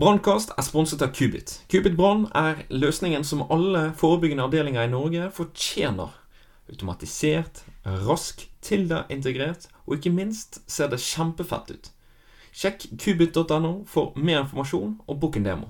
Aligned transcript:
Brannkast 0.00 0.54
er 0.56 0.64
sponset 0.64 1.02
av 1.04 1.10
Kubit. 1.12 1.58
Kubit 1.68 1.92
Brann 1.92 2.22
er 2.32 2.62
løsningen 2.72 3.20
som 3.20 3.42
alle 3.52 3.90
forebyggende 4.00 4.46
avdelinger 4.46 4.86
i 4.86 4.88
Norge 4.88 5.26
fortjener. 5.36 6.14
Automatisert, 6.72 7.60
rask, 7.84 8.46
Tilda-integrert, 8.64 9.66
og 9.84 9.98
ikke 9.98 10.14
minst 10.16 10.62
ser 10.72 10.88
det 10.88 11.02
kjempefett 11.04 11.74
ut. 11.74 11.90
Sjekk 12.56 12.86
kubit.no 12.96 13.74
for 13.84 14.16
mer 14.16 14.46
informasjon 14.46 14.96
og 15.04 15.20
book 15.20 15.36
en 15.36 15.50
demo. 15.50 15.68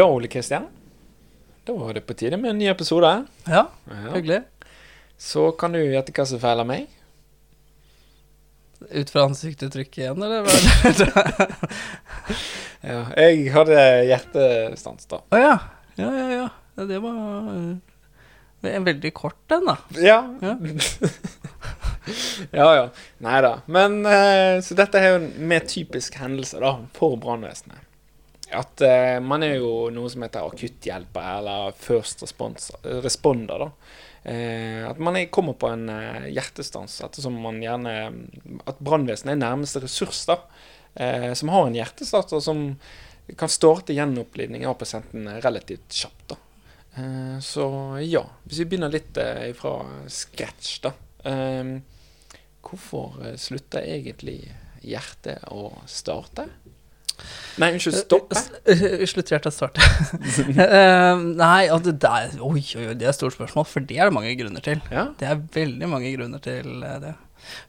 Da, 0.00 0.06
Ole 0.08 0.28
Kristian, 0.32 0.64
da 1.68 1.74
var 1.76 1.92
det 1.94 2.00
på 2.08 2.14
tide 2.16 2.38
med 2.40 2.54
en 2.54 2.58
ny 2.58 2.68
episode. 2.72 3.08
Ja, 3.44 3.66
Ja. 3.84 4.12
hyggelig. 4.14 4.38
Så 5.18 5.50
kan 5.52 5.72
du 5.76 5.78
gjette 5.82 6.14
hva 6.16 6.24
som 6.26 6.40
feiler 6.40 6.64
meg? 6.64 6.86
Ut 8.90 9.10
fra 9.12 9.26
ansiktsuttrykket 9.28 9.98
igjen, 10.06 10.22
eller? 10.24 10.48
er? 10.48 11.52
Ja, 12.80 13.02
jeg 13.12 13.50
hadde 13.52 13.76
hjertestans, 14.08 15.04
da. 15.10 15.18
Å 15.36 15.36
ja. 15.42 15.52
Ja, 16.00 16.08
ja, 16.16 16.28
ja. 16.32 16.46
Ja, 16.78 16.86
Det 16.88 17.02
var 17.04 17.50
eh, 17.52 18.72
en 18.72 18.88
veldig 18.88 19.12
kort 19.12 19.52
en, 19.52 19.68
da. 19.68 19.76
Ja. 20.00 20.22
Ja. 20.40 20.54
ja, 22.62 22.70
ja. 22.78 22.88
Nei 23.20 23.40
da. 23.44 23.52
Men 23.68 24.00
eh, 24.08 24.62
Så 24.64 24.72
dette 24.80 24.96
er 24.96 25.10
jo 25.12 25.20
en 25.20 25.30
mer 25.52 25.68
typisk 25.68 26.16
hendelse 26.22 26.56
da, 26.64 26.78
for 26.96 27.20
brannvesenet. 27.20 27.84
At 28.50 28.82
uh, 28.82 29.18
man 29.22 29.44
er 29.46 29.58
jo 29.60 29.88
noe 29.94 30.10
som 30.10 30.24
heter 30.24 30.46
akutthjelper, 30.46 31.26
eller 31.38 31.74
first 31.78 32.24
response, 32.24 32.74
responder, 33.04 33.66
da. 33.66 33.68
Uh, 34.20 34.82
at 34.90 34.98
man 35.00 35.16
er, 35.16 35.30
kommer 35.32 35.54
på 35.56 35.70
en 35.70 35.86
uh, 35.88 36.26
hjertestans, 36.28 36.98
ettersom 37.06 37.38
man 37.40 37.62
gjerne 37.64 37.94
At 38.68 38.82
brannvesenet 38.84 39.36
er 39.36 39.40
nærmeste 39.44 39.84
ressurs, 39.84 40.26
da. 40.28 40.40
Som 41.38 41.52
har 41.54 41.68
en 41.68 41.76
hjertestans, 41.78 42.32
og 42.34 42.40
som 42.42 42.62
kan 43.38 43.50
starte 43.52 43.94
gjenopplivning 43.94 44.64
av 44.66 44.74
pasienten 44.80 45.28
relativt 45.44 45.94
kjapt, 45.94 46.32
da. 46.32 46.38
Så 47.46 47.68
ja, 48.02 48.24
hvis 48.42 48.58
vi 48.64 48.66
begynner 48.72 48.90
litt 48.90 49.20
fra 49.60 49.76
scratch, 50.10 50.80
da. 50.82 50.90
Hvorfor 52.66 53.22
slutter 53.38 53.86
egentlig 53.86 54.40
hjertet 54.82 55.46
å 55.54 55.70
starte? 55.86 56.48
Nei, 57.60 57.72
unnskyld, 57.76 57.96
stoppe. 58.04 58.38
å 58.38 59.52
starte. 59.52 59.82
Eh, 60.60 61.22
nei, 61.36 61.68
og 61.72 61.82
det 61.84 61.96
der 62.02 62.32
Oi, 62.44 62.62
oi, 62.78 62.86
det 62.96 63.06
er 63.06 63.10
et 63.12 63.18
stort 63.18 63.34
spørsmål, 63.36 63.66
for 63.68 63.84
det 63.84 63.98
er 63.98 64.08
det 64.10 64.16
mange 64.16 64.32
grunner 64.38 64.64
til. 64.64 64.80
Ja. 64.92 65.08
Det 65.18 65.28
er 65.28 65.42
veldig 65.54 65.88
mange 65.90 66.12
grunner 66.14 66.42
til 66.44 66.84
eh, 66.86 66.96
det. 67.02 67.14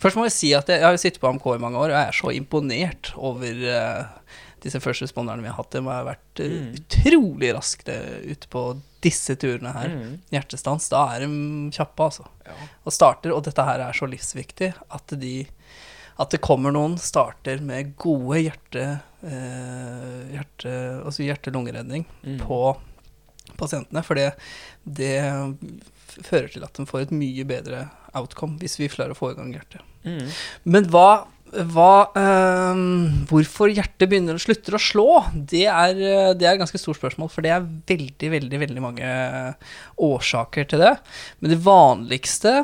Først 0.03 0.17
må 0.19 0.25
jeg 0.27 0.35
si 0.35 0.49
at 0.57 0.69
jeg, 0.69 0.81
jeg 0.83 0.87
har 0.89 0.99
sittet 1.01 1.21
på 1.23 1.29
AMK 1.31 1.45
i 1.55 1.61
mange 1.63 1.79
år, 1.79 1.91
og 1.93 1.97
jeg 1.97 2.07
er 2.11 2.17
så 2.17 2.33
imponert 2.35 3.11
over 3.15 3.61
uh, 3.71 4.33
disse 4.63 4.81
første 4.83 5.07
responderne 5.07 5.45
vi 5.45 5.49
har 5.51 5.55
hatt. 5.57 5.71
De 5.73 5.81
har 5.87 6.07
vært 6.09 6.41
uh, 6.43 6.49
Mm. 6.51 6.73
utrolig 6.81 7.53
raskt 7.55 7.89
eh, 7.91 8.19
ute 8.33 8.49
på 8.51 8.65
disse 9.01 9.33
turene 9.39 9.71
her. 9.73 9.93
Mm. 9.95 10.17
Hjertestans, 10.35 10.89
da 10.91 11.05
er 11.15 11.23
de 11.23 11.71
kjappe, 11.73 12.03
altså. 12.09 12.27
Ja. 12.45 12.57
Og 12.85 12.93
starter, 12.93 13.33
og 13.33 13.45
dette 13.47 13.63
her 13.65 13.81
er 13.87 13.95
så 13.97 14.09
livsviktig, 14.11 14.73
at 14.91 15.15
de 15.21 15.35
at 16.21 16.29
det 16.35 16.41
kommer 16.43 16.73
noen, 16.75 16.97
starter 17.01 17.63
med 17.65 17.95
gode 17.97 18.43
hjerte, 18.43 18.83
eh, 19.23 20.35
hjerte, 20.35 20.71
altså 21.05 21.25
hjerte-lungeredning 21.27 22.05
Mm. 22.23 22.39
på 22.45 22.61
pasientene. 23.57 24.03
For 24.05 24.15
det, 24.15 24.31
det 24.85 25.15
fører 26.21 26.49
til 26.51 26.63
at 26.65 26.73
de 26.77 26.85
får 26.89 27.05
et 27.07 27.13
mye 27.15 27.45
bedre 27.47 27.85
outcome 28.17 28.57
hvis 28.59 28.77
vi 28.79 28.89
klarer 28.91 29.13
å 29.15 29.17
få 29.19 29.31
i 29.31 29.37
gang 29.37 29.53
hjertet. 29.55 29.81
Mm. 30.03 30.27
Men 30.73 30.87
hva, 30.91 31.27
hva 31.71 31.91
eh, 32.17 32.81
Hvorfor 33.29 33.69
hjertet 33.71 34.09
begynner 34.09 34.35
å 34.37 34.41
slutter 34.41 34.75
å 34.75 34.81
slå, 34.81 35.07
det 35.35 35.65
er, 35.69 35.95
eh, 35.95 36.33
det 36.33 36.47
er 36.47 36.55
et 36.55 36.61
ganske 36.63 36.79
stort 36.81 36.99
spørsmål. 36.99 37.29
For 37.31 37.45
det 37.45 37.51
er 37.53 37.65
veldig, 37.91 38.31
veldig, 38.37 38.59
veldig 38.65 38.83
mange 38.83 39.09
årsaker 40.01 40.67
til 40.71 40.79
det. 40.83 40.95
Men 41.39 41.53
de 41.53 41.59
vanligste 41.61 42.55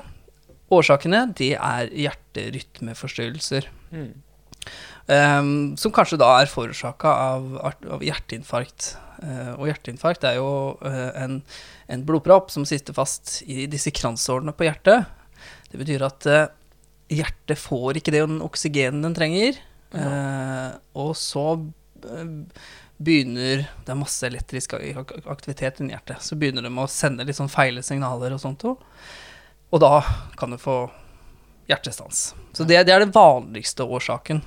årsakene, 0.73 1.27
det 1.37 1.53
er 1.55 1.87
hjerterytmeforstyrrelser. 1.95 3.69
Mm. 3.93 4.09
Ehm, 5.07 5.77
som 5.79 5.93
kanskje 5.95 6.19
da 6.19 6.33
er 6.41 6.51
forårsaka 6.51 7.11
av, 7.31 7.51
av 7.63 8.03
hjerteinfarkt. 8.03 8.95
Uh, 9.17 9.55
og 9.55 9.63
hjerteinfarkt 9.65 10.27
er 10.29 10.35
jo 10.37 10.49
uh, 10.83 11.07
en, 11.17 11.39
en 11.89 12.03
blodpropp 12.05 12.51
som 12.53 12.67
sitter 12.69 12.93
fast 12.93 13.39
i 13.49 13.63
disse 13.65 13.89
kransårene 13.89 14.53
på 14.53 14.67
hjertet. 14.67 15.07
Det 15.71 15.79
betyr 15.81 16.05
at 16.05 16.27
uh, 16.29 16.43
hjertet 17.09 17.57
får 17.57 17.97
ikke 17.97 18.13
det 18.13 18.21
oksygenet 18.45 19.07
den 19.07 19.17
trenger. 19.17 19.57
Eh, 19.95 20.71
og 20.99 21.13
så 21.15 21.55
begynner 22.97 23.61
Det 23.85 23.93
er 23.93 23.95
masse 23.97 24.25
elektrisk 24.27 24.73
aktivitet 24.75 25.79
inni 25.79 25.95
hjertet. 25.95 26.21
Så 26.21 26.35
begynner 26.35 26.65
de 26.65 26.71
å 26.73 26.89
sende 26.91 27.25
litt 27.27 27.37
sånn 27.37 27.51
feile 27.51 27.83
signaler 27.85 28.35
og 28.35 28.41
sånt 28.43 28.65
òg. 28.67 28.81
Og 29.71 29.81
da 29.83 30.01
kan 30.39 30.53
du 30.53 30.59
få 30.61 30.87
hjertestans. 31.69 32.33
Så 32.55 32.65
det, 32.67 32.81
det 32.87 32.95
er 32.95 33.03
den 33.03 33.15
vanligste 33.15 33.85
årsaken. 33.87 34.41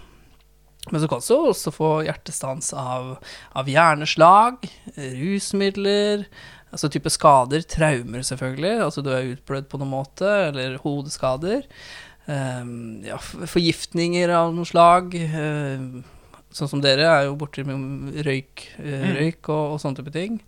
Men 0.88 1.00
så 1.02 1.08
kan 1.12 1.20
du 1.20 1.34
også 1.50 1.70
få 1.76 1.88
hjertestans 2.06 2.72
av, 2.72 3.18
av 3.52 3.68
hjerneslag, 3.68 4.64
rusmidler, 4.96 6.24
altså 6.72 6.88
type 6.92 7.10
skader, 7.12 7.62
traumer 7.68 8.24
selvfølgelig, 8.26 8.76
altså 8.86 9.04
du 9.04 9.10
er 9.12 9.28
utblødd 9.34 9.68
på 9.70 9.80
noen 9.80 9.92
måte, 9.92 10.30
eller 10.48 10.78
hodeskader. 10.82 11.66
Um, 12.30 13.02
ja, 13.04 13.18
forgiftninger 13.20 14.32
av 14.32 14.54
noe 14.54 14.68
slag. 14.68 15.14
ehm, 15.18 16.02
sånn 16.54 16.68
som 16.72 16.80
dere 16.82 17.06
er 17.06 17.24
jo 17.28 17.36
borti 17.38 17.62
med 17.66 18.14
røyk, 18.26 18.64
eh, 18.80 19.04
Mm. 19.04 19.16
røyk 19.20 19.48
og, 19.52 19.74
og 19.74 19.80
sånne 19.82 20.00
type 20.00 20.12
ting. 20.16 20.40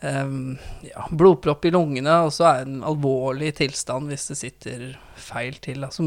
Ehm, 0.00 0.58
ja, 0.80 1.04
blodpropp 1.10 1.66
i 1.68 1.72
lungene 1.74 2.14
og 2.24 2.30
så 2.32 2.46
er 2.48 2.62
det 2.64 2.72
en 2.72 2.84
alvorlig 2.88 3.50
tilstand 3.58 4.08
hvis 4.08 4.30
det 4.30 4.36
sitter 4.40 4.84
feil 5.20 5.58
til. 5.60 5.84
Altså, 5.84 6.06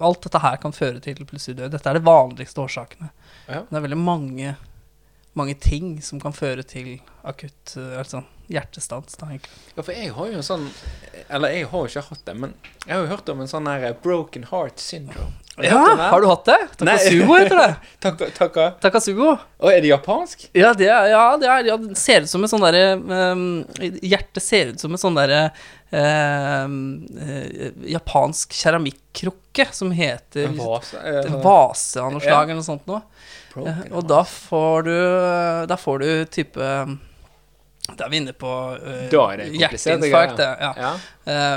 alt 0.00 0.22
dette 0.24 0.40
her 0.40 0.56
kan 0.62 0.72
føre 0.72 1.02
til 1.04 1.20
plutselig 1.28 1.58
død. 1.58 1.74
Dette 1.74 1.90
er 1.90 1.98
de 1.98 2.06
vanligste 2.06 2.64
årsakene. 2.64 3.10
Ja. 3.44 3.60
Det 3.68 3.76
er 3.76 3.84
veldig 3.84 4.00
mange, 4.00 4.54
mange 5.38 5.54
ting 5.60 5.98
som 6.02 6.20
kan 6.22 6.34
føre 6.36 6.62
til 6.66 6.96
akutt 7.26 7.76
eh, 7.80 7.98
altså 7.98 8.24
hjertestans. 8.52 9.16
Da, 9.16 9.30
egentlig. 9.32 9.54
Ja, 9.74 9.82
for 9.82 9.92
jeg 9.94 10.12
har 10.12 10.28
jo 10.28 10.40
en 10.40 10.44
sånn 10.44 10.66
Eller 11.32 11.54
jeg 11.54 11.68
har 11.70 11.86
jo 11.86 11.88
ikke 11.90 12.08
hatt 12.10 12.26
det, 12.26 12.34
men 12.42 12.52
jeg 12.84 12.92
har 12.92 13.00
jo 13.06 13.10
hørt 13.14 13.32
om 13.32 13.40
en 13.40 13.50
sånn 13.50 13.70
her 13.70 13.96
broken 14.04 14.46
heart 14.50 14.82
syndrome. 14.82 15.32
Har 15.56 15.96
det? 15.96 16.06
har 16.10 16.20
du 16.20 16.26
hatt 16.26 16.48
det? 16.48 16.58
Takasugo 16.80 17.36
heter 17.38 17.60
det. 17.60 17.74
Takk, 18.02 18.56
Takasugo. 18.82 19.36
Og 19.62 19.68
er 19.70 19.84
det 19.84 19.92
japansk? 19.92 20.48
Ja, 20.50 20.72
det, 20.74 20.88
er, 20.90 21.12
ja, 21.12 21.22
det, 21.38 21.46
er, 21.46 21.68
ja, 21.70 21.76
det 21.78 21.98
ser 21.98 22.26
ut 22.26 22.32
som 22.32 22.42
en 22.42 22.50
sånn 22.50 22.64
derre 22.64 22.96
um, 22.98 23.44
Hjertet 23.78 24.42
ser 24.42 24.72
ut 24.74 24.82
som 24.82 24.96
en 24.96 25.00
sånn 25.00 25.14
derre 25.14 25.44
eh, 25.46 25.62
japansk 27.94 28.52
keramikkrukke 28.58 29.66
som 29.72 29.90
heter 29.94 30.48
En 30.48 30.56
vase? 30.58 30.98
eh, 30.98 31.36
vase 31.44 32.02
av 32.02 32.12
noe 32.12 32.20
slag 32.24 32.48
eller 32.50 32.60
noe 32.60 32.66
sånt 32.66 32.86
noe. 32.90 33.02
Eh, 33.56 33.82
Og 33.94 34.06
da 34.10 34.24
får 34.26 34.82
du 34.88 34.96
Da 35.70 35.76
får 35.78 35.98
du 36.02 36.08
type 36.26 36.58
Da 37.94 38.06
er 38.06 38.10
vi 38.10 38.16
inne 38.22 38.32
på 38.32 38.48
uh, 38.48 39.06
er 39.12 39.42
hjerteinfarkt. 39.52 40.40
Ja. 40.40 40.72
Ja. 40.74 40.92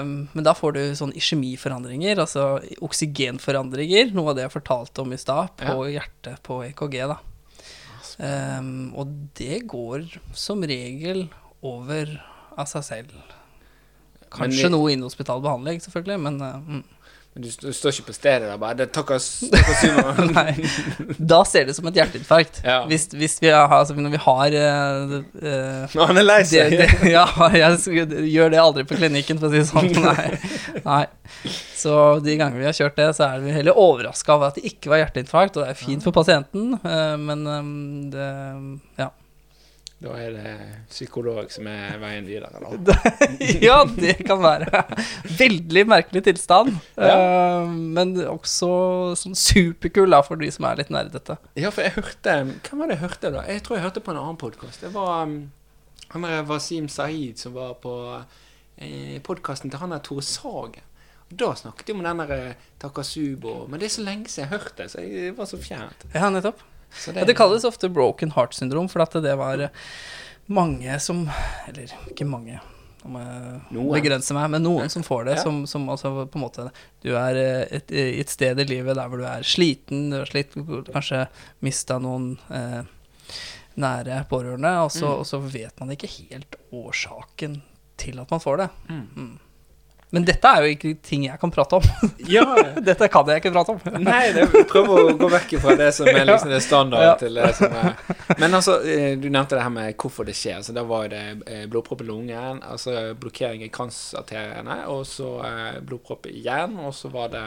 Um, 0.01 0.28
men 0.34 0.44
da 0.44 0.54
får 0.54 0.74
du 0.75 0.81
sånn 1.00 1.13
iskjemiforandringer, 1.16 2.19
altså 2.19 2.60
oksygenforandringer, 2.83 4.12
noe 4.13 4.33
av 4.33 4.36
det 4.36 4.44
jeg 4.44 4.51
fortalte 4.57 5.06
om 5.06 5.16
i 5.16 5.19
stad, 5.22 5.54
på 5.56 5.88
hjertet 5.88 6.44
på 6.44 6.60
EKG, 6.68 6.98
da. 7.13 7.18
Um, 8.19 8.92
og 9.00 9.07
det 9.40 9.62
går 9.72 10.04
som 10.36 10.68
regel 10.68 11.30
over 11.63 12.12
av 12.60 12.68
seg 12.75 12.83
selv. 12.83 13.16
Kanskje 14.34 14.68
vi- 14.68 14.74
noe 14.76 14.94
inhospital 14.94 15.42
behandling, 15.44 15.82
selvfølgelig, 15.84 16.20
men 16.28 16.42
uh, 16.42 16.56
mm. 16.62 16.86
Men 17.38 17.44
du, 17.46 17.52
du 17.68 17.74
står 17.74 17.94
ikke 17.94 18.08
på 18.08 18.14
stedet 18.16 18.48
der 18.50 18.58
bare 18.58 18.74
Det 18.80 18.88
takker 18.96 19.22
Takasumo. 19.22 20.06
Nei. 20.38 20.56
Da 21.22 21.44
ser 21.46 21.68
det 21.68 21.76
ut 21.76 21.78
som 21.78 21.90
et 21.92 22.00
hjerteinfarkt. 22.00 22.64
Ja. 22.66 22.80
Hvis, 22.90 23.06
hvis 23.14 23.38
vi 23.44 23.52
har, 23.54 23.70
altså 23.70 23.94
når 23.94 24.16
vi 24.16 24.22
har 24.24 24.56
uh, 24.58 25.14
eh, 25.52 26.00
Han 26.02 26.18
er 26.18 26.26
lei 26.26 26.40
det, 26.42 26.48
seg. 26.50 26.74
det, 26.80 26.88
Ja, 27.14 27.28
jeg 27.54 28.08
gjør 28.32 28.56
det 28.56 28.62
aldri 28.64 28.88
på 28.90 28.98
klinikken, 28.98 29.38
for 29.38 29.52
å 29.52 29.54
si 29.54 29.62
det 29.62 29.70
sånn. 29.70 29.92
Nei. 30.02 30.82
Nei. 30.88 31.04
Så 31.78 31.94
de 32.26 32.40
gangene 32.40 32.64
vi 32.64 32.70
har 32.72 32.80
kjørt 32.80 32.98
det, 32.98 33.12
så 33.20 33.28
er 33.30 33.46
vi 33.46 33.54
heller 33.54 33.78
overraska 33.78 34.34
over 34.34 34.50
at 34.50 34.58
det 34.58 34.66
ikke 34.72 34.96
var 34.96 35.04
hjerteinfarkt. 35.04 35.60
Og 35.60 35.68
det 35.68 35.76
er 35.76 35.78
fint 35.78 36.10
for 36.10 36.18
pasienten, 36.18 36.74
uh, 36.82 37.14
men 37.22 37.46
um, 37.46 37.72
det 38.18 38.28
Ja. 38.98 39.12
Da 39.98 40.14
er 40.22 40.36
det 40.36 40.52
psykolog 40.92 41.50
som 41.50 41.66
er 41.72 41.96
veien 41.98 42.28
videre, 42.30 42.60
da. 42.62 42.98
ja, 43.68 43.80
det 43.90 44.20
kan 44.28 44.44
være. 44.44 44.84
Veldig 45.40 45.84
merkelig 45.90 46.22
tilstand. 46.28 46.76
Ja. 47.02 47.16
Uh, 47.18 47.72
men 47.74 48.14
også 48.30 48.70
sånn 49.18 49.34
superkul 49.38 50.14
da, 50.14 50.22
for 50.26 50.38
de 50.38 50.52
som 50.54 50.68
er 50.70 50.84
litt 50.84 50.94
nerdete. 50.94 51.40
Ja, 51.58 51.74
for 51.74 51.88
jeg 51.88 51.96
hørte 51.98 52.36
Hvem 52.46 52.84
var 52.84 52.92
det 52.92 53.00
jeg 53.00 53.04
hørte, 53.08 53.34
da? 53.34 53.46
Jeg 53.50 53.66
tror 53.66 53.80
jeg 53.80 53.88
hørte 53.88 54.06
på 54.06 54.14
en 54.14 54.22
annen 54.22 54.38
podkast. 54.38 54.86
Det 54.86 54.94
var 54.94 55.26
um, 55.26 55.40
han 56.14 56.30
der 56.30 56.46
Wasim 56.46 56.88
Saeed 56.94 57.42
som 57.42 57.58
var 57.58 57.74
på 57.82 57.96
eh, 58.78 59.18
podkasten 59.26 59.74
til 59.74 59.82
han 59.82 59.98
der 59.98 60.06
Tore 60.06 60.22
Sagen. 60.22 60.86
Da 61.28 61.52
snakket 61.58 61.90
de 61.90 61.98
om 61.98 62.06
den 62.06 62.22
der 62.22 62.38
eh, 62.38 62.66
Takasubo. 62.80 63.66
Men 63.68 63.82
det 63.82 63.90
er 63.90 63.98
så 63.98 64.06
lenge 64.06 64.30
siden 64.30 64.46
jeg 64.46 64.60
hørte 64.60 64.84
det, 64.84 64.92
så 64.94 65.02
jeg, 65.02 65.12
det 65.26 65.38
var 65.38 65.50
så 65.50 65.60
fjernt. 65.60 66.06
Ja, 66.14 66.30
nettopp. 66.30 66.62
Så 66.94 67.13
Ja, 67.16 67.25
det 67.25 67.36
kalles 67.38 67.63
ofte 67.68 67.89
broken 67.89 68.31
heart 68.31 68.54
syndrom, 68.57 68.88
for 68.89 69.01
at 69.04 69.13
det 69.24 69.36
var 69.38 69.60
eh, 69.60 69.69
mange 70.48 71.00
som 71.04 71.30
Eller 71.68 71.92
ikke 72.10 72.25
mange, 72.25 72.60
om 73.04 73.16
jeg 73.19 73.51
Noen. 73.72 74.34
meg, 74.36 74.50
men 74.50 74.63
noen 74.63 74.89
som 74.89 75.04
får 75.04 75.25
det. 75.25 75.36
Ja. 75.38 75.44
Som, 75.44 75.66
som 75.68 75.88
altså 75.89 76.25
på 76.28 76.36
en 76.39 76.44
måte 76.44 76.69
Du 77.04 77.13
er 77.16 77.36
eh, 77.36 77.78
et, 77.78 77.92
i 77.92 78.19
et 78.19 78.30
sted 78.30 78.60
i 78.60 78.66
livet 78.68 78.95
der 78.95 79.07
hvor 79.07 79.18
du 79.22 79.25
er 79.28 79.44
sliten, 79.48 80.10
du 80.12 80.18
har 80.18 80.25
slitt, 80.30 80.56
kanskje 80.92 81.28
mista 81.62 82.00
noen 82.00 82.38
eh, 82.50 82.84
nære 83.78 84.24
pårørende, 84.30 84.72
og 84.81 84.92
så, 84.92 85.06
Mm. 85.06 85.19
og 85.19 85.25
så 85.30 85.40
vet 85.40 85.80
man 85.80 85.92
ikke 85.94 86.07
helt 86.10 86.56
årsaken 86.74 87.62
til 87.98 88.19
at 88.19 88.31
man 88.31 88.40
får 88.42 88.57
det. 88.57 88.69
Mm. 88.90 89.40
Mm. 90.07 90.13
Men 90.15 90.24
dette 90.24 90.48
er 90.48 90.63
jo 90.63 90.69
ikke 90.71 90.92
ting 91.04 91.25
jeg 91.25 91.36
kan 91.42 91.51
prate 91.51 91.75
om. 91.81 91.83
Ja, 92.31 92.44
dette 92.88 93.09
kan 93.12 93.27
jeg 93.27 93.42
ikke 93.42 93.51
prate 93.51 93.74
om. 93.75 93.81
Nei, 94.04 94.31
det, 94.36 94.45
prøv 94.71 94.88
å 94.94 95.01
gå 95.19 95.27
vekk 95.33 95.57
fra 95.63 95.74
det 95.75 95.89
som 95.95 96.07
er 96.07 96.24
liksom 96.30 96.51
det 96.54 96.62
standard 96.63 97.04
Ja. 97.04 97.15
til 97.19 97.36
det 97.36 97.50
som 97.57 97.75
er 97.75 97.95
Men 98.39 98.56
altså, 98.56 98.77
eh, 98.88 99.18
du 99.19 99.27
nevnte 99.30 99.56
det 99.57 99.63
her 99.65 99.74
med 99.75 99.98
hvorfor 100.00 100.24
det 100.30 100.36
skjer. 100.39 100.62
Så 100.63 100.71
da 100.75 100.83
var 100.88 101.09
det 101.12 101.24
eh, 101.45 101.65
blodpropp 101.68 102.06
i 102.06 102.07
lungen, 102.07 102.62
altså 102.63 103.13
blokkering 103.19 103.65
i 103.68 103.69
kransarteriene, 103.74 104.80
og 104.92 105.04
så 105.07 105.27
eh, 105.48 105.80
blodpropp 105.83 106.27
i 106.31 106.38
hjernen, 106.45 106.80
og 106.88 106.95
så 106.95 107.12
var 107.12 107.27
det 107.36 107.44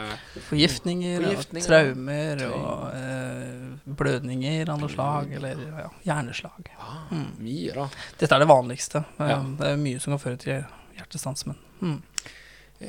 Forgiftninger, 0.51 1.17
Forgiftninger, 1.25 1.65
og 1.65 1.71
traumer 1.71 2.45
og 2.51 2.85
eh, 2.97 3.95
blødninger 4.01 4.69
av 4.73 4.81
noe 4.85 4.93
slag, 4.93 5.33
eller 5.41 5.65
ja, 5.81 5.89
hjerneslag. 6.11 6.73
ah, 6.79 6.99
Mm. 7.11 7.27
mye, 7.43 7.73
da. 7.75 7.89
Dette 8.21 8.37
er 8.37 8.45
det 8.45 8.47
vanligste. 8.53 9.01
Det 9.19 9.67
er 9.73 9.81
mye 9.81 9.99
som 10.01 10.13
kan 10.15 10.21
føre 10.23 10.39
til 10.39 10.61
hjertestans, 10.99 11.43
men 11.49 11.57
mm. 11.81 11.97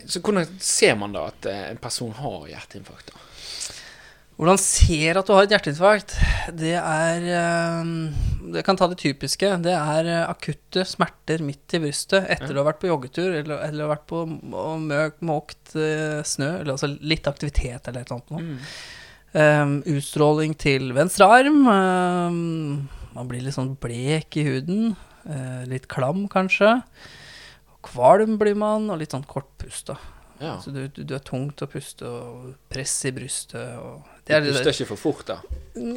Så 0.08 0.22
hvordan 0.24 0.48
ser 0.64 0.96
man 1.00 1.12
da 1.16 1.26
at 1.32 1.46
eh, 1.52 1.66
en 1.74 1.80
person 1.82 2.14
har 2.16 2.46
hjerteinfarkt? 2.54 3.12
da? 3.12 3.28
Hvordan 4.42 4.58
ser 4.58 5.20
at 5.20 5.28
du 5.28 5.34
har 5.36 5.46
et 5.46 5.52
hjerteinfarkt? 5.54 6.16
Det 6.58 6.72
er 6.80 7.26
eh, 7.28 7.92
Jeg 8.56 8.64
kan 8.66 8.80
ta 8.80 8.88
det 8.90 8.98
typiske. 9.04 9.52
Det 9.62 9.76
er 9.76 10.08
eh, 10.10 10.24
akutte 10.32 10.86
smerter 10.88 11.44
midt 11.46 11.76
i 11.78 11.82
brystet 11.84 12.24
etter 12.26 12.48
Ja. 12.50 12.56
du 12.56 12.62
har 12.64 12.70
vært 12.72 12.82
på 12.82 12.90
joggetur 12.90 13.36
eller, 13.44 13.62
eller 13.68 13.92
vært 13.92 14.08
på 14.10 14.24
måkt 15.28 15.76
eh, 15.76 16.24
snø, 16.26 16.50
eller 16.64 16.74
altså 16.78 16.90
litt 16.98 17.28
aktivitet 17.30 17.92
eller 17.92 18.02
et 18.02 18.10
eller 18.10 18.22
annet. 18.22 18.32
noe. 18.32 18.58
Eh, 19.32 19.78
utstråling 19.94 20.56
til 20.60 20.90
venstre 20.98 21.28
arm. 21.30 21.62
Um, 21.68 22.90
man 23.14 23.28
blir 23.30 23.44
litt 23.44 23.56
sånn 23.60 23.76
blek 23.84 24.40
i 24.40 24.48
huden. 24.48 24.94
Uh, 25.28 25.62
litt 25.70 25.86
klam, 25.92 26.26
kanskje. 26.32 26.80
Kvalm 27.84 28.38
blir 28.42 28.56
man, 28.56 28.90
og 28.94 29.00
litt 29.02 29.12
sånn 29.16 29.26
kortpust. 29.28 29.90
Ja. 30.42 30.56
Så 30.62 30.72
du, 30.74 30.88
du, 30.90 31.04
du 31.06 31.12
er 31.14 31.22
tung 31.22 31.52
til 31.54 31.68
å 31.68 31.70
puste, 31.70 32.08
og 32.10 32.54
press 32.74 32.94
i 33.06 33.12
brystet. 33.14 33.76
Og 33.78 34.08
det 34.26 34.34
er 34.40 34.42
Du 34.42 34.50
puster 34.52 34.72
ikke 34.74 34.88
for 34.96 35.02
fort, 35.02 35.26
da? 35.28 35.36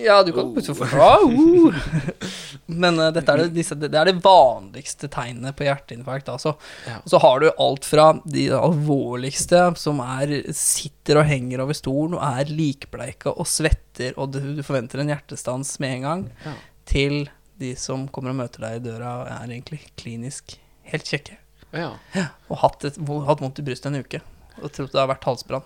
ja, 0.04 0.18
du 0.22 0.32
kan 0.36 0.44
Oh. 0.50 0.52
puste 0.54 0.74
for 0.76 0.92
Au! 1.00 1.72
Men 2.84 2.98
uh, 3.00 3.08
dette 3.12 3.32
er 3.32 3.40
det, 3.42 3.46
disse, 3.56 3.74
det 3.80 3.88
er 3.96 4.10
det 4.10 4.18
vanligste 4.24 5.08
tegnet 5.12 5.56
på 5.56 5.64
hjerteinfarkt. 5.66 6.28
Altså. 6.32 6.52
Ja. 6.86 6.98
Og 7.00 7.08
så 7.14 7.20
har 7.24 7.40
du 7.40 7.48
alt 7.60 7.88
fra 7.88 8.10
de 8.24 8.46
alvorligste, 8.56 9.62
som 9.80 10.00
er 10.04 10.34
sitter 10.56 11.20
og 11.22 11.28
henger 11.28 11.64
over 11.64 11.76
stolen 11.76 12.16
og 12.18 12.24
er 12.26 12.52
likbleika 12.52 13.32
og 13.34 13.48
svetter, 13.48 14.12
og 14.20 14.32
du, 14.36 14.40
du 14.58 14.62
forventer 14.66 15.00
en 15.02 15.12
hjertestans 15.14 15.76
med 15.82 15.98
en 16.00 16.06
gang, 16.08 16.26
Ja. 16.44 16.52
til 16.88 17.24
de 17.60 17.72
som 17.80 18.08
kommer 18.12 18.34
og 18.34 18.40
møter 18.42 18.60
deg 18.66 18.76
i 18.80 18.84
døra 18.90 19.14
og 19.22 19.28
er 19.30 19.48
egentlig 19.56 19.80
klinisk 19.96 20.56
helt 20.90 21.08
kjekke. 21.08 21.38
Ja. 21.74 22.26
Og 22.48 22.58
hatt, 22.62 22.84
et, 22.88 22.98
hatt 23.28 23.40
vondt 23.42 23.58
i 23.60 23.66
brystet 23.66 23.90
en 23.92 24.00
uke 24.04 24.20
og 24.62 24.70
trodd 24.70 24.92
det 24.92 25.00
har 25.00 25.08
vært 25.10 25.24
halsbrann. 25.26 25.64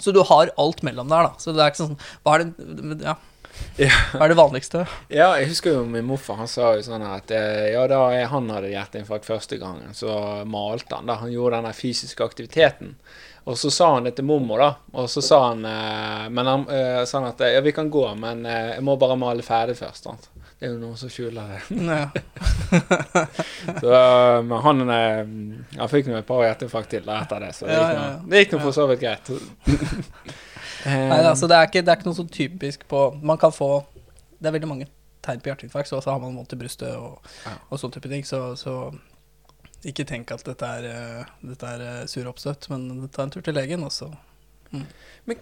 Så 0.00 0.12
du 0.16 0.22
har 0.24 0.50
alt 0.60 0.82
mellom 0.84 1.08
der, 1.10 1.28
da. 1.28 1.34
Så 1.40 1.52
det 1.56 1.60
er 1.64 1.72
ikke 1.72 1.82
sånn 1.86 1.98
Hva 2.24 2.34
er 2.38 2.44
det, 2.44 2.96
ja, 3.04 3.14
Ja. 3.80 3.90
hva 4.14 4.24
er 4.26 4.32
det 4.32 4.38
vanligste? 4.38 4.82
Ja, 5.12 5.30
jeg 5.40 5.48
husker 5.50 5.74
jo 5.76 5.84
min 5.88 6.06
morfar. 6.08 6.38
Han 6.40 6.48
sa 6.50 6.74
jo 6.76 6.84
sånn 6.86 7.04
at 7.04 7.32
eh, 7.34 7.70
ja, 7.74 7.86
da 7.90 8.02
han 8.32 8.48
hadde 8.52 8.70
hjerteinfarkt 8.72 9.26
første 9.28 9.58
gangen, 9.60 9.92
så 9.96 10.44
malte 10.48 10.94
han. 10.96 11.08
da 11.10 11.18
Han 11.22 11.32
gjorde 11.32 11.58
den 11.58 11.68
der 11.70 11.76
fysiske 11.76 12.24
aktiviteten. 12.24 12.94
Og 13.48 13.56
så 13.56 13.70
sa 13.72 13.94
han 13.94 14.04
det 14.08 14.14
til 14.18 14.28
mormor, 14.28 14.60
da. 14.60 14.70
Og 15.00 15.08
så 15.12 15.22
sa 15.24 15.38
han 15.50 15.64
eh, 15.68 16.26
Men 16.32 16.52
han 16.52 16.66
eh, 16.72 17.02
sa 17.08 17.20
han 17.22 17.30
at 17.32 17.44
ja, 17.48 17.60
vi 17.64 17.72
kan 17.76 17.90
gå, 17.92 18.04
men 18.20 18.44
jeg 18.48 18.84
må 18.84 18.96
bare 19.00 19.16
male 19.20 19.44
ferdig 19.44 19.76
først. 19.80 20.04
Sant? 20.08 20.28
Det 20.58 20.66
er 20.66 20.72
jo 20.72 20.78
noen 20.80 20.96
som 20.98 21.10
skjuler 21.12 21.52
det. 21.52 21.58
Så, 23.80 23.92
eh, 23.94 24.42
men 24.42 24.58
han, 24.64 24.82
eh, 24.90 25.20
han 25.78 25.90
fikk 25.92 26.08
nå 26.10 26.16
et 26.18 26.26
par 26.26 26.42
hjerteinfarkt 26.42 26.90
til 26.96 27.06
etter 27.14 27.44
det, 27.44 27.52
så 27.54 27.68
det 27.68 27.76
gikk 27.78 27.94
nå, 27.98 28.06
det 28.32 28.42
gikk 28.42 28.54
nå 28.56 28.60
for 28.64 28.76
så 28.76 28.86
vidt 28.90 29.04
greit. 29.06 29.32
Eh, 30.86 30.94
Nei, 31.10 31.16
altså, 31.26 31.48
det, 31.50 31.56
er 31.58 31.66
ikke, 31.66 31.80
det 31.82 31.90
er 31.90 31.96
ikke 31.98 32.06
noe 32.06 32.14
sånn 32.14 32.28
typisk 32.30 32.84
på 32.86 32.98
Man 33.26 33.38
kan 33.42 33.50
få 33.50 33.80
Det 34.38 34.46
er 34.46 34.54
veldig 34.54 34.68
mange 34.70 34.84
tegn 35.26 35.40
på 35.42 35.50
hjerteinfarkt, 35.50 35.90
så 35.90 35.98
har 36.06 36.20
man 36.22 36.36
vondt 36.38 36.54
i 36.54 36.58
brystet 36.60 36.92
og, 36.94 37.16
Ja. 37.42 37.56
og 37.66 37.80
sånn 37.82 37.90
type 37.96 38.06
ting. 38.12 38.22
Så, 38.22 38.38
så 38.60 38.76
ikke 39.82 40.06
tenk 40.06 40.30
at 40.30 40.46
dette 40.46 40.68
er, 40.78 41.26
dette 41.42 41.72
er 41.74 42.06
sur 42.06 42.30
oppstøt, 42.30 42.70
men 42.70 43.08
ta 43.10 43.26
en 43.26 43.34
tur 43.34 43.42
til 43.42 43.58
legen, 43.58 43.82
og 43.82 43.90
så 43.90 44.06
Men 45.28 45.36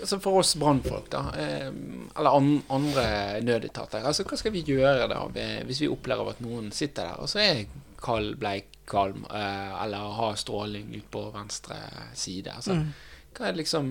altså 0.00 0.18
for 0.20 0.40
oss 0.42 0.54
brannfolk, 0.60 1.06
da, 1.12 1.22
eh, 1.40 1.70
eller 2.18 2.34
andre 2.68 3.04
nødetater, 3.44 4.04
altså 4.04 4.24
hva 4.28 4.36
skal 4.36 4.52
vi 4.52 4.62
gjøre 4.68 5.06
da 5.08 5.22
hvis 5.64 5.80
vi 5.80 5.88
opplever 5.88 6.28
at 6.34 6.42
noen 6.44 6.68
sitter 6.76 7.08
der 7.08 7.22
og 7.24 7.28
så 7.32 7.40
er 7.40 7.62
kald, 8.04 8.34
bleik, 8.40 8.66
kvalm, 8.90 9.24
eh, 9.32 9.72
eller 9.84 10.12
har 10.18 10.36
stråling 10.40 10.92
ut 10.96 11.08
på 11.12 11.24
venstre 11.32 11.76
side? 12.14 12.52
Altså, 12.52 12.74
Mm. 12.76 12.92
hva, 13.34 13.46
er 13.48 13.52
liksom, 13.56 13.90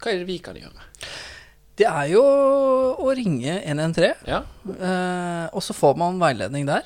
hva 0.00 0.12
er 0.12 0.18
det 0.18 0.26
vi 0.28 0.38
kan 0.38 0.54
gjøre? 0.56 0.88
Det 1.80 1.86
er 1.88 2.08
jo 2.12 2.22
å 3.00 3.12
ringe 3.16 3.62
113. 3.64 4.26
Ja? 4.28 4.42
Eh, 4.68 5.48
og 5.54 5.62
så 5.64 5.72
får 5.72 5.96
man 5.96 6.18
veiledning 6.20 6.66
der. 6.66 6.82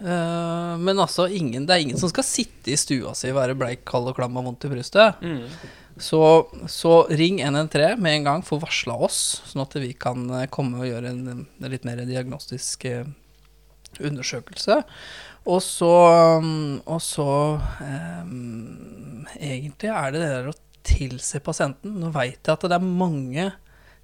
Men 0.00 0.96
altså, 1.02 1.26
ingen, 1.28 1.66
det 1.66 1.74
er 1.74 1.80
ingen 1.82 1.98
som 1.98 2.08
skal 2.08 2.22
sitte 2.24 2.70
i 2.70 2.76
stua 2.78 3.14
si, 3.18 3.32
være 3.34 3.56
bleik, 3.58 3.84
kald 3.84 4.06
og 4.08 4.14
klam 4.16 4.36
og 4.38 4.44
vondt 4.46 4.64
i 4.64 4.70
brystet. 4.70 5.20
Mm. 5.20 5.48
Så, 5.98 6.22
så 6.70 6.92
ring 7.10 7.40
113 7.42 8.02
med 8.02 8.18
en 8.18 8.28
gang, 8.28 8.44
få 8.46 8.60
varsla 8.62 8.94
oss, 9.08 9.42
sånn 9.50 9.64
at 9.64 9.76
vi 9.80 9.92
kan 9.98 10.28
eh, 10.30 10.48
komme 10.52 10.82
og 10.82 10.88
gjøre 10.88 11.10
en, 11.10 11.46
en 11.48 11.72
litt 11.72 11.86
mer 11.88 12.02
diagnostisk 12.06 12.86
eh, 12.88 13.08
undersøkelse. 13.98 14.82
Og 15.48 15.62
så, 15.64 15.92
mm, 16.44 16.84
og 16.84 17.00
så 17.02 17.30
um, 17.80 19.24
Egentlig 19.38 19.88
er 19.92 20.12
det 20.12 20.20
det 20.20 20.32
der 20.34 20.50
å 20.50 20.56
tilse 20.88 21.40
pasienten. 21.44 21.98
Nå 22.00 22.12
veit 22.14 22.38
jeg 22.40 22.54
at 22.54 22.66
det 22.68 22.76
er 22.76 22.84
mange, 23.04 23.50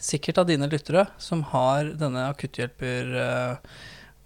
sikkert 0.05 0.43
av 0.43 0.49
dine 0.51 0.69
lyttere, 0.69 1.07
som 1.23 1.45
har 1.53 1.95
denne 2.01 2.27
akutthjelper 2.33 3.13
eh, 3.23 3.75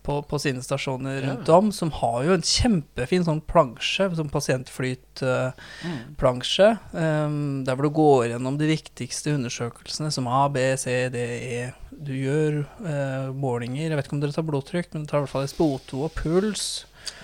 på, 0.09 0.23
på 0.25 0.39
sine 0.41 0.63
stasjoner 0.65 1.21
rundt 1.27 1.49
om, 1.53 1.69
som 1.75 1.91
har 2.01 2.23
jo 2.25 2.33
en 2.39 2.47
kjempefin 2.49 3.27
sånn 3.27 3.43
plansje, 3.45 4.07
sånn 4.17 4.31
pasientflyt-plansje, 4.33 6.69
Mm. 6.93 7.65
der 7.65 7.75
hvor 7.77 7.83
du 7.85 7.91
går 7.95 8.27
gjennom 8.33 8.59
de 8.59 8.67
viktigste 8.73 9.31
undersøkelsene, 9.37 10.11
som 10.15 10.27
A, 10.29 10.49
B, 10.49 10.57
C, 10.81 11.09
D, 11.13 11.17
E. 11.19 11.73
Du 11.93 12.13
gjør 12.15 12.63
uh, 12.85 13.33
målinger, 13.35 13.89
jeg 13.91 13.97
vet 13.99 14.07
ikke 14.07 14.17
om 14.17 14.21
dere 14.23 14.33
tar 14.37 14.47
blodtrykk, 14.49 14.89
men 14.95 15.03
du 15.05 15.09
tar 15.11 15.19
i 15.19 15.21
hvert 15.27 15.35
fall 15.35 15.49
SPO2 15.51 15.91
og 16.07 16.13
puls. 16.19 16.65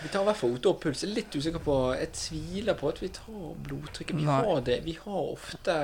Vi 0.03 0.09
tar 0.09 0.23
i 0.23 0.25
hvert 0.29 0.38
fall 0.38 0.55
OT 0.57 0.67
og 0.71 0.79
puls. 0.81 1.03
Jeg 1.05 1.11
er 1.11 1.14
litt 1.19 1.35
usikker 1.37 1.61
på 1.64 1.75
Jeg 1.99 2.09
tviler 2.17 2.75
på 2.79 2.88
at 2.88 2.99
vi 3.03 3.09
tar 3.12 3.53
blodtrykket. 3.67 4.17
Vi 4.17 4.25
Nei. 4.25 4.38
har 4.47 4.61
det 4.64 4.79
Vi 4.85 4.95
har 4.97 5.23
ofte 5.35 5.75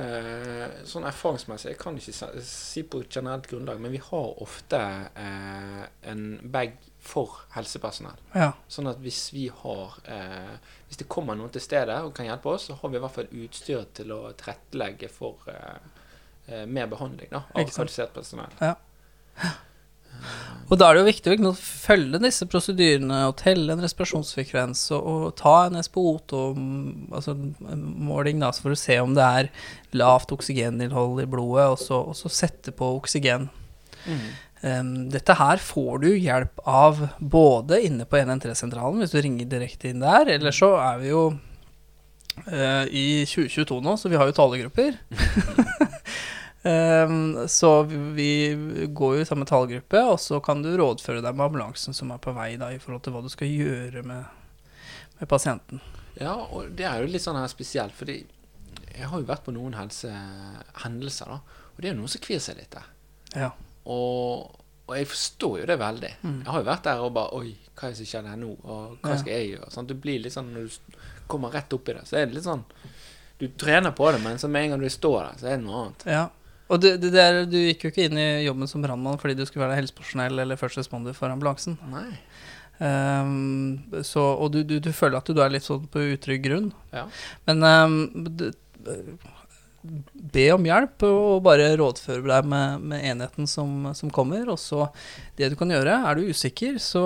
Sånn 0.88 1.04
erfaringsmessig 1.09 1.69
Jeg 1.75 1.78
kan 1.80 1.97
ikke 2.00 2.14
si 2.45 2.83
på 2.88 3.02
generelt 3.12 3.47
grunnlag, 3.50 3.76
men 3.80 3.92
vi 3.92 4.00
har 4.00 4.28
ofte 4.40 4.78
eh, 5.12 5.85
en 6.12 6.23
bag 6.52 6.71
for 7.00 7.38
helsepersonell. 7.54 8.19
Ja. 8.37 8.50
Sånn 8.69 8.90
at 8.90 9.00
hvis 9.00 9.30
vi 9.33 9.47
har 9.62 9.97
eh, 10.04 10.52
Hvis 10.88 11.00
det 11.00 11.09
kommer 11.09 11.38
noen 11.38 11.52
til 11.54 11.62
stedet 11.64 11.97
og 12.04 12.12
kan 12.16 12.26
hjelpe 12.28 12.52
oss, 12.52 12.69
så 12.69 12.76
har 12.80 12.92
vi 12.92 12.99
i 12.99 13.02
hvert 13.02 13.14
fall 13.14 13.33
utstyr 13.45 13.87
til 13.97 14.12
å 14.14 14.21
tilrettelegge 14.35 15.09
for 15.12 15.49
eh, 15.50 15.80
eh, 16.50 16.64
mer 16.66 16.90
behandling 16.90 17.30
da, 17.33 17.45
av 17.54 17.71
kvalifisert 17.71 18.12
personell. 18.16 18.52
Ja. 18.61 18.75
Og 20.71 20.78
da 20.78 20.87
er 20.87 20.97
det 20.97 21.00
jo 21.00 21.09
viktig 21.09 21.37
å 21.49 21.54
følge 21.57 22.21
disse 22.23 22.47
prosedyrene 22.50 23.23
og 23.30 23.38
telle 23.40 23.73
en 23.75 23.83
respirasjonsfrekvens 23.83 24.83
og, 24.95 25.07
og 25.07 25.25
ta 25.38 25.54
en 25.66 25.78
SPO2, 25.80 26.42
altså 27.16 27.35
for 28.61 28.75
å 28.75 28.78
se 28.78 28.99
om 29.02 29.16
det 29.16 29.30
er 29.40 29.50
lavt 29.97 30.35
oksygeninnhold 30.37 31.25
i 31.25 31.30
blodet, 31.30 31.66
og 31.73 31.80
så, 31.80 32.02
og 32.12 32.19
så 32.19 32.30
sette 32.30 32.75
på 32.76 32.92
oksygen. 33.00 33.49
Um, 34.07 34.28
dette 34.61 35.35
her 35.38 35.61
får 35.64 36.02
du 36.02 36.09
hjelp 36.12 36.61
av 36.69 36.99
både 37.19 37.79
inne 37.87 38.05
på 38.05 38.19
113-sentralen, 38.19 39.00
hvis 39.00 39.14
du 39.14 39.21
ringer 39.25 39.49
direkte 39.49 39.88
inn 39.88 40.02
der, 40.05 40.29
eller 40.37 40.52
så 40.52 40.75
er 40.76 40.99
vi 41.00 41.09
jo 41.14 41.23
eh, 42.45 42.85
i 42.93 43.07
2022 43.25 43.81
nå, 43.87 43.97
så 43.97 44.12
vi 44.12 44.21
har 44.21 44.29
jo 44.29 44.37
talegrupper. 44.37 45.00
Um, 46.62 47.49
så 47.49 47.83
vi 47.88 48.52
går 48.93 49.14
jo 49.17 49.23
i 49.23 49.25
samme 49.25 49.47
tallgruppe, 49.49 50.02
og 50.05 50.19
så 50.21 50.43
kan 50.45 50.61
du 50.61 50.69
rådføre 50.76 51.23
deg 51.25 51.37
med 51.37 51.47
ambulansen 51.47 51.97
som 51.97 52.12
er 52.12 52.21
på 52.21 52.35
vei, 52.37 52.50
da, 52.61 52.69
i 52.69 52.81
forhold 52.83 53.00
til 53.07 53.14
hva 53.14 53.23
du 53.25 53.31
skal 53.33 53.49
gjøre 53.49 54.02
med, 54.05 54.26
med 55.17 55.31
pasienten. 55.31 55.81
Ja, 56.19 56.35
og 56.37 56.75
det 56.76 56.85
er 56.85 57.00
jo 57.00 57.09
litt 57.09 57.25
sånn 57.25 57.40
her 57.40 57.49
spesielt, 57.49 57.97
fordi 57.97 58.19
jeg 58.93 59.09
har 59.09 59.23
jo 59.23 59.29
vært 59.31 59.47
på 59.47 59.57
noen 59.57 59.79
helse 59.79 60.12
hendelser, 60.83 61.33
da, 61.33 61.64
og 61.73 61.81
det 61.81 61.88
er 61.88 61.95
jo 61.95 62.00
noen 62.02 62.12
som 62.12 62.25
kvir 62.29 62.45
seg 62.45 62.61
litt 62.61 62.76
der. 62.76 62.93
Ja. 63.33 63.50
Og, 63.87 64.56
og 64.87 64.96
jeg 64.99 65.08
forstår 65.08 65.60
jo 65.62 65.68
det 65.70 65.78
veldig. 65.80 66.10
Mm. 66.22 66.40
Jeg 66.42 66.50
har 66.52 66.64
jo 66.64 66.68
vært 66.68 66.88
der 66.88 67.04
og 67.04 67.14
bare 67.16 67.40
Oi, 67.40 67.54
hva 67.75 67.88
er 67.88 67.94
det 67.94 68.00
som 68.00 68.10
skjer 68.10 68.28
her 68.32 68.40
nå? 68.40 68.50
Og 68.60 68.99
hva 69.04 69.16
skal 69.20 69.32
jeg 69.37 69.52
gjøre? 69.54 69.70
Sånn, 69.76 69.88
du 69.88 69.94
blir 69.96 70.20
litt 70.20 70.34
sånn 70.34 70.50
Når 70.52 70.66
du 70.68 70.99
kommer 71.30 71.54
rett 71.54 71.72
opp 71.72 71.88
i 71.88 71.94
det, 71.96 72.04
så 72.08 72.18
er 72.20 72.28
det 72.28 72.37
litt 72.37 72.49
sånn 72.49 72.66
Du 73.40 73.46
trener 73.60 73.94
på 73.96 74.10
det, 74.12 74.20
men 74.25 74.38
så 74.42 74.50
med 74.52 74.66
en 74.66 74.75
gang 74.75 74.84
du 74.84 74.90
står 74.92 75.18
der, 75.22 75.40
så 75.40 75.49
er 75.49 75.56
det 75.56 75.64
noe 75.64 75.87
annet. 75.87 76.06
ja. 76.18 76.28
Og 76.70 76.78
det, 76.78 76.92
det 77.02 77.08
der, 77.10 77.40
du 77.50 77.56
gikk 77.58 77.82
jo 77.82 77.90
ikke 77.90 78.04
inn 78.06 78.18
i 78.20 78.44
jobben 78.44 78.68
som 78.70 78.82
brannmann 78.84 79.18
fordi 79.18 79.34
du 79.34 79.42
skulle 79.42 79.64
være 79.64 79.80
helsepersonell 79.80 80.38
eller 80.38 80.58
first 80.60 80.78
responder 80.78 81.16
for 81.16 81.32
ambulansen. 81.32 81.75
Nei. 81.90 82.12
Um, 82.78 83.80
så, 84.06 84.22
og 84.22 84.52
du, 84.54 84.62
du, 84.64 84.76
du 84.78 84.92
føler 84.94 85.18
at 85.18 85.26
du 85.26 85.42
er 85.42 85.50
litt 85.52 85.66
sånn 85.66 85.88
på 85.90 86.04
utrygg 86.14 86.44
grunn. 86.46 86.70
Ja. 86.94 87.08
Men 87.50 87.66
um, 87.66 87.96
det, 88.38 88.52
be 89.82 90.42
om 90.52 90.64
hjelp 90.68 91.02
og 91.08 91.42
bare 91.46 91.70
rådføre 91.80 92.20
deg 92.28 92.49
med, 92.52 92.82
med 92.92 93.04
enheten 93.10 93.46
som, 93.49 93.88
som 93.96 94.10
kommer. 94.12 94.44
Og 94.52 94.58
så 94.60 94.90
det 95.38 95.49
du 95.52 95.56
kan 95.56 95.72
gjøre, 95.72 95.94
er 96.10 96.14
du 96.20 96.28
usikker, 96.28 96.76
så 96.82 97.02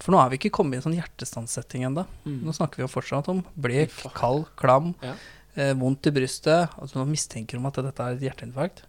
For 0.00 0.12
nå 0.14 0.20
er 0.22 0.30
vi 0.32 0.38
ikke 0.40 0.52
kommet 0.56 0.76
i 0.76 0.80
en 0.80 0.86
sånn 0.86 0.96
hjertestanssetting 0.98 1.84
ennå. 1.88 2.06
Mm. 2.24 2.40
Nå 2.46 2.52
snakker 2.56 2.80
vi 2.80 2.86
jo 2.86 2.92
fortsatt 2.92 3.28
om 3.32 3.42
blek, 3.56 3.92
kald, 4.16 4.46
klam, 4.60 4.94
Ja. 5.04 5.14
eh, 5.56 5.74
vondt 5.74 6.06
i 6.08 6.14
brystet. 6.16 6.72
Altså 6.80 6.98
man 7.00 7.12
mistenker 7.12 7.56
om 7.60 7.66
at 7.66 7.74
dette 7.84 8.00
er 8.08 8.16
et 8.16 8.24
hjerteinfarkt. 8.28 8.84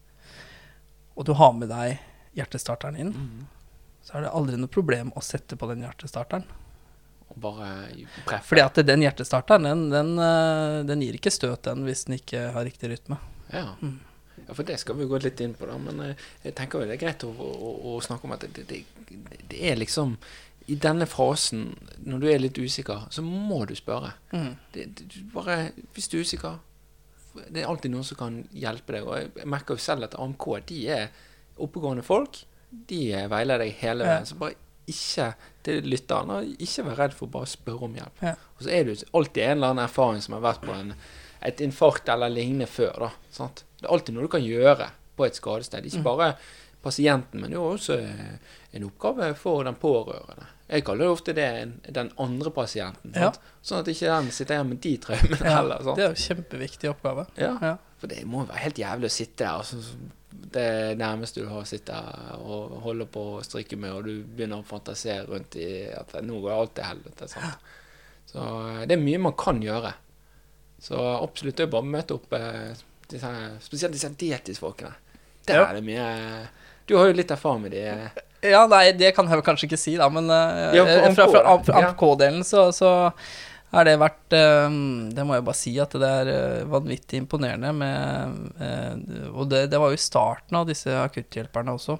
Og 1.15 1.25
du 1.27 1.33
har 1.33 1.53
med 1.55 1.69
deg 1.71 1.99
hjertestarteren 2.35 2.97
inn, 2.99 3.13
Mm. 3.15 3.45
så 4.03 4.15
er 4.17 4.21
det 4.25 4.31
aldri 4.35 4.57
noe 4.59 4.67
problem 4.71 5.11
å 5.15 5.21
sette 5.23 5.55
på 5.55 5.67
den 5.71 5.83
hjertestarteren. 5.83 6.43
Og 7.33 7.37
bare 7.41 7.69
preffe. 8.25 8.51
Fordi 8.51 8.63
at 8.63 8.81
den 8.85 9.03
hjertestarteren, 9.05 9.65
den, 9.65 9.85
den, 9.91 10.11
eh, 10.21 10.81
den 10.87 11.01
gir 11.01 11.17
ikke 11.17 11.33
støt, 11.33 11.63
den, 11.65 11.85
hvis 11.87 12.05
den 12.07 12.19
ikke 12.19 12.49
har 12.53 12.67
riktig 12.67 12.91
rytme. 12.91 13.17
Ja. 13.51 13.71
Mm. 13.81 13.99
ja, 14.47 14.53
for 14.53 14.63
det 14.67 14.77
skal 14.81 14.97
vi 14.99 15.07
gå 15.09 15.19
litt 15.23 15.41
inn 15.41 15.55
på, 15.57 15.67
da. 15.69 15.77
Men 15.81 16.03
eh, 16.05 16.25
jeg 16.45 16.55
tenker 16.57 16.81
jo 16.81 16.89
det 16.89 16.97
er 16.97 17.01
greit 17.01 17.25
å, 17.25 17.31
å, 17.33 17.71
å 17.91 17.95
snakke 18.05 18.29
om 18.29 18.35
at 18.35 18.45
det, 18.45 18.67
det, 18.69 18.83
det, 19.49 19.57
er 19.57 19.79
liksom 19.81 20.15
I 20.69 20.77
denne 20.81 21.07
fasen, 21.09 21.71
når 22.05 22.21
du 22.21 22.29
er 22.29 22.43
litt 22.43 22.61
usikker, 22.61 23.07
så 23.13 23.25
må 23.25 23.63
du 23.65 23.75
spørre. 23.77 24.13
Mm. 24.33 24.51
Det, 24.73 24.89
du 25.01 25.19
bare, 25.33 25.71
hvis 25.97 26.09
du 26.11 26.19
er 26.19 26.25
usikker 26.25 26.61
Det 27.51 27.61
er 27.61 27.69
alltid 27.69 27.91
noen 27.91 28.05
som 28.07 28.19
kan 28.21 28.43
hjelpe 28.53 28.95
deg. 28.95 29.07
Og 29.09 29.17
jeg, 29.17 29.49
merker 29.49 29.75
jo 29.75 29.81
selv 29.89 30.07
at 30.07 30.19
AMK 30.19 30.51
de 30.69 30.83
er 30.93 31.09
oppegående 31.61 32.05
folk. 32.05 32.43
De 32.69 33.01
veiler 33.07 33.31
veileder 33.31 33.65
deg 33.65 33.81
hele 33.81 34.07
veien. 34.07 34.27
Så 34.27 34.37
bare 34.39 34.61
ikke 34.87 35.29
til 35.65 35.81
lytterne 35.89 36.41
ikke 36.59 36.85
være 36.85 36.97
redd 36.99 37.13
for 37.17 37.27
å 37.27 37.33
bare 37.39 37.49
spørre 37.49 37.87
om 37.89 37.95
hjelp. 37.97 38.21
Ja. 38.21 38.35
Og 38.57 38.65
så 38.65 38.69
er 38.71 38.83
det 38.85 38.95
jo 38.99 39.07
alltid 39.19 39.43
en 39.43 39.57
eller 39.57 39.73
annen 39.73 39.85
erfaring 39.85 40.21
som 40.21 40.33
har 40.37 40.43
vært 40.45 40.61
på 40.65 40.73
en, 40.75 40.93
et 41.45 41.61
infarkt 41.65 42.09
eller 42.09 42.29
lignende 42.29 42.67
før. 42.69 42.99
da, 43.07 43.09
sant? 43.31 43.63
Det 43.79 43.87
er 43.87 43.93
alltid 43.93 44.15
noe 44.15 44.27
du 44.27 44.33
kan 44.35 44.45
gjøre 44.45 44.89
på 45.17 45.25
et 45.25 45.35
skadested. 45.35 45.85
Ikke 45.85 45.97
Mm. 46.03 46.03
bare 46.03 46.35
pasienten, 46.83 47.41
men 47.41 47.51
jo 47.51 47.63
også 47.73 47.97
eh, 47.97 48.37
en 48.73 48.83
oppgave 48.85 49.33
for 49.35 49.63
den 49.63 49.75
pårørende. 49.75 50.45
Jeg 50.69 50.83
kaller 50.85 51.05
det 51.05 51.11
ofte 51.13 51.33
det 51.37 51.47
den 51.93 52.11
andre 52.17 52.51
pasienten. 52.51 53.11
Ja. 53.13 53.31
Sånn 53.61 53.79
at 53.83 53.87
ikke 53.91 54.09
den 54.09 54.31
sitter 54.33 54.55
igjen 54.55 54.69
med 54.69 54.79
de 54.81 54.95
traumene 54.97 55.37
Ja, 55.41 55.55
heller. 55.59 55.83
Sant? 55.85 55.95
det 55.97 56.03
er 56.05 56.09
jo 56.09 56.15
en 56.15 56.23
kjempeviktig 56.25 56.89
oppgave. 56.89 57.25
Ja. 57.37 57.51
Ja. 57.61 57.75
For 58.01 58.11
det 58.11 58.25
må 58.27 58.43
jo 58.43 58.49
være 58.51 58.63
helt 58.65 58.79
jævlig 58.81 59.09
å 59.09 59.15
sitte 59.15 59.43
der. 59.43 59.61
Altså, 59.61 59.77
det 60.55 60.97
nærmeste 60.99 61.41
du 61.41 61.47
har 61.49 61.61
å 61.63 61.67
sitte 61.67 61.95
og 62.43 62.73
holde 62.83 63.05
på 63.11 63.21
å 63.37 63.43
strikke 63.43 63.77
med, 63.79 63.93
og 63.95 64.03
du 64.07 64.23
begynner 64.35 64.59
å 64.61 64.67
fantasere 64.67 65.25
rundt 65.29 65.55
i 65.59 65.69
at 65.95 66.11
nå 66.23 66.41
går 66.43 66.51
alt 66.57 66.73
til 66.75 66.89
helvete. 66.89 67.29
Sant? 67.31 67.63
Så 68.31 68.43
eh, 68.43 68.83
det 68.89 68.97
er 68.97 69.03
mye 69.05 69.21
man 69.29 69.35
kan 69.39 69.61
gjøre. 69.63 69.93
Så 70.85 70.99
absolutt 70.99 71.55
det 71.57 71.65
er 71.67 71.71
bare 71.71 71.85
å 71.87 71.93
møte 71.95 72.17
opp 72.17 72.33
eh, 72.35 72.75
disse, 73.09 73.31
spesielt 73.63 73.95
disse 73.95 74.11
dietisfolkene. 74.19 74.91
Der 75.47 75.59
Ja. 75.61 75.65
er 75.69 75.75
det 75.79 75.83
mye 75.85 76.05
Du 76.87 76.95
har 76.97 77.07
jo 77.07 77.13
litt 77.17 77.31
erfaring 77.31 77.61
med 77.63 77.71
de. 77.71 77.83
eh, 77.87 78.21
Ja, 78.51 78.65
nei, 78.69 78.91
det 78.93 79.15
kan 79.15 79.25
jeg 79.25 79.39
vel 79.39 79.45
kanskje 79.45 79.65
ikke 79.69 79.79
si, 79.81 79.95
da, 79.97 80.09
men 80.09 80.27
eh, 80.29 80.75
Ja, 80.77 80.83
eh, 80.85 81.13
fra. 81.15 81.41
AMK-delen 81.79 82.43
så, 82.45 82.67
så 82.75 83.11
har 83.73 83.87
det 83.87 83.95
vært 83.99 84.35
eh, 84.37 84.75
Det 85.15 85.23
må 85.27 85.35
jeg 85.35 85.45
bare 85.47 85.59
si 85.59 85.73
at 85.81 85.95
det 85.99 86.09
er 86.21 86.31
eh, 86.31 86.67
vanvittig 86.69 87.21
imponerende 87.23 87.71
med 87.75 88.59
eh, 88.61 89.29
Og 89.33 89.49
det, 89.51 89.65
det 89.73 89.81
var 89.81 89.91
jo 89.93 90.01
starten 90.01 90.59
av 90.61 90.69
disse 90.69 90.93
akutthjelperne 91.01 91.75
også. 91.75 91.97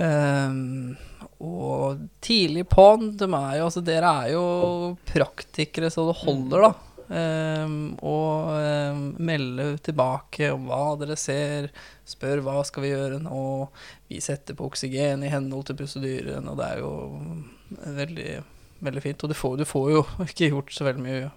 Um, 0.00 0.94
og 1.44 2.06
tidlig 2.24 2.62
på'n, 2.72 3.10
de 3.20 3.26
er 3.26 3.58
jo 3.58 3.66
Altså, 3.66 3.82
dere 3.84 4.12
er 4.22 4.30
jo 4.32 4.44
praktikere 5.08 5.90
så 5.92 6.06
det 6.08 6.16
holder, 6.22 6.64
da. 6.64 6.70
Um, 7.10 7.98
og 8.06 8.52
um, 8.54 9.00
melde 9.18 9.72
tilbake 9.82 10.52
om 10.54 10.68
hva 10.70 10.94
dere 11.00 11.16
ser, 11.18 11.68
spør 12.06 12.44
hva 12.46 12.60
skal 12.64 12.86
vi 12.86 12.92
gjøre 12.92 13.18
nå. 13.24 13.42
Vi 14.08 14.22
setter 14.24 14.56
på 14.56 14.68
oksygen 14.70 15.26
i 15.26 15.32
henhold 15.32 15.66
til 15.68 15.80
prosedyren, 15.80 16.48
og 16.48 16.60
det 16.60 16.68
er 16.70 16.84
jo 16.84 16.92
veldig, 17.98 18.30
veldig 18.84 19.02
fint. 19.04 19.22
Og 19.24 19.32
du 19.32 19.36
får, 19.36 19.60
du 19.60 19.66
får 19.68 19.92
jo 19.92 20.02
ikke 20.28 20.50
gjort 20.50 20.74
så 20.74 20.88
veldig 20.88 21.04
mye, 21.04 21.30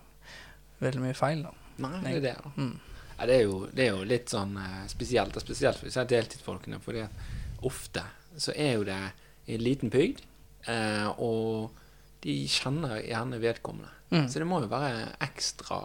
veldig 0.84 1.04
mye 1.04 1.18
feil, 1.18 1.46
da. 1.46 1.54
Nei, 1.84 2.02
det 2.04 2.18
er 2.18 2.26
det. 2.28 2.36
da. 2.44 2.52
Mm. 2.58 2.74
Ja, 3.14 3.28
det, 3.30 3.36
er 3.36 3.44
jo, 3.46 3.58
det 3.72 3.86
er 3.86 3.92
jo 3.94 4.06
litt 4.10 4.34
sånn 4.34 4.58
eh, 4.60 4.84
spesielt, 4.92 5.38
spesielt 5.42 5.80
for 5.80 6.10
deltidsfolkene. 6.10 6.80
fordi 6.84 7.06
ofte 7.64 8.04
så 8.36 8.54
er 8.58 8.78
jo 8.80 8.86
det 8.88 9.00
i 9.46 9.56
en 9.56 9.64
liten 9.64 9.92
bygd, 9.94 10.24
eh, 10.72 11.10
og 11.22 11.74
de 12.24 12.38
kjenner 12.50 13.02
gjerne 13.04 13.40
vedkommende. 13.44 13.92
Mm. 14.14 14.28
Så 14.30 14.42
det 14.42 14.48
må 14.48 14.62
jo 14.64 14.72
være 14.72 15.14
ekstra 15.24 15.82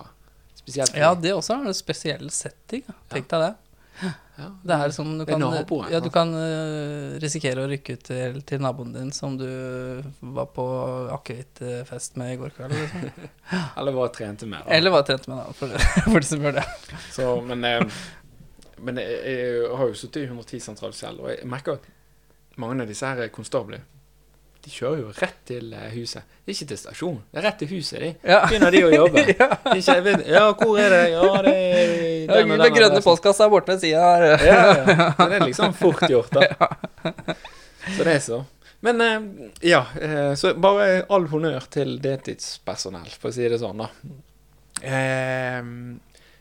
spesielt. 0.56 0.96
Ja, 0.96 1.12
det 1.14 1.34
også 1.34 1.56
er 1.56 1.68
en 1.68 1.76
spesiell 1.76 2.30
setting. 2.34 2.84
Tenk 3.12 3.30
deg 3.30 3.46
det. 3.46 4.12
Ja, 4.38 4.48
Det 4.62 4.76
er 4.76 4.92
sånn 4.94 5.16
du 5.18 5.24
kan, 5.26 5.42
ja, 5.90 6.00
du 6.02 6.08
kan 6.14 6.30
eh, 6.38 7.16
risikere 7.22 7.64
å 7.64 7.70
rykke 7.70 7.96
ut 7.98 8.04
til, 8.06 8.38
til 8.46 8.62
naboen 8.62 8.92
din 8.94 9.10
som 9.14 9.34
du 9.38 9.48
var 10.20 10.46
på 10.54 10.66
akevittfest 11.16 12.20
med 12.20 12.36
i 12.36 12.38
går 12.38 12.54
kveld. 12.54 12.76
Liksom. 12.78 13.28
Eller 13.80 13.98
var 13.98 14.14
trente 14.14 14.46
med. 14.46 14.62
da. 14.62 14.76
Eller 14.78 14.94
var 14.94 15.02
trent 15.08 15.26
med, 15.26 15.42
da, 15.42 15.56
for, 15.58 15.74
for 16.12 16.22
de 16.22 16.30
som 16.30 16.46
gjør 16.46 16.60
det. 16.60 16.66
Så, 17.16 17.32
men 17.50 17.66
eh, 17.66 17.98
men 18.78 19.00
jeg, 19.02 19.14
jeg 19.26 19.70
har 19.74 19.88
jo 19.90 19.96
sittet 19.98 20.22
i 20.22 20.28
110 20.28 20.60
sentral 20.62 20.92
selv, 20.94 21.24
og 21.24 21.32
jeg 21.32 21.46
merker 21.50 21.78
at 21.78 21.86
mange 22.62 22.84
av 22.84 22.90
disse 22.90 23.06
her 23.06 23.24
er 23.24 23.32
konstablene 23.34 23.82
de 24.64 24.72
kjører 24.72 24.98
jo 25.00 25.12
rett 25.16 25.38
til 25.48 25.72
eh, 25.76 25.90
huset. 25.94 26.26
Det 26.42 26.50
er 26.50 26.56
ikke 26.56 26.68
til 26.72 26.80
stasjonen, 26.80 27.20
det 27.30 27.40
er 27.40 27.44
rett 27.46 27.58
til 27.62 27.70
huset. 27.70 28.00
de. 28.02 28.10
Ja. 28.26 28.38
Begynner 28.44 28.74
de 28.74 28.82
å 28.84 28.90
jobbe. 28.92 29.24
ja. 29.40 29.48
De 29.68 29.82
ja, 30.32 30.44
hvor 30.58 30.80
er 30.82 30.94
det? 30.94 31.02
Ja, 31.12 31.30
det 31.46 31.54
er 31.54 31.90
den 31.92 32.52
og 32.52 32.58
Den 32.58 32.64
den 32.64 32.76
grønne 32.76 33.02
postkassa 33.04 33.46
er 33.46 33.52
borte 33.52 33.74
ved 33.74 33.84
sida 33.84 34.04
her. 34.04 34.46
Ja, 34.46 34.60
ja. 34.74 35.08
Så 35.16 35.28
det 35.30 35.38
er 35.38 35.46
liksom 35.46 35.76
fort 35.78 36.04
gjort, 36.10 36.34
da. 36.34 36.72
Så 37.96 38.04
det 38.04 38.14
er 38.14 38.22
så. 38.24 38.42
Men 38.84 39.02
eh, 39.04 39.28
ja, 39.70 39.84
eh, 40.00 40.32
så 40.38 40.54
bare 40.58 41.04
all 41.14 41.28
honnør 41.30 41.68
til 41.72 41.96
deltidspersonell, 42.02 43.10
for 43.14 43.30
å 43.30 43.36
si 43.38 43.46
det 43.48 43.60
sånn, 43.62 43.84
da. 43.84 43.92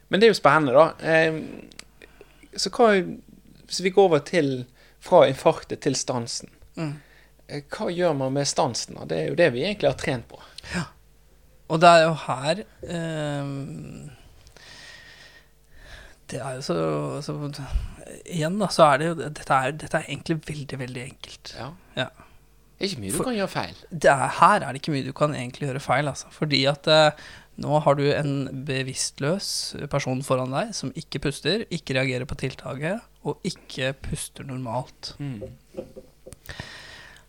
Men 0.08 0.22
det 0.22 0.28
er 0.28 0.32
jo 0.32 0.38
spennende, 0.38 0.74
da. 0.78 1.14
Så 2.58 2.70
hva 2.74 2.92
Hvis 3.68 3.82
vi 3.84 3.92
går 3.92 4.06
over 4.08 4.22
til 4.24 4.52
fra 5.04 5.26
infarktet 5.28 5.82
til 5.84 5.96
stansen. 5.98 6.50
Mm. 6.78 6.96
Eh, 7.48 7.64
hva 7.74 7.88
gjør 7.94 8.14
man 8.20 8.34
med 8.36 8.48
stansen? 8.50 9.00
Det 9.10 9.18
er 9.22 9.28
jo 9.32 9.40
det 9.40 9.50
vi 9.56 9.64
egentlig 9.66 9.90
har 9.92 9.98
trent 10.00 10.28
på. 10.32 10.40
Ja. 10.74 10.86
Og 11.68 11.82
det 11.84 11.90
er 11.90 12.04
jo 12.06 12.14
her 12.24 12.62
ehm, 12.88 14.06
Det 16.32 16.40
er 16.40 16.54
jo 16.58 16.62
så, 16.64 16.78
så 17.26 17.34
Igjen, 18.28 18.56
da, 18.62 18.70
så 18.72 18.86
er 18.94 19.02
det 19.02 19.10
jo 19.10 19.18
Dette 19.20 19.58
er, 19.58 19.76
dette 19.76 20.00
er 20.00 20.08
egentlig 20.08 20.38
veldig, 20.48 20.80
veldig 20.80 21.04
enkelt. 21.10 21.52
Ja. 21.60 21.68
Ja. 22.00 22.08
Det 22.78 22.86
er 22.86 22.92
ikke 22.92 23.02
mye 23.04 23.12
du 23.12 23.18
For- 23.18 23.28
kan 23.28 23.36
gjøre 23.36 23.52
feil. 23.52 23.76
Er, 23.98 24.24
her 24.38 24.62
er 24.64 24.68
det 24.72 24.80
ikke 24.84 24.94
mye 24.96 25.08
du 25.08 25.14
kan 25.18 25.36
egentlig 25.36 25.68
gjøre 25.68 25.82
feil, 25.84 26.08
altså. 26.12 26.30
Fordi 26.32 26.60
at 26.70 26.88
eh, 26.94 27.28
nå 27.64 27.80
har 27.84 27.98
du 27.98 28.04
en 28.14 28.34
bevisstløs 28.68 29.48
person 29.92 30.22
foran 30.24 30.54
deg 30.54 30.76
som 30.78 30.92
ikke 30.96 31.24
puster, 31.26 31.64
ikke 31.74 31.98
reagerer 31.98 32.28
på 32.30 32.38
tiltaket, 32.38 33.02
og 33.28 33.42
ikke 33.50 33.92
puster 34.06 34.46
normalt. 34.48 35.16
Mm. 35.18 35.42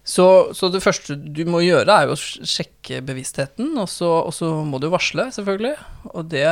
Så, 0.09 0.25
så 0.57 0.71
det 0.73 0.81
første 0.81 1.19
du 1.19 1.43
må 1.51 1.61
gjøre, 1.61 1.93
er 1.93 2.09
jo 2.09 2.15
å 2.17 2.47
sjekke 2.49 3.03
bevisstheten, 3.05 3.75
og 3.77 3.91
så, 3.93 4.09
og 4.25 4.33
så 4.33 4.49
må 4.65 4.81
du 4.81 4.87
varsle, 4.89 5.27
selvfølgelig. 5.35 5.75
Og 6.15 6.31
det 6.33 6.47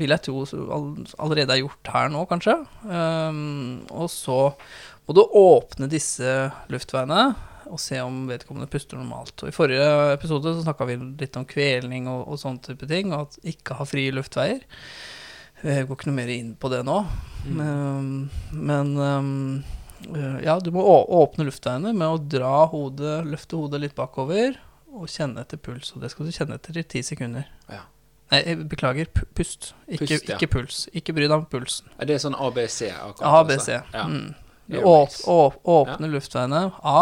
vil 0.00 0.12
jeg 0.12 0.24
tro 0.26 0.42
allerede 0.44 1.56
er 1.56 1.62
gjort 1.62 1.92
her 1.94 2.12
nå, 2.12 2.26
kanskje. 2.28 2.58
Um, 2.84 3.86
og 3.88 4.10
så 4.12 4.38
må 5.08 5.16
du 5.16 5.22
åpne 5.24 5.88
disse 5.88 6.36
luftveiene 6.72 7.24
og 7.72 7.80
se 7.80 7.96
om 8.04 8.26
vedkommende 8.28 8.68
puster 8.68 9.00
normalt. 9.00 9.32
Og 9.40 9.48
I 9.48 9.56
forrige 9.56 9.86
episode 10.12 10.52
så 10.52 10.66
snakka 10.66 10.86
vi 10.90 10.98
litt 11.22 11.38
om 11.40 11.46
kvelning 11.48 12.10
og, 12.12 12.26
og 12.28 12.40
sånne 12.42 12.68
type 12.68 12.88
ting, 12.90 13.14
og 13.16 13.30
at 13.30 13.54
ikke 13.54 13.78
ha 13.78 13.86
frie 13.88 14.12
luftveier. 14.12 14.60
Jeg 15.64 15.88
går 15.88 15.96
ikke 15.96 16.10
noe 16.10 16.18
mer 16.18 16.34
inn 16.34 16.52
på 16.60 16.68
det 16.68 16.82
nå. 16.84 16.98
Um, 17.48 18.28
men 18.52 18.92
um, 19.00 19.32
Ja, 20.44 20.58
du 20.60 20.70
må 20.74 20.84
åpne 20.84 21.46
luftveiene 21.48 21.94
med 21.96 22.06
å 22.06 22.20
dra 22.20 22.66
hodet, 22.70 23.22
løfte 23.28 23.58
hodet 23.58 23.80
litt 23.82 23.96
bakover 23.98 24.58
og 24.94 25.08
kjenne 25.10 25.42
etter 25.42 25.58
puls. 25.60 25.92
Og 25.94 26.04
det 26.04 26.12
skal 26.12 26.28
du 26.28 26.34
kjenne 26.34 26.58
etter 26.58 26.78
i 26.78 26.84
ti 26.86 27.02
sekunder. 27.06 27.48
Ja. 27.70 27.82
Nei, 28.32 28.40
jeg 28.40 28.66
beklager. 28.70 29.10
Pust. 29.36 29.72
Ikke, 29.86 30.06
Pust, 30.06 30.28
ja. 30.28 30.36
ikke 30.36 30.50
puls. 30.54 30.84
Ikke 30.96 31.14
bry 31.16 31.26
deg 31.28 31.36
om 31.36 31.48
pulsen. 31.50 31.90
Er 32.00 32.08
det 32.08 32.20
sånn 32.22 32.36
ABC? 32.38 32.86
akkurat, 32.92 33.26
ABC. 33.42 33.58
altså? 33.58 33.80
Ja. 33.94 34.06
Mm. 34.10 34.30
Du 34.64 34.78
åp, 34.88 35.16
å, 35.28 35.38
åpne 35.74 36.08
luftveiene. 36.08 36.62
A. 36.80 37.00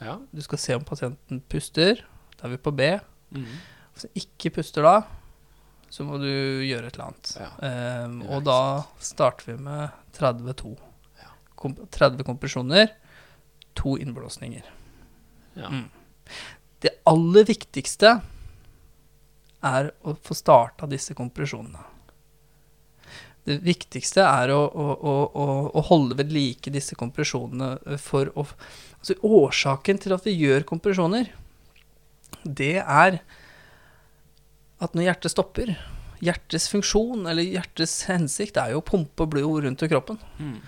ja. 0.00 0.16
Du 0.32 0.40
skal 0.44 0.60
se 0.62 0.78
om 0.78 0.86
pasienten 0.88 1.42
puster. 1.52 2.00
Da 2.38 2.48
er 2.48 2.54
vi 2.54 2.62
på 2.62 2.72
B. 2.74 2.94
Mm. 3.36 3.50
Hvis 3.92 4.06
den 4.06 4.22
ikke 4.22 4.54
puster 4.56 4.86
da, 4.86 4.94
så 5.92 6.06
må 6.08 6.16
du 6.22 6.30
gjøre 6.64 6.88
et 6.88 6.96
eller 6.96 7.10
annet. 7.10 7.34
Ja. 7.36 7.50
Er 7.68 8.16
og 8.32 8.46
da 8.48 8.60
starter 9.04 9.52
vi 9.52 9.58
med 9.60 9.92
32. 10.16 10.72
Ja. 11.62 11.86
30 11.98 12.26
kompresjoner, 12.26 12.92
to 13.78 13.96
innblåsninger. 13.98 14.66
Ja. 15.54 15.70
Mm. 15.70 15.88
Det 16.82 16.96
aller 17.06 17.46
viktigste 17.46 18.16
er 19.62 19.92
å 20.02 20.16
få 20.18 20.34
starta 20.34 20.88
disse 20.90 21.14
kompresjonene. 21.14 21.84
Det 23.42 23.58
viktigste 23.62 24.22
er 24.22 24.52
å, 24.54 24.60
å, 24.66 24.86
å, 24.94 25.14
å, 25.34 25.46
å 25.74 25.84
holde 25.88 26.18
ved 26.20 26.30
like 26.34 26.70
disse 26.70 26.98
kompresjonene 26.98 27.98
for 28.02 28.30
å 28.38 28.46
Altså 29.02 29.16
årsaken 29.26 29.98
til 29.98 30.12
at 30.14 30.22
vi 30.22 30.30
gjør 30.38 30.62
kompresjoner, 30.62 31.32
det 32.46 32.76
er 32.78 33.16
at 34.78 34.94
når 34.94 35.08
hjertet 35.08 35.34
stopper 35.34 35.72
Hjertets 36.22 36.68
funksjon, 36.70 37.24
eller 37.26 37.42
hjertets 37.42 38.04
hensikt, 38.06 38.54
er 38.54 38.76
jo 38.76 38.78
å 38.78 38.86
pumpe 38.86 39.26
blod 39.26 39.64
rundt 39.64 39.82
i 39.82 39.88
kroppen. 39.90 40.20
Mm. 40.38 40.60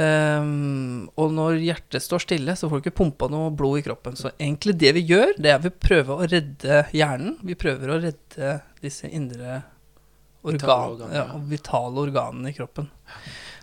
Ehm, 0.00 1.08
og 1.20 1.34
når 1.36 1.58
hjertet 1.60 2.04
står 2.04 2.24
stille, 2.24 2.54
så 2.56 2.68
får 2.68 2.80
du 2.80 2.86
ikke 2.86 2.98
pumpa 3.02 3.28
noe 3.32 3.50
blod 3.56 3.82
i 3.82 3.84
kroppen. 3.86 4.16
Så 4.16 4.32
egentlig 4.38 4.76
det 4.80 4.94
vi 4.96 5.04
gjør, 5.10 5.34
det 5.36 5.52
er 5.52 5.60
vi 5.64 5.72
prøver 5.74 6.14
å 6.16 6.28
redde 6.30 6.80
hjernen. 6.96 7.36
Vi 7.44 7.58
prøver 7.58 7.92
å 7.92 8.00
redde 8.02 8.56
disse 8.82 9.10
indre 9.10 9.62
Vitale 10.42 10.72
organ, 10.74 10.88
organer, 10.90 11.14
ja, 11.14 11.26
ja. 11.30 11.40
vitale 11.46 12.02
organene 12.02 12.50
i 12.50 12.56
kroppen. 12.56 12.88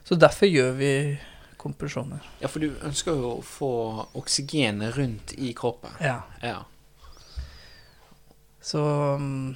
Så 0.08 0.16
derfor 0.16 0.48
gjør 0.48 0.78
vi 0.78 0.94
kompresjoner. 1.60 2.24
ja, 2.40 2.48
for 2.48 2.64
du 2.64 2.78
ønsker 2.88 3.18
jo 3.20 3.34
å 3.34 3.42
få 3.44 3.72
oksygenet 4.16 4.96
rundt 4.96 5.34
i 5.36 5.52
kroppen. 5.58 5.92
Ja. 6.00 6.22
Ja. 6.40 6.62
Så 8.62 8.82
mm, 9.20 9.56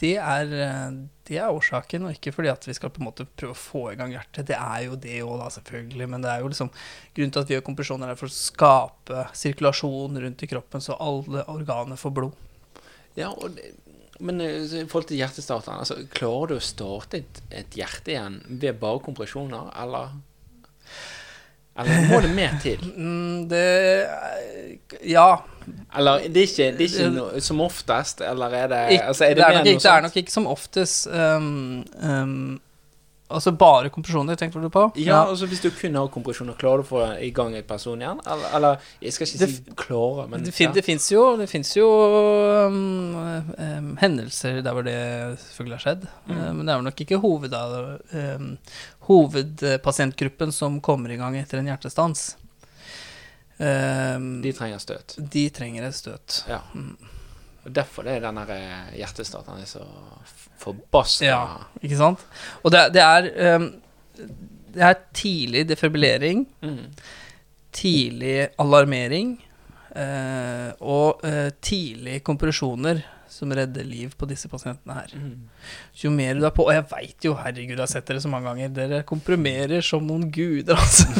det 0.00 0.14
er, 0.20 0.50
eh, 0.52 0.98
det 1.28 1.38
er 1.40 1.48
årsaken, 1.48 2.04
og 2.04 2.16
ikke 2.16 2.34
fordi 2.36 2.50
at 2.52 2.66
vi 2.68 2.76
skal 2.76 2.92
på 2.92 3.00
en 3.00 3.08
måte 3.08 3.24
prøve 3.24 3.54
å 3.54 3.58
få 3.58 3.84
i 3.92 3.96
gang 3.96 4.12
hjertet. 4.12 4.50
Det 4.50 4.58
er 4.58 4.84
jo 4.84 4.98
det 5.00 5.22
òg, 5.24 5.46
selvfølgelig. 5.56 6.08
Men 6.12 6.24
det 6.24 6.32
er 6.32 6.44
jo 6.44 6.52
liksom 6.52 6.70
grunnen 7.16 7.34
til 7.34 7.44
at 7.44 7.50
vi 7.50 7.56
gjør 7.56 7.66
kompresjoner, 7.70 8.12
er 8.12 8.20
for 8.20 8.28
å 8.28 8.36
skape 8.36 9.26
sirkulasjon 9.32 10.20
rundt 10.24 10.44
i 10.44 10.50
kroppen, 10.50 10.84
så 10.84 10.98
alle 11.00 11.46
organer 11.48 12.00
får 12.00 12.16
blod. 12.20 12.44
ja 13.16 13.32
det, 13.54 13.72
men 14.18 14.40
eh, 14.40 14.64
i 14.82 14.86
forhold 14.90 15.08
til 15.10 15.20
hjertestarteren, 15.20 15.82
altså, 15.84 16.00
klarer 16.12 16.52
du 16.52 16.58
å 16.58 16.64
starte 16.64 17.22
et, 17.22 17.42
et 17.54 17.78
hjerte 17.78 18.14
igjen 18.14 18.40
ved 18.48 18.80
bare 18.82 19.02
kompresjoner, 19.04 19.70
eller 19.78 20.16
Eller 21.78 22.08
må 22.12 22.20
det 22.20 22.34
mer 22.34 22.56
til? 22.62 22.78
Mm, 22.96 23.48
det 23.48 23.58
er- 23.58 24.06
Ja. 25.06 25.34
Eller 25.98 26.18
det 26.18 26.36
er 26.36 26.46
ikke, 26.46 26.78
det 26.78 26.80
er 26.80 26.88
ikke 26.88 27.10
no, 27.10 27.40
som 27.44 27.60
oftest, 27.60 28.20
eller 28.24 28.46
er 28.56 28.66
det 28.66 29.00
altså, 29.02 29.24
er 29.24 29.28
det, 29.28 29.36
det, 29.36 29.44
er 29.44 29.58
nok 29.58 29.66
ikke, 29.66 29.82
det 29.82 29.90
er 29.90 30.00
nok 30.00 30.16
ikke 30.16 30.32
som 30.32 30.46
oftest 30.46 31.06
um, 31.12 31.84
um, 32.02 32.60
Altså 33.28 33.52
bare 33.52 33.90
kompresjoner, 33.92 34.38
tenkte 34.40 34.60
du 34.62 34.70
på? 34.72 34.86
Ja, 34.96 35.18
altså 35.28 35.44
hvis 35.50 35.60
du 35.60 35.68
kun 35.76 35.98
har 35.98 36.06
kompresjoner, 36.08 36.56
klarer 36.56 36.80
du 36.80 36.86
å 36.86 36.88
få 36.88 37.02
i 37.20 37.28
gang 37.36 37.52
en 37.58 37.66
person 37.68 38.00
igjen? 38.00 38.22
Eller, 38.24 38.54
eller 38.56 38.86
jeg 39.04 39.12
skal 39.12 39.28
ikke 39.28 39.48
si 39.50 39.74
klare, 39.76 40.24
men 40.32 40.46
det, 40.46 40.54
fin, 40.56 40.70
ja. 40.70 40.76
det 40.78 40.84
fins 40.86 41.10
jo, 41.12 41.24
det 41.36 41.48
jo 41.76 41.88
um, 42.72 43.18
um, 43.52 43.90
hendelser 44.00 44.62
der 44.64 44.72
hvor 44.72 44.86
det 44.86 44.96
selvfølgelig 45.42 45.76
har 45.76 45.84
skjedd. 45.84 46.08
Mm. 46.24 46.32
Uh, 46.32 46.46
men 46.46 46.62
det 46.62 46.72
er 46.72 46.86
nok 46.88 47.04
ikke 47.04 47.20
hoved, 47.20 47.58
um, 48.16 48.48
hovedpasientgruppen 49.10 50.56
som 50.56 50.80
kommer 50.80 51.12
i 51.12 51.20
gang 51.20 51.36
etter 51.36 51.60
en 51.60 51.68
hjertestans. 51.68 52.30
Um, 53.58 54.38
de 54.40 54.56
trenger 54.56 54.80
støt. 54.80 55.18
de 55.18 55.48
trenger 55.52 55.84
et 55.84 56.00
støt. 56.00 56.44
Ja. 56.48 56.62
Mm. 56.72 56.96
Og 57.68 57.74
derfor 57.76 58.08
er 58.08 58.22
den 58.24 58.38
der 58.40 58.54
eh, 58.54 58.94
hjertestarteren 59.02 59.60
er 59.60 59.68
så 59.68 59.84
forbaska 60.58 61.28
Ja. 61.28 61.42
Ikke 61.82 61.98
sant? 62.00 62.24
Og 62.62 62.72
det, 62.72 62.86
det 62.96 63.02
er 63.04 63.56
um, 63.56 63.68
Det 64.74 64.82
er 64.84 64.94
tidlig 65.14 65.68
defibrillering, 65.68 66.46
mm. 66.62 66.84
tidlig 67.72 68.48
alarmering 68.60 69.38
uh, 69.96 70.70
og 70.80 71.20
uh, 71.24 71.48
tidlig 71.62 72.22
kompresjoner 72.22 73.00
som 73.28 73.52
redder 73.52 73.84
liv 73.84 74.12
på 74.18 74.26
disse 74.28 74.48
pasientene 74.48 74.94
her. 74.96 75.12
Mm. 75.14 75.48
Jo 76.02 76.10
mer 76.10 76.38
du 76.38 76.46
er 76.46 76.54
på 76.54 76.64
Og 76.64 76.74
jeg 76.74 76.84
veit 76.90 77.24
jo, 77.24 77.34
herregud, 77.36 77.76
jeg 77.76 77.84
har 77.84 77.90
sett 77.90 78.08
dere 78.08 78.20
så 78.24 78.28
mange 78.32 78.48
ganger. 78.48 78.68
Dere 78.76 79.02
komprimerer 79.08 79.80
som 79.84 80.06
noen 80.06 80.30
guder, 80.32 80.76
altså. 80.78 81.06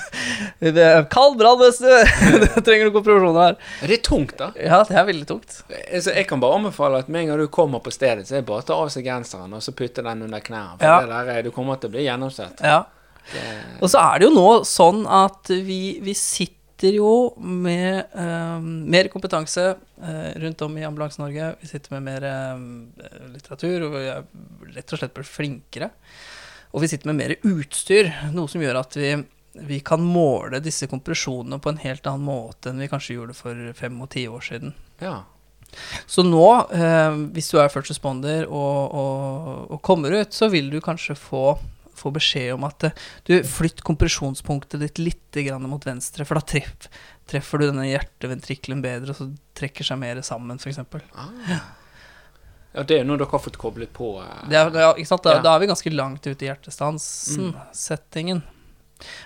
det 0.78 0.86
kald 1.12 1.36
brann, 1.40 1.58
du 1.62 2.62
trenger 2.62 2.88
noen 2.88 2.94
profesjon 2.96 3.38
her. 3.40 3.56
Det 3.82 3.98
er 3.98 4.02
tungt, 4.06 4.34
da. 4.38 4.50
Ja, 4.58 4.82
det 4.88 4.96
er 4.98 5.06
veldig 5.08 5.28
tungt. 5.28 5.58
Så 6.02 6.14
jeg 6.14 6.26
kan 6.30 6.40
bare 6.42 6.58
anbefale 6.60 7.02
at 7.02 7.10
med 7.12 7.24
en 7.24 7.32
gang 7.32 7.42
du 7.44 7.48
kommer 7.52 7.82
på 7.84 7.92
stedet, 7.94 8.26
så 8.28 8.36
er 8.38 8.42
det 8.42 8.48
bare 8.50 8.64
å 8.64 8.68
ta 8.72 8.78
av 8.78 8.90
seg 8.94 9.06
genseren 9.08 9.52
og 9.56 9.62
så 9.64 9.74
putte 9.76 10.04
den 10.06 10.24
under 10.28 10.40
knærne. 10.44 10.78
For 10.78 10.86
Ja. 10.88 11.00
det 11.04 11.12
der, 11.14 11.30
er- 11.36 11.42
du 11.46 11.50
kommer 11.54 11.76
til 11.80 11.90
å 11.90 11.96
bli 11.96 12.06
gjennomsett. 12.08 12.60
Ja. 12.62 12.84
Det- 13.32 13.78
Og 13.80 13.88
så 13.90 13.98
er 14.02 14.18
det 14.18 14.28
jo 14.30 14.34
nå 14.34 14.48
sånn 14.66 15.04
at 15.06 15.48
vi, 15.48 15.98
vi 16.02 16.14
sitter 16.18 16.96
jo 16.96 17.34
med 17.38 18.08
uh, 18.18 18.58
mer 18.58 19.06
kompetanse 19.12 19.68
uh, 20.02 20.32
rundt 20.42 20.62
om 20.66 20.78
i 20.78 20.82
Ambulanse-Norge. 20.82 21.52
Vi 21.60 21.68
sitter 21.70 21.92
med 21.94 22.02
mer 22.08 22.24
uh, 22.26 22.58
litteratur, 23.30 23.84
og 23.86 23.92
vi 23.94 24.08
er 24.10 24.24
rett 24.74 24.90
og 24.92 24.98
slett 24.98 25.14
blitt 25.14 25.30
flinkere. 25.30 25.90
Og 26.74 26.82
vi 26.82 26.88
sitter 26.90 27.12
med 27.12 27.20
mer 27.20 27.34
utstyr, 27.46 28.08
noe 28.34 28.48
som 28.50 28.64
gjør 28.64 28.80
at 28.80 28.96
vi, 28.98 29.12
vi 29.54 29.80
kan 29.84 30.00
måle 30.00 30.60
disse 30.64 30.86
kompresjonene 30.88 31.58
på 31.60 31.68
en 31.72 31.80
helt 31.82 32.06
annen 32.08 32.24
måte 32.24 32.70
enn 32.70 32.78
vi 32.80 32.88
kanskje 32.88 33.18
gjorde 33.18 33.34
for 33.36 33.58
fem 33.76 33.98
og 34.00 34.08
ti 34.14 34.26
år 34.28 34.40
siden. 34.46 34.72
Ja. 35.02 35.18
Så 36.06 36.24
nå, 36.24 36.46
eh, 36.72 37.18
hvis 37.32 37.50
du 37.52 37.58
er 37.60 37.68
first 37.72 37.90
responder 37.92 38.44
og, 38.48 38.94
og, 38.96 39.70
og 39.76 39.82
kommer 39.84 40.12
ut, 40.20 40.32
så 40.36 40.48
vil 40.52 40.70
du 40.72 40.78
kanskje 40.84 41.16
få, 41.16 41.58
få 41.96 42.12
beskjed 42.12 42.54
om 42.56 42.64
at 42.68 42.88
eh, 42.88 42.96
du 43.28 43.34
flytt 43.48 43.80
kompresjonspunktet 43.84 44.80
ditt 44.84 45.00
litt 45.00 45.38
grann 45.46 45.64
mot 45.68 45.84
venstre, 45.88 46.24
for 46.28 46.36
da 46.40 46.44
treff, 46.44 46.88
treffer 47.28 47.60
du 47.62 47.68
denne 47.70 47.86
hjerteventrikkelen 47.88 48.82
bedre, 48.84 49.12
og 49.14 49.20
så 49.20 49.30
trekker 49.56 49.84
seg 49.88 50.00
mer 50.02 50.20
sammen, 50.26 50.60
f.eks. 50.60 50.80
Ah. 51.16 51.60
ja, 52.74 52.82
det 52.88 52.98
er 53.00 53.04
noe 53.08 53.20
dere 53.20 53.32
har 53.32 53.40
fått 53.44 53.60
koblet 53.60 53.92
på. 53.96 54.14
eh. 54.24 54.48
Det 54.52 54.60
er, 54.60 55.04
sant? 55.08 55.24
Da, 55.24 55.38
Ja. 55.38 55.44
da 55.44 55.54
er 55.56 55.64
vi 55.64 55.72
ganske 55.72 55.92
langt 55.96 56.26
ute 56.28 56.36
i 56.44 56.48
hjertestansen, 56.50 57.52
settingen. 57.76 58.42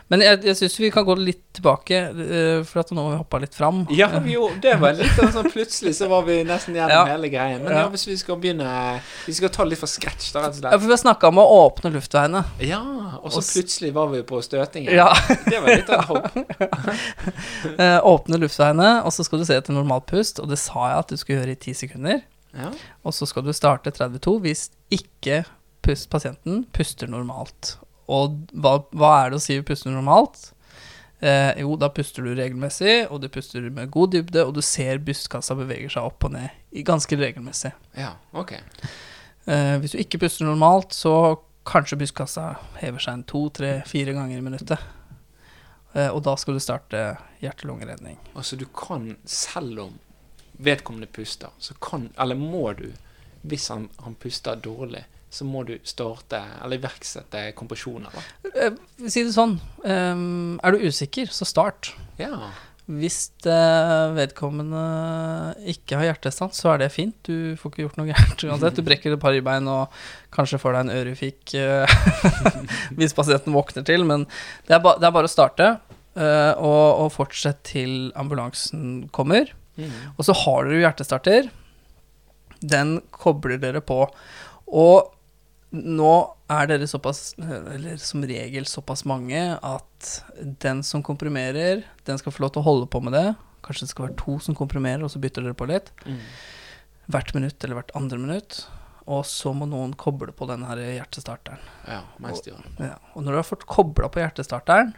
Men 0.09 0.23
jeg, 0.25 0.41
jeg 0.45 0.57
syns 0.61 0.77
vi 0.81 0.91
kan 0.95 1.05
gå 1.07 1.17
litt 1.19 1.43
tilbake, 1.57 2.01
uh, 2.13 2.65
for 2.69 2.83
at 2.83 2.91
nå 2.95 3.03
har 3.03 3.15
vi 3.15 3.19
hoppa 3.23 3.41
litt 3.43 3.55
fram. 3.57 3.85
Ja, 3.97 4.09
jo, 4.29 4.51
det 4.63 4.75
var 4.81 4.93
litt 4.99 5.17
sånn 5.35 5.49
plutselig 5.53 5.95
så 5.99 6.09
var 6.11 6.23
vi 6.29 6.43
nesten 6.47 6.77
gjennom 6.77 6.93
Ja. 6.95 7.05
hele 7.11 7.31
greien. 7.33 7.63
Men 7.65 7.73
Ja. 7.73 7.79
ja, 7.85 7.89
hvis 7.93 8.07
vi 8.09 8.17
skal 8.21 8.37
begynne 8.43 9.01
Vi 9.27 9.33
skal 9.35 9.49
ta 9.49 9.65
litt 9.65 9.79
fra 9.81 9.89
scratch, 9.91 10.33
da, 10.33 10.45
rett 10.47 10.59
og 10.61 10.71
Ja, 10.71 10.79
for 10.79 10.87
vi 10.87 10.95
har 10.95 11.03
snakka 11.03 11.29
om 11.29 11.41
å 11.43 11.47
åpne 11.67 11.93
luftveiene. 11.97 12.45
Ja, 12.61 12.83
og 13.23 13.33
så 13.33 13.41
plutselig 13.43 13.93
var 13.97 14.09
vi 14.13 14.23
på 14.23 14.41
støtingen. 14.45 14.93
Ja. 14.95 15.11
Det 15.49 15.61
var 15.63 15.69
litt 15.75 15.91
av 15.91 16.01
et 16.01 16.07
hopp. 16.11 16.37
uh, 17.81 18.01
åpne 18.15 18.39
luftveiene, 18.41 19.03
og 19.05 19.13
så 19.15 19.25
skal 19.27 19.41
du 19.43 19.45
se 19.49 19.57
etter 19.59 19.75
normalt 19.77 20.07
pust, 20.11 20.41
og 20.43 20.49
det 20.53 20.59
sa 20.63 20.91
jeg 20.91 20.99
at 21.05 21.09
du 21.13 21.17
skulle 21.21 21.41
gjøre 21.41 21.57
i 21.57 21.61
ti 21.67 21.75
sekunder. 21.77 22.23
Ja. 22.57 22.71
Og 23.05 23.13
så 23.13 23.27
skal 23.29 23.45
du 23.45 23.53
starte 23.57 23.93
32 23.93 24.39
hvis 24.47 24.69
ikke 24.93 25.43
pust, 25.85 26.09
pasienten 26.11 26.65
puster 26.75 27.11
normalt. 27.11 27.77
Og 28.13 28.37
hva, 28.53 28.79
hva 28.95 29.15
er 29.23 29.33
det 29.33 29.41
å 29.41 29.43
si 29.43 29.59
puster 29.67 29.91
normalt? 29.95 30.51
Eh, 31.19 31.63
jo, 31.63 31.75
da 31.81 31.89
puster 31.91 32.27
du 32.27 32.35
regelmessig, 32.37 33.07
og 33.11 33.23
du 33.23 33.31
puster 33.33 33.65
med 33.73 33.91
god 33.91 34.13
dybde, 34.13 34.45
og 34.45 34.55
du 34.57 34.63
ser 34.65 35.01
brystkassa 35.03 35.57
beveger 35.57 35.95
seg 35.97 36.09
opp 36.11 36.29
og 36.29 36.35
ned 36.37 36.83
ganske 36.87 37.17
regelmessig. 37.17 37.73
ja, 37.97 38.13
ok. 38.37 38.59
Eh, 39.47 39.77
hvis 39.81 39.95
du 39.95 40.01
ikke 40.03 40.19
puster 40.25 40.45
normalt, 40.45 40.93
så 40.93 41.39
kanskje 41.67 41.99
brystkassa 42.01 42.49
hever 42.81 43.03
seg 43.03 43.15
en 43.15 43.27
to, 43.31 43.47
tre, 43.55 43.79
fire 43.87 44.15
ganger 44.15 44.39
i 44.39 44.45
minuttet. 44.45 44.83
Eh, 45.95 46.11
og 46.11 46.23
da 46.27 46.35
skal 46.37 46.59
du 46.59 46.63
starte 46.63 47.03
hjerte-lungeredning. 47.41 48.19
Altså, 48.35 48.59
du 48.59 48.67
kan, 48.77 49.15
selv 49.25 49.87
om 49.87 49.95
vedkommende 50.59 51.07
puster, 51.07 51.53
så 51.59 51.75
kan 51.81 52.11
Eller 52.19 52.35
må 52.35 52.73
du, 52.73 52.91
hvis 53.43 53.69
han, 53.69 53.89
han 54.03 54.15
puster 54.15 54.57
dårlig, 54.57 55.05
så 55.37 55.47
må 55.49 55.65
du 55.69 55.75
starte 55.87 56.41
eller 56.65 56.81
iverksette 56.81 57.51
kompresjoner, 57.59 58.15
da. 58.15 58.53
Eh, 58.55 58.79
si 59.05 59.25
det 59.27 59.35
sånn, 59.35 59.59
eh, 59.85 60.15
er 60.17 60.73
du 60.73 60.87
usikker, 60.87 61.31
så 61.33 61.49
start. 61.49 61.93
Ja. 62.21 62.53
Hvis 62.87 63.33
eh, 63.51 64.05
vedkommende 64.15 64.83
ikke 65.73 65.99
har 65.99 66.13
hjertestans, 66.13 66.61
så 66.63 66.73
er 66.73 66.85
det 66.85 66.93
fint. 66.95 67.17
Du 67.27 67.59
får 67.59 67.73
ikke 67.73 67.85
gjort 67.85 67.99
noe 67.99 68.09
gærent 68.13 68.45
uansett. 68.49 68.79
Du 68.79 68.87
brekker 68.87 69.17
et 69.17 69.23
par 69.23 69.35
ribbein 69.35 69.69
og 69.69 69.93
kanskje 70.35 70.61
får 70.63 70.77
deg 70.77 70.87
en 70.87 70.95
ørefik 70.95 71.57
hvis 72.99 73.17
pasienten 73.17 73.57
våkner 73.57 73.85
til. 73.87 74.07
Men 74.07 74.29
det 74.69 74.79
er, 74.79 74.83
ba, 74.85 74.95
det 75.03 75.11
er 75.11 75.17
bare 75.19 75.29
å 75.29 75.35
starte, 75.35 75.69
og, 76.17 77.03
og 77.03 77.11
fortsette 77.13 77.75
til 77.75 77.97
ambulansen 78.17 79.09
kommer. 79.13 79.51
Mm. 79.77 79.91
Og 80.15 80.25
så 80.25 80.33
har 80.47 80.65
dere 80.65 80.79
jo 80.79 80.87
hjertestarter. 80.87 81.51
Den 82.63 83.01
kobler 83.13 83.59
dere 83.61 83.83
på. 83.85 84.07
Og 84.67 85.16
nå 85.83 86.13
er 86.53 86.69
dere 86.71 86.87
såpass, 86.89 87.35
eller 87.39 87.99
som 88.01 88.25
regel 88.27 88.67
såpass 88.71 89.05
mange, 89.09 89.41
at 89.57 90.11
den 90.63 90.83
som 90.87 91.03
komprimerer, 91.07 91.85
den 92.07 92.21
skal 92.21 92.35
få 92.35 92.47
lov 92.47 92.55
til 92.55 92.63
å 92.63 92.69
holde 92.69 92.89
på 92.93 93.03
med 93.05 93.17
det. 93.17 93.27
Kanskje 93.67 93.87
det 93.87 93.93
skal 93.93 94.09
være 94.09 94.19
to 94.21 94.39
som 94.43 94.57
komprimerer, 94.59 95.05
og 95.05 95.13
så 95.13 95.23
bytter 95.23 95.47
dere 95.47 95.59
på 95.59 95.69
litt. 95.71 95.91
Mm. 96.07 96.21
Hvert 97.13 97.33
minutt 97.37 97.65
eller 97.65 97.81
hvert 97.81 97.95
andre 97.99 98.21
minutt. 98.23 98.61
Og 99.07 99.23
så 99.31 99.53
må 99.55 99.69
noen 99.71 99.93
koble 99.99 100.33
på 100.35 100.49
denne 100.51 100.67
her 100.67 100.81
hjertestarteren. 100.83 101.63
Ja, 101.87 102.01
mens 102.23 102.43
de 102.43 102.51
gjør. 102.53 102.65
Ja. 102.83 102.97
Og 103.15 103.23
når 103.23 103.37
du 103.37 103.39
har 103.39 103.47
fått 103.47 103.67
kobla 103.71 104.11
på 104.11 104.23
hjertestarteren, 104.23 104.95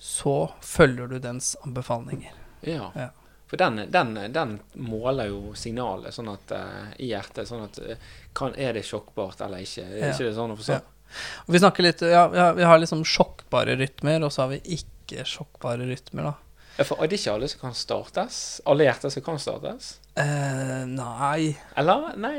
så 0.00 0.50
følger 0.64 1.10
du 1.10 1.18
dens 1.22 1.52
anbefalinger. 1.62 2.34
Ja. 2.66 2.90
Ja. 2.96 3.10
For 3.50 3.58
den, 3.58 3.80
den, 3.90 4.14
den 4.30 4.52
måler 4.78 5.26
jo 5.32 5.54
signalet 5.58 6.14
sånn 6.14 6.28
at, 6.30 6.52
uh, 6.54 6.92
i 7.02 7.08
hjertet, 7.10 7.48
sånn 7.48 7.64
at 7.66 7.80
eh, 7.82 7.96
kan, 8.38 8.54
Er 8.54 8.76
det 8.78 8.84
sjokkbart 8.86 9.40
eller 9.42 9.64
ikke? 9.64 9.82
Er 9.88 9.96
Ja. 10.04 10.10
ikke 10.14 10.28
det 10.28 10.36
sånn 10.36 10.54
å 10.54 10.58
forstå? 10.60 10.76
Ja. 10.78 11.16
Og 11.48 11.56
vi 11.56 11.58
snakker 11.58 11.82
litt 11.82 12.04
Ja, 12.06 12.28
vi 12.54 12.62
har, 12.62 12.78
liksom 12.78 13.02
sjokkbare 13.02 13.74
rytmer, 13.80 14.22
og 14.22 14.30
så 14.30 14.44
har 14.44 14.52
vi 14.52 14.60
ikke 14.78 15.24
sjokkbare 15.26 15.88
rytmer, 15.88 16.30
da. 16.30 16.34
Ja, 16.78 16.86
for 16.86 17.02
er 17.02 17.10
det 17.10 17.18
ikke 17.18 17.32
alle 17.34 17.48
som 17.50 17.60
kan 17.64 17.74
startes? 17.74 18.36
Alle 18.70 18.86
hjerter 18.86 19.10
som 19.10 19.26
kan 19.26 19.42
startes? 19.42 19.90
Uh, 20.14 20.86
nei 20.86 21.56
Eller? 21.78 22.14
Nei 22.22 22.36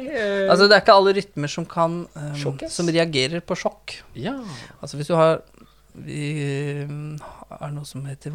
Altså, 0.47 0.69
det 0.71 0.77
er 0.77 0.85
ikke 0.85 0.95
alle 0.95 1.13
rytmer 1.19 1.51
som 1.51 1.67
kan 1.67 2.05
um, 2.15 2.57
Som 2.71 2.87
reagerer 2.87 3.43
på 3.43 3.59
sjokk. 3.59 3.97
Ja. 4.15 4.37
Altså, 4.79 4.95
hvis 4.95 5.11
du 5.11 5.15
har 5.19 5.41
Vi 5.91 6.85
um, 6.87 7.17
har 7.51 7.75
noe 7.75 7.85
som 7.85 8.07
heter 8.07 8.31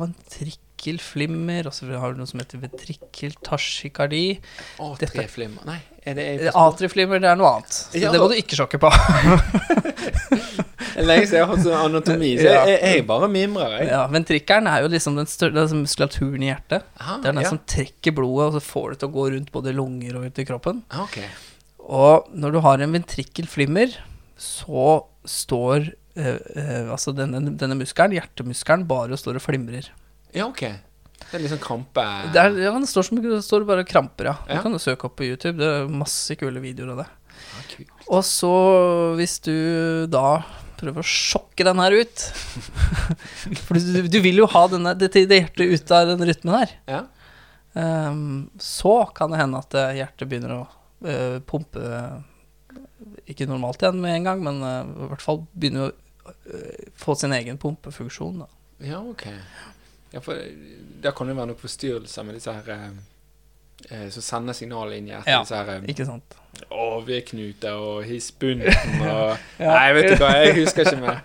ventrikkelflimmer, 0.76 1.66
og 1.66 1.74
så 1.74 1.86
har 1.98 2.12
du 2.12 2.20
noe 2.20 2.26
som 2.28 2.40
heter 2.40 2.60
ventrikkeltasjikardi. 2.60 4.38
A3-flimmer 4.78 5.64
Nei, 5.66 5.80
er 6.04 6.14
det 6.14 6.24
jeg 6.26 6.38
Eh, 6.46 7.20
det 7.20 7.28
er 7.28 7.36
noe 7.36 7.50
annet. 7.56 7.72
Så 7.72 7.98
Ja, 7.98 8.12
det 8.12 8.20
må 8.20 8.28
du 8.28 8.36
ikke 8.36 8.56
sjokke 8.56 8.78
på. 8.78 8.90
Lenge 10.96 11.26
siden 11.26 11.36
jeg 11.36 11.44
har 11.44 11.50
hatt 11.50 11.64
sånn 11.64 11.76
anatomi, 11.90 12.36
så 12.38 12.46
jeg, 12.46 12.68
jeg, 12.70 12.78
jeg 12.96 13.06
bare 13.06 13.28
mimrer, 13.28 13.74
jeg. 13.80 13.88
Ja, 13.90 14.06
Ventrikkelen 14.08 14.68
er 14.70 14.82
jo 14.82 14.88
liksom 14.88 15.16
den 15.18 15.28
større 15.28 15.66
muskulaturen 15.76 16.42
i 16.42 16.48
hjertet. 16.48 16.86
Aha, 17.00 17.18
Det 17.20 17.28
er 17.28 17.36
den 17.36 17.44
ja. 17.44 17.50
som 17.52 17.60
trekker 17.68 18.16
blodet, 18.16 18.46
og 18.46 18.56
så 18.56 18.62
får 18.64 18.94
det 18.94 19.02
til 19.02 19.10
å 19.10 19.16
gå 19.16 19.26
rundt 19.34 19.52
både 19.52 19.74
lunger 19.76 20.16
og 20.16 20.24
ut 20.30 20.40
i 20.40 20.46
kroppen. 20.48 20.80
Okay. 21.04 21.28
Og 21.84 22.30
når 22.32 22.56
du 22.56 22.62
har 22.64 22.80
en 22.80 22.96
ventrikkelflimmer, 22.96 24.00
så 24.36 24.88
står 25.26 25.92
Uh, 26.16 26.38
uh, 26.56 26.86
altså 26.94 27.12
denne, 27.12 27.42
denne 27.60 27.76
muskelen, 27.76 28.14
hjertemuskelen, 28.16 28.86
bare 28.88 29.12
og 29.12 29.18
står 29.20 29.36
og 29.36 29.42
flimrer. 29.44 29.90
Ja, 30.34 30.48
ok. 30.48 30.64
Det 31.26 31.34
er 31.34 31.42
liksom 31.42 31.58
krampe 31.62 32.02
Det, 32.34 32.38
er, 32.38 32.58
ja, 32.66 32.72
det 32.76 32.88
står, 32.90 33.06
som, 33.08 33.18
det 33.22 33.38
står 33.42 33.64
bare 33.66 33.82
og 33.82 33.90
kramper, 33.90 34.30
ja. 34.30 34.36
Ja. 34.46 34.58
Du 34.58 34.66
kan 34.66 34.76
jo 34.76 34.82
søke 34.82 35.08
opp 35.08 35.16
på 35.18 35.26
YouTube. 35.26 35.58
Det 35.60 35.70
er 35.70 35.90
masse 35.90 36.36
kule 36.38 36.62
videoer 36.62 36.94
av 36.94 37.02
det. 37.02 37.08
Ja. 37.08 37.88
Og 38.14 38.22
så, 38.24 38.52
hvis 39.18 39.40
du 39.44 39.56
da 40.12 40.40
prøver 40.76 41.02
å 41.02 41.08
sjokke 41.08 41.64
den 41.66 41.80
her 41.80 41.94
ut 41.96 42.24
For 43.64 43.80
du, 43.80 44.06
du 44.12 44.18
vil 44.24 44.42
jo 44.42 44.48
ha 44.52 44.66
denne, 44.70 44.92
det, 44.98 45.10
det 45.14 45.40
hjertet 45.40 45.72
ut 45.72 45.94
av 45.96 46.10
den 46.12 46.24
rytmen 46.28 46.58
her. 46.60 46.74
Ja. 46.90 47.02
Um, 47.76 48.50
så 48.62 49.04
kan 49.16 49.32
det 49.32 49.40
hende 49.42 49.60
at 49.60 49.74
eh, 49.76 49.98
hjertet 49.98 50.30
begynner 50.30 50.54
å 50.54 50.60
uh, 51.04 51.36
pumpe 51.44 51.82
Ikke 53.28 53.44
normalt 53.50 53.82
igjen 53.84 53.98
med 54.00 54.14
en 54.16 54.28
gang, 54.30 54.44
men 54.46 54.62
uh, 54.64 54.78
i 55.04 55.08
hvert 55.10 55.24
fall 55.24 55.42
begynner 55.52 55.90
å 55.90 56.30
eh, 56.48 56.86
få 56.96 57.16
sin 57.20 57.34
egen 57.36 57.60
pumpefunksjon. 57.60 58.40
Da. 58.44 58.48
Ja, 58.86 59.02
ok. 59.04 59.26
Ja, 60.14 60.20
for 60.22 60.38
da 61.02 61.10
kan 61.12 61.28
det 61.28 61.36
være 61.36 61.50
noen 61.52 61.60
forstyrrelser 61.60 62.24
med 62.26 62.38
disse 62.38 62.52
her 62.54 62.68
eh, 62.72 62.90
eh, 63.90 64.04
Som 64.14 64.22
sender 64.22 64.54
signaler 64.56 64.96
inn 64.96 65.08
i 65.08 65.12
hjertet. 65.14 65.32
Ja. 65.32 65.40
Disse 65.42 65.58
her 65.58 65.72
eh, 65.74 65.88
Ikke 65.92 66.06
sant? 66.08 66.36
overknuter 66.72 67.74
og 67.76 68.04
hisbunten 68.08 69.02
og 69.04 69.34
Nei, 69.60 69.88
vet 69.92 70.06
du 70.14 70.22
hva, 70.22 70.30
jeg 70.40 70.54
husker 70.56 70.86
ikke 70.88 71.02
mer. 71.02 71.18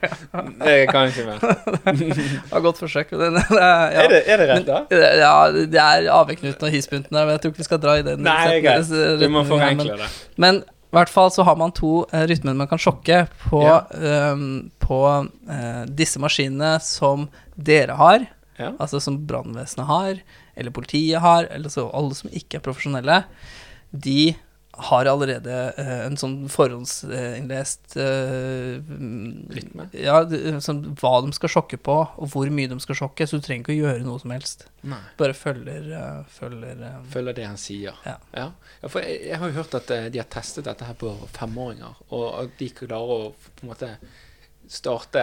Jeg 0.67 0.89
kan 0.91 1.07
ikke 1.07 1.23
mer. 1.29 1.45
Det 2.01 2.51
var 2.51 2.65
godt 2.65 2.81
forsøk. 2.83 3.13
Det, 3.15 3.29
det, 3.37 3.43
det, 3.47 3.61
ja. 3.61 4.01
Er, 4.03 4.09
det, 4.11 4.19
er 4.25 4.41
det 4.41 4.49
rett, 4.49 4.67
da? 4.67 4.81
Men, 4.91 5.05
ja, 5.21 5.31
det 5.71 5.81
er 5.85 6.09
AV-knuten 6.17 6.67
og 6.67 6.75
hispunten 6.75 7.15
der, 7.15 7.23
men 7.29 7.37
jeg 7.37 7.43
tror 7.45 7.53
ikke 7.53 7.63
vi 7.63 7.69
skal 7.69 7.81
dra 7.85 7.95
i 8.01 8.03
den. 8.09 8.25
Nei, 8.27 8.43
det 8.51 8.59
greit. 8.65 8.91
Du 9.21 9.25
må 9.31 9.45
forenkle 9.47 9.95
det. 10.03 10.09
Men 10.41 10.61
i 10.91 10.97
hvert 10.99 11.13
fall 11.15 11.31
så 11.31 11.45
har 11.47 11.55
man 11.55 11.71
to 11.71 12.01
uh, 12.11 12.23
rytmer 12.27 12.57
man 12.59 12.67
kan 12.67 12.81
sjokke 12.81 13.21
på, 13.45 13.63
Ja. 13.63 13.79
um, 14.35 14.65
på 14.83 14.99
uh, 15.23 15.83
disse 15.87 16.19
maskinene 16.19 16.73
som 16.83 17.29
dere 17.55 17.95
har, 17.95 18.27
Ja. 18.61 18.71
altså 18.77 19.01
som 19.03 19.19
brannvesenet 19.27 19.89
har, 19.89 20.21
eller 20.55 20.75
politiet 20.75 21.23
har, 21.23 21.49
eller 21.49 21.73
så 21.73 21.89
alle 21.97 22.17
som 22.17 22.31
ikke 22.31 22.59
er 22.59 22.65
profesjonelle. 22.65 23.23
De 23.91 24.33
har 24.73 25.05
allerede 25.05 25.55
eh, 25.77 26.05
en 26.05 26.15
sånn 26.17 26.35
forhåndsinnlest 26.51 27.97
eh, 27.99 28.79
Rytme? 29.51 29.87
Ja, 29.91 30.21
sånn, 30.63 30.83
hva 31.01 31.13
de 31.25 31.33
skal 31.35 31.51
sjokke 31.51 31.79
på, 31.81 31.97
og 32.07 32.31
hvor 32.31 32.51
mye 32.53 32.71
de 32.71 32.79
skal 32.83 32.97
sjokke, 33.01 33.27
så 33.27 33.39
du 33.39 33.45
trenger 33.45 33.65
ikke 33.65 33.75
å 33.75 33.79
gjøre 33.81 34.05
noe 34.07 34.23
som 34.23 34.33
helst. 34.33 34.65
Nei. 34.87 35.01
Bare 35.19 35.35
følger, 35.37 35.91
eh, 35.97 36.23
følger 36.31 36.85
eh, 36.87 36.97
Følger 37.11 37.37
det 37.41 37.47
han 37.49 37.59
sier. 37.59 37.99
Ja. 38.07 38.17
Ja, 38.31 38.47
for 38.87 39.03
jeg, 39.03 39.19
jeg 39.27 39.41
har 39.43 39.51
jo 39.51 39.59
hørt 39.59 39.77
at 39.81 39.93
eh, 39.97 40.09
de 40.13 40.23
har 40.23 40.31
testet 40.31 40.69
dette 40.69 40.87
her 40.87 40.97
på 41.03 41.13
femåringer, 41.35 42.01
og 42.15 42.27
at 42.45 42.59
de 42.61 42.71
klarer 42.81 43.15
å 43.17 43.31
på 43.35 43.65
en 43.67 43.73
måte 43.73 43.93
starte 44.71 45.21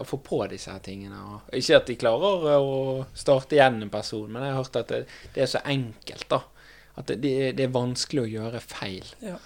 Å 0.00 0.04
få 0.04 0.18
på 0.24 0.42
disse 0.52 0.68
her 0.74 0.82
tingene. 0.84 1.16
Og 1.48 1.54
ikke 1.56 1.78
at 1.80 1.88
de 1.88 1.96
klarer 2.00 2.46
eh, 2.52 2.60
å 2.60 3.06
starte 3.16 3.56
igjen 3.56 3.80
en 3.86 3.92
person, 3.92 4.26
men 4.28 4.44
jeg 4.44 4.52
har 4.54 4.60
hørt 4.62 4.80
at 4.82 4.92
det, 4.92 5.02
det 5.34 5.44
er 5.46 5.52
så 5.54 5.62
enkelt, 5.64 6.26
da. 6.32 6.42
At 6.96 7.08
det, 7.12 7.20
det, 7.56 7.64
er- 7.66 7.72
vanskelig 7.74 8.22
å 8.26 8.30
gjøre 8.38 8.60
feil. 8.64 9.08
Ja. 9.24 9.38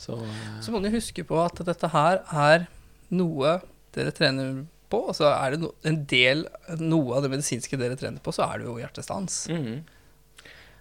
Så, 0.00 0.16
eh, 0.24 0.58
Så 0.64 0.72
må 0.74 0.80
du 0.82 0.90
huske 0.94 1.24
på 1.26 1.38
at 1.42 1.58
dette 1.66 1.90
her 1.92 2.22
er 2.30 2.68
noe 3.10 3.58
dere 3.94 4.14
trener 4.14 4.62
på. 4.90 5.04
Og 5.10 5.14
så 5.18 5.28
er 5.34 5.54
det 5.56 5.60
no, 5.64 5.72
en 5.86 6.00
del, 6.10 6.46
noe 6.80 7.16
av 7.18 7.26
det 7.26 7.30
medisinske 7.34 7.78
dere 7.78 7.98
trener 7.98 8.22
på, 8.22 8.32
så 8.34 8.46
er 8.48 8.62
det 8.62 8.70
jo 8.70 8.78
hjertestans. 8.82 9.44
mhm. 9.50 9.80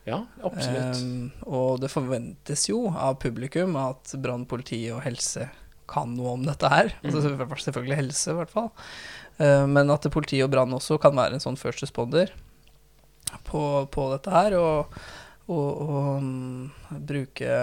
Ja, 0.07 0.23
absolutt. 0.47 1.01
Um, 1.03 1.25
og 1.45 1.81
det 1.83 1.89
forventes 1.91 2.63
jo 2.69 2.87
av 2.97 3.17
publikum 3.21 3.75
at 3.77 4.13
brann, 4.23 4.45
politi 4.49 4.79
og 4.95 5.03
helse 5.05 5.43
kan 5.89 6.13
noe 6.17 6.35
om 6.37 6.45
dette 6.47 6.69
her. 6.71 6.93
Altså, 7.03 7.33
selvfølgelig 7.65 7.99
helse, 8.03 8.33
i 8.33 8.37
hvert 8.37 8.53
fall. 8.53 8.69
Ehm, 9.41 9.73
men 9.75 9.93
at 9.93 10.07
politi 10.13 10.41
og 10.45 10.51
brann 10.53 10.75
også 10.77 10.99
kan 11.01 11.17
være 11.17 11.37
en 11.37 11.43
sånn 11.43 11.59
first 11.59 11.83
responder 11.85 12.33
på, 13.47 13.63
på 13.91 14.07
dette 14.13 14.33
her. 14.33 14.57
Og, 14.59 14.99
og, 15.49 15.69
og 15.85 16.09
mm, 16.23 16.97
bruke 17.09 17.61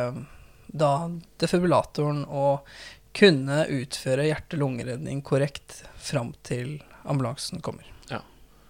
da 0.77 0.93
defibrillatoren 1.41 2.25
og 2.27 2.67
kunne 3.17 3.63
utføre 3.73 4.27
hjerte-lungeredning 4.29 5.23
korrekt 5.25 5.85
fram 5.97 6.35
til 6.45 6.81
ambulansen 7.09 7.63
kommer. 7.65 7.87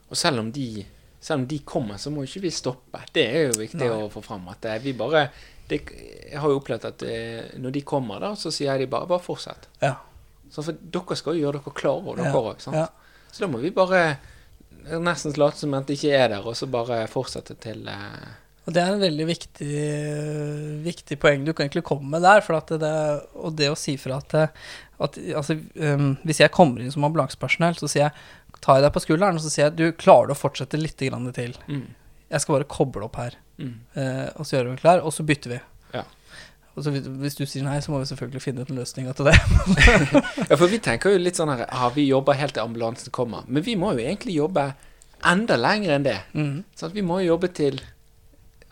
Og 0.06 0.18
selv 0.18 0.38
om 0.38 0.52
de 0.54 0.84
selv 1.26 1.40
om 1.40 1.46
de 1.50 1.58
kommer, 1.66 1.98
så 1.98 2.12
må 2.14 2.22
ikke 2.22 2.44
vi 2.44 2.52
stoppe. 2.54 3.00
Det 3.10 3.24
er 3.26 3.48
jo 3.48 3.58
viktig 3.58 3.82
Nei. 3.82 3.94
å 4.04 4.10
få 4.12 4.20
fram. 4.22 4.44
At 4.52 4.66
eh, 4.68 4.78
vi 4.84 4.92
bare 4.94 5.24
det, 5.68 5.80
Jeg 6.26 6.40
har 6.42 6.50
jo 6.50 6.60
opplevd 6.60 6.84
at 6.88 7.02
eh, 7.06 7.58
når 7.62 7.74
de 7.76 7.82
kommer, 7.86 8.20
da, 8.22 8.34
så 8.38 8.50
sier 8.54 8.78
de 8.78 8.86
bare 8.90 9.06
'bare 9.06 9.22
fortsett'. 9.22 9.68
Ja. 9.82 9.94
Så 10.50 10.62
for 10.62 10.72
dere 10.72 11.16
skal 11.16 11.36
jo 11.36 11.46
gjøre 11.46 11.60
dere 11.60 11.74
klare, 11.74 12.02
og 12.06 12.16
dere 12.16 12.32
òg. 12.32 12.72
ja. 12.72 12.88
Så 13.32 13.44
da 13.44 13.50
må 13.50 13.58
vi 13.60 13.70
bare 13.70 14.18
nesten 15.02 15.34
late 15.36 15.58
som 15.60 15.74
at 15.76 15.88
det 15.88 15.98
ikke 15.98 16.16
er 16.16 16.28
der, 16.34 16.46
og 16.46 16.56
så 16.56 16.68
bare 16.70 17.04
fortsette 17.10 17.56
til 17.62 17.86
eh, 17.90 18.28
Og 18.66 18.74
det 18.74 18.82
er 18.82 18.94
en 18.94 19.02
veldig 19.02 19.26
viktig, 19.28 19.82
viktig 20.82 21.18
poeng 21.22 21.44
du 21.46 21.52
kan 21.52 21.66
egentlig 21.66 21.84
komme 21.86 22.10
med 22.10 22.24
der. 22.26 22.40
For 22.42 22.58
at 22.58 22.72
det, 22.82 22.94
og 23.34 23.54
det 23.58 23.70
å 23.70 23.78
si 23.78 23.96
fra 24.00 24.18
at, 24.18 24.34
at 24.98 25.18
altså, 25.38 25.54
um, 25.78 26.16
Hvis 26.26 26.40
jeg 26.42 26.50
kommer 26.50 26.82
inn 26.82 26.90
som 26.90 27.06
ambulansepersonell, 27.06 27.78
så 27.78 27.86
sier 27.86 28.08
jeg, 28.08 28.26
tar 28.60 28.80
jeg 28.80 28.86
deg 28.86 28.96
på 28.96 29.04
skulderen 29.04 29.38
og 29.38 29.44
så 29.44 29.52
sier 29.52 29.68
jeg 29.68 29.76
du 29.78 30.00
klarer 30.00 30.30
du 30.30 30.34
å 30.34 30.38
fortsette 30.38 30.80
litt 30.80 30.98
grann 30.98 31.30
til. 31.36 31.54
mm, 31.68 31.86
Jeg 32.30 32.42
skal 32.42 32.56
bare 32.56 32.68
koble 32.70 33.06
opp 33.06 33.16
her, 33.20 33.36
mm. 33.60 33.74
eh, 33.94 34.28
og 34.34 34.46
så 34.46 34.56
gjør 34.56 34.72
vi 34.72 34.80
klar, 34.82 35.02
og 35.06 35.14
så 35.14 35.22
bytter 35.26 35.52
vi. 35.54 35.58
Ja. 35.94 36.02
Og 36.76 36.84
så 36.84 36.92
hvis- 36.92 37.36
du 37.38 37.46
sier 37.46 37.64
nei, 37.64 37.78
så 37.80 37.92
må 37.92 38.00
vi 38.02 38.08
selvfølgelig 38.10 38.42
finne 38.42 38.64
ut 38.64 38.70
en 38.70 38.80
løsning 38.80 39.06
til 39.14 39.30
det. 39.30 39.36
Ja, 40.50 40.56
for 40.56 40.66
vi 40.68 40.78
tenker 40.82 41.14
jo 41.14 41.22
litt 41.22 41.38
sånn 41.38 41.48
her 41.50 41.64
ah, 41.72 41.88
Vi 41.94 42.04
jobber 42.06 42.36
helt 42.36 42.54
til 42.54 42.62
ambulansen 42.66 43.12
kommer. 43.14 43.46
Men 43.48 43.64
vi 43.64 43.76
må 43.80 43.94
jo 43.96 44.02
egentlig 44.04 44.36
jobbe 44.36 44.66
enda 45.24 45.56
lenger 45.56 45.94
enn 45.96 46.04
det. 46.04 46.18
Mm. 46.36 46.64
Sånn 46.76 46.90
at 46.90 46.98
vi 46.98 47.06
må 47.06 47.22
jobbe 47.24 47.48
til 47.56 47.80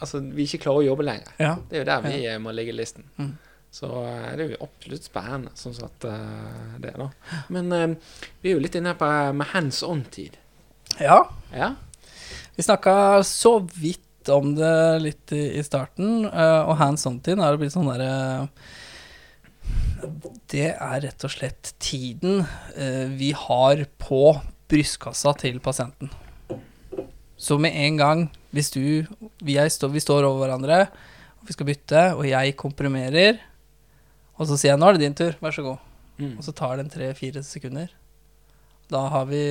Altså, 0.03 0.19
vi 0.21 0.45
ikke 0.45 0.59
klarer 0.67 0.83
å 0.83 0.87
jobbe 0.88 1.05
lenger. 1.07 1.31
Ja. 1.38 1.53
Det 1.71 1.79
er 1.79 1.85
jo 1.85 1.87
der 1.88 2.01
vi 2.05 2.17
ja. 2.25 2.33
må 2.43 2.53
ligge 2.53 2.73
i 2.75 2.77
listen. 2.77 3.07
Mm. 3.17 3.31
Så 3.73 3.88
eh, 4.03 4.33
det 4.37 4.45
er 4.45 4.51
jo 4.57 4.67
absolutt 4.67 5.07
spennende, 5.07 5.53
sånn 5.59 5.77
at 5.87 5.95
det 6.03 6.17
det, 6.83 6.93
da. 6.99 7.07
Men 7.55 7.73
eh, 7.73 7.87
vi 8.43 8.51
er 8.51 8.59
jo 8.59 8.62
litt 8.62 8.77
inne 8.79 8.93
på 8.99 9.07
eh, 9.07 9.31
med 9.38 9.51
hands 9.55 9.81
on-tid. 9.87 10.37
ja. 10.99 11.23
Ja? 11.55 11.73
Vi 12.57 12.65
snakka 12.67 13.23
så 13.27 13.59
vidt 13.75 14.31
om 14.33 14.55
det 14.57 14.75
litt 15.05 15.33
i, 15.37 15.59
i 15.59 15.63
starten, 15.67 16.25
uh, 16.31 16.65
og 16.69 16.79
hands 16.81 17.05
on-tiden 17.09 17.43
er 17.45 17.53
det 17.53 17.61
blitt 17.61 17.75
sånn 17.75 17.91
derre 17.91 18.49
Det 20.53 20.71
er 20.73 21.01
rett 21.05 21.27
og 21.27 21.33
slett 21.33 21.75
tiden 21.83 22.45
uh, 22.47 23.07
vi 23.13 23.33
har 23.37 23.85
på 24.01 24.23
brystkassa 24.71 25.35
til 25.43 25.61
pasienten. 25.61 26.09
Så 27.37 27.59
med 27.61 27.77
en 27.77 27.99
gang, 28.01 28.23
hvis 28.55 28.71
du 28.73 29.05
Vi, 29.43 29.59
er, 29.61 29.69
vi 29.69 30.01
står 30.01 30.25
over 30.25 30.47
hverandre, 30.47 30.87
og 31.41 31.49
vi 31.51 31.57
skal 31.57 31.69
bytte, 31.69 32.05
og 32.17 32.25
jeg 32.29 32.57
komprimerer, 32.57 33.43
og 34.39 34.49
så 34.49 34.57
sier 34.57 34.73
jeg 34.73 34.81
'nå 34.81 34.89
er 34.89 34.97
det 34.97 35.05
din 35.05 35.15
tur, 35.15 35.37
vær 35.41 35.53
så 35.53 35.63
god', 35.63 35.83
Mm. 36.15 36.39
og 36.39 36.45
så 36.47 36.53
tar 36.55 36.77
det 36.77 36.85
en 36.85 36.91
tre-fire 36.91 37.43
sekunder, 37.43 37.89
da 38.92 39.07
har 39.14 39.29
vi 39.31 39.44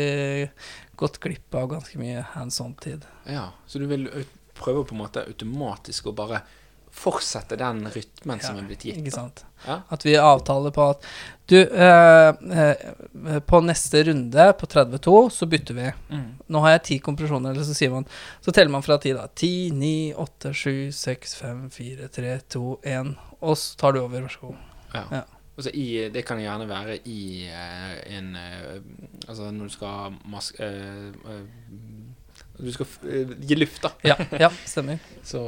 gått 1.00 1.20
glipp 1.24 1.56
av 1.56 1.70
ganske 1.76 2.00
mye 2.00 2.26
hands 2.34 2.60
on-tid. 2.62 3.06
ja. 3.26 3.50
Så 3.68 3.80
du 3.80 3.88
vil 3.90 4.10
prøve 4.54 4.86
på 4.86 4.96
en 4.96 5.02
måte 5.02 5.24
automatisk 5.26 6.12
å 6.12 6.16
bare 6.16 6.44
fortsette 6.94 7.58
den 7.58 7.88
rytmen 7.90 8.40
som 8.40 8.58
er 8.60 8.68
blitt 8.70 8.86
gitt? 8.86 9.00
Ikke 9.02 9.14
sant. 9.16 9.44
Ja. 9.66 9.80
At 9.90 10.06
vi 10.06 10.14
avtaler 10.20 10.74
på 10.76 10.86
at 10.94 11.06
du, 11.50 11.58
eh, 11.58 12.30
eh, 12.30 13.40
på 13.50 13.62
neste 13.66 14.04
runde, 14.04 14.46
på 14.60 14.70
32, 14.70 15.30
så 15.34 15.48
bytter 15.50 15.74
vi. 15.74 15.88
Mm. 16.14 16.28
Nå 16.48 16.62
har 16.64 16.76
jeg 16.76 16.84
ti 16.90 17.00
kompresjoner, 17.00 17.52
eller 17.52 17.66
så 17.66 17.76
sier 17.76 17.92
man 17.92 18.06
Så 18.42 18.54
teller 18.54 18.72
man 18.72 18.86
fra 18.86 18.98
ti, 18.98 19.14
da. 19.14 19.28
10, 19.28 19.72
9, 19.72 20.14
8, 20.16 20.54
7, 20.54 20.92
6, 20.92 21.36
5, 21.42 21.70
4, 21.72 22.08
3, 22.08 22.40
2, 22.58 22.80
1. 22.84 23.16
Og 23.42 23.58
så 23.58 23.78
tar 23.78 23.94
du 23.94 24.04
over, 24.04 24.22
vær 24.22 24.30
så 24.30 24.48
god. 24.48 24.58
Ja. 24.94 25.04
Ja. 25.12 25.24
Altså 25.54 25.70
i, 25.78 26.10
det 26.10 26.24
kan 26.26 26.40
gjerne 26.42 26.66
være 26.70 26.98
i 27.06 27.46
uh, 27.46 27.98
en 28.18 28.32
uh, 28.34 28.78
Altså 29.28 29.52
når 29.54 29.70
du 29.70 29.74
skal 29.76 30.16
maske 30.26 30.66
uh, 30.66 31.34
eh, 31.34 31.44
du 32.54 32.72
skal 32.74 32.88
gi 33.42 33.56
luft, 33.58 33.82
da. 33.84 33.90
Ja, 34.06 34.16
ja 34.40 34.50
stemmer. 34.66 35.02
Så 35.32 35.44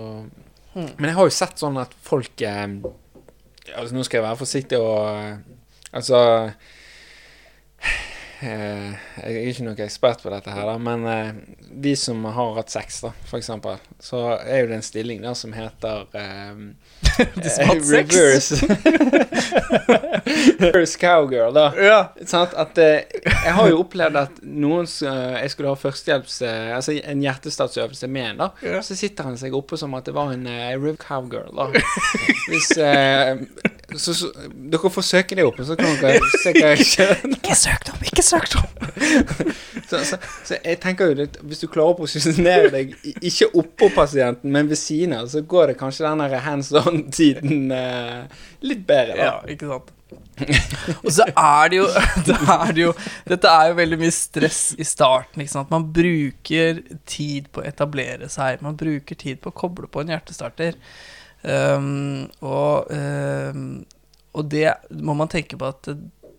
Mm. 0.75 0.89
Men 0.97 1.07
jeg 1.07 1.15
har 1.15 1.27
jo 1.29 1.31
sett 1.31 1.61
sånn 1.61 1.77
at 1.79 1.93
folk 2.03 2.41
Altså, 2.43 3.95
nå 3.95 4.01
skal 4.03 4.17
jeg 4.17 4.25
være 4.25 4.39
forsiktig 4.41 4.79
og 4.83 5.37
Altså 5.95 6.17
Jeg 8.45 9.31
er 9.31 9.49
ikke 9.49 9.65
noen 9.65 9.81
ekspert 9.85 10.23
på 10.23 10.31
dette 10.33 10.53
her, 10.53 10.71
men 10.81 11.05
eh, 11.09 11.31
de 11.85 11.95
som 11.99 12.23
har 12.25 12.55
hatt 12.59 12.73
sex, 12.73 13.01
da, 13.05 13.11
eksempel, 13.37 13.79
så 13.99 14.21
er 14.37 14.63
jo 14.63 14.69
det 14.71 14.79
en 14.79 14.85
stilling 14.85 15.23
der 15.23 15.35
som 15.37 15.55
heter 15.55 16.05
eh, 16.15 16.53
De 17.41 17.49
som 17.49 17.65
har 17.65 17.73
hatt 17.73 17.85
sex? 17.89 18.15
Reverse. 18.15 18.55
reverse 20.59 20.99
cowgirl, 20.99 21.53
da. 21.55 21.65
Ja. 21.79 21.99
Sånn 22.27 22.47
At, 22.55 22.77
eh, 22.81 23.05
jeg 23.25 23.53
har 23.57 23.69
jo 23.71 23.79
opplevd 23.83 24.19
at 24.19 24.41
noen 24.43 24.85
eh, 24.85 25.37
Jeg 25.41 25.53
skulle 25.53 25.71
ha 25.73 25.79
førstehjelps... 25.79 26.41
eh, 26.45 26.71
altså 26.75 26.95
en 27.01 27.23
hjertestatsøvelse 27.23 28.09
med 28.11 28.29
en, 28.31 28.43
da. 28.45 28.49
Ja. 28.65 28.81
Så 28.85 28.97
sitter 28.99 29.29
han 29.29 29.39
seg 29.39 29.55
oppe 29.57 29.79
som 29.79 29.95
at 29.97 30.07
det 30.07 30.15
var 30.15 30.33
en 30.35 30.45
uh, 30.47 30.73
rev 30.81 30.97
cowgirl, 31.01 31.51
da. 31.55 31.69
Hvis 32.49 32.71
eh, 32.77 33.35
så, 33.95 34.13
så, 34.13 34.31
Dere 34.51 34.91
får 34.91 35.05
søke 35.05 35.37
det 35.37 35.45
opp, 35.47 35.59
så 35.65 35.77
kan 35.79 35.95
dere 36.01 36.19
se 36.41 36.51
hva 36.55 36.73
jeg 36.73 36.87
skjønner. 36.89 37.37
Ikke 37.37 37.55
søk 37.57 37.85
dem, 37.87 37.95
ikke 38.09 38.23
søk 38.25 38.34
dem! 38.55 39.53
Så, 39.85 39.99
så, 40.01 40.17
så 40.41 40.55
jeg 40.63 40.79
tenker 40.81 41.11
jo 41.11 41.17
litt 41.19 41.35
Hvis 41.45 41.59
du 41.61 41.67
klarer 41.69 41.93
å 41.93 41.97
posisjonere 41.99 42.71
deg 42.73 42.95
ikke 43.19 43.51
oppå 43.59 43.91
pasienten, 43.93 44.49
men 44.49 44.69
ved 44.71 44.79
siden 44.81 45.13
av, 45.19 45.27
så 45.29 45.43
går 45.45 45.73
det 45.73 45.75
kanskje 45.77 46.07
den 46.07 46.39
hands 46.41 46.71
on-tiden 46.79 47.69
eh, 47.75 48.39
litt 48.65 48.81
bedre, 48.87 49.13
da. 49.19 49.27
Ja, 49.27 49.35
ikke 49.51 49.69
sant. 49.69 49.93
Og 51.03 51.11
så 51.15 51.25
er 51.31 51.71
det 51.71 51.79
jo, 51.79 51.87
det 52.27 52.35
er 52.35 52.71
det 52.75 52.83
jo 52.83 52.93
Dette 53.29 53.51
er 53.51 53.71
jo 53.71 53.77
veldig 53.79 53.99
mye 54.01 54.15
stress 54.15 54.61
i 54.77 54.87
starten. 54.87 55.41
Ikke 55.41 55.55
sant? 55.55 55.73
Man 55.73 55.87
bruker 55.95 56.81
tid 57.09 57.49
på 57.53 57.63
å 57.63 57.67
etablere 57.67 58.29
seg. 58.31 58.63
Man 58.65 58.77
bruker 58.79 59.19
tid 59.19 59.41
på 59.43 59.51
å 59.51 59.59
koble 59.63 59.89
på 59.91 60.03
en 60.03 60.13
hjertestarter. 60.13 60.77
Um, 61.45 62.25
og, 62.41 62.89
um, 62.89 63.83
og 64.35 64.47
det 64.49 64.71
må 64.97 65.13
man 65.17 65.29
tenke 65.31 65.59
på 65.61 65.69
at 65.69 65.91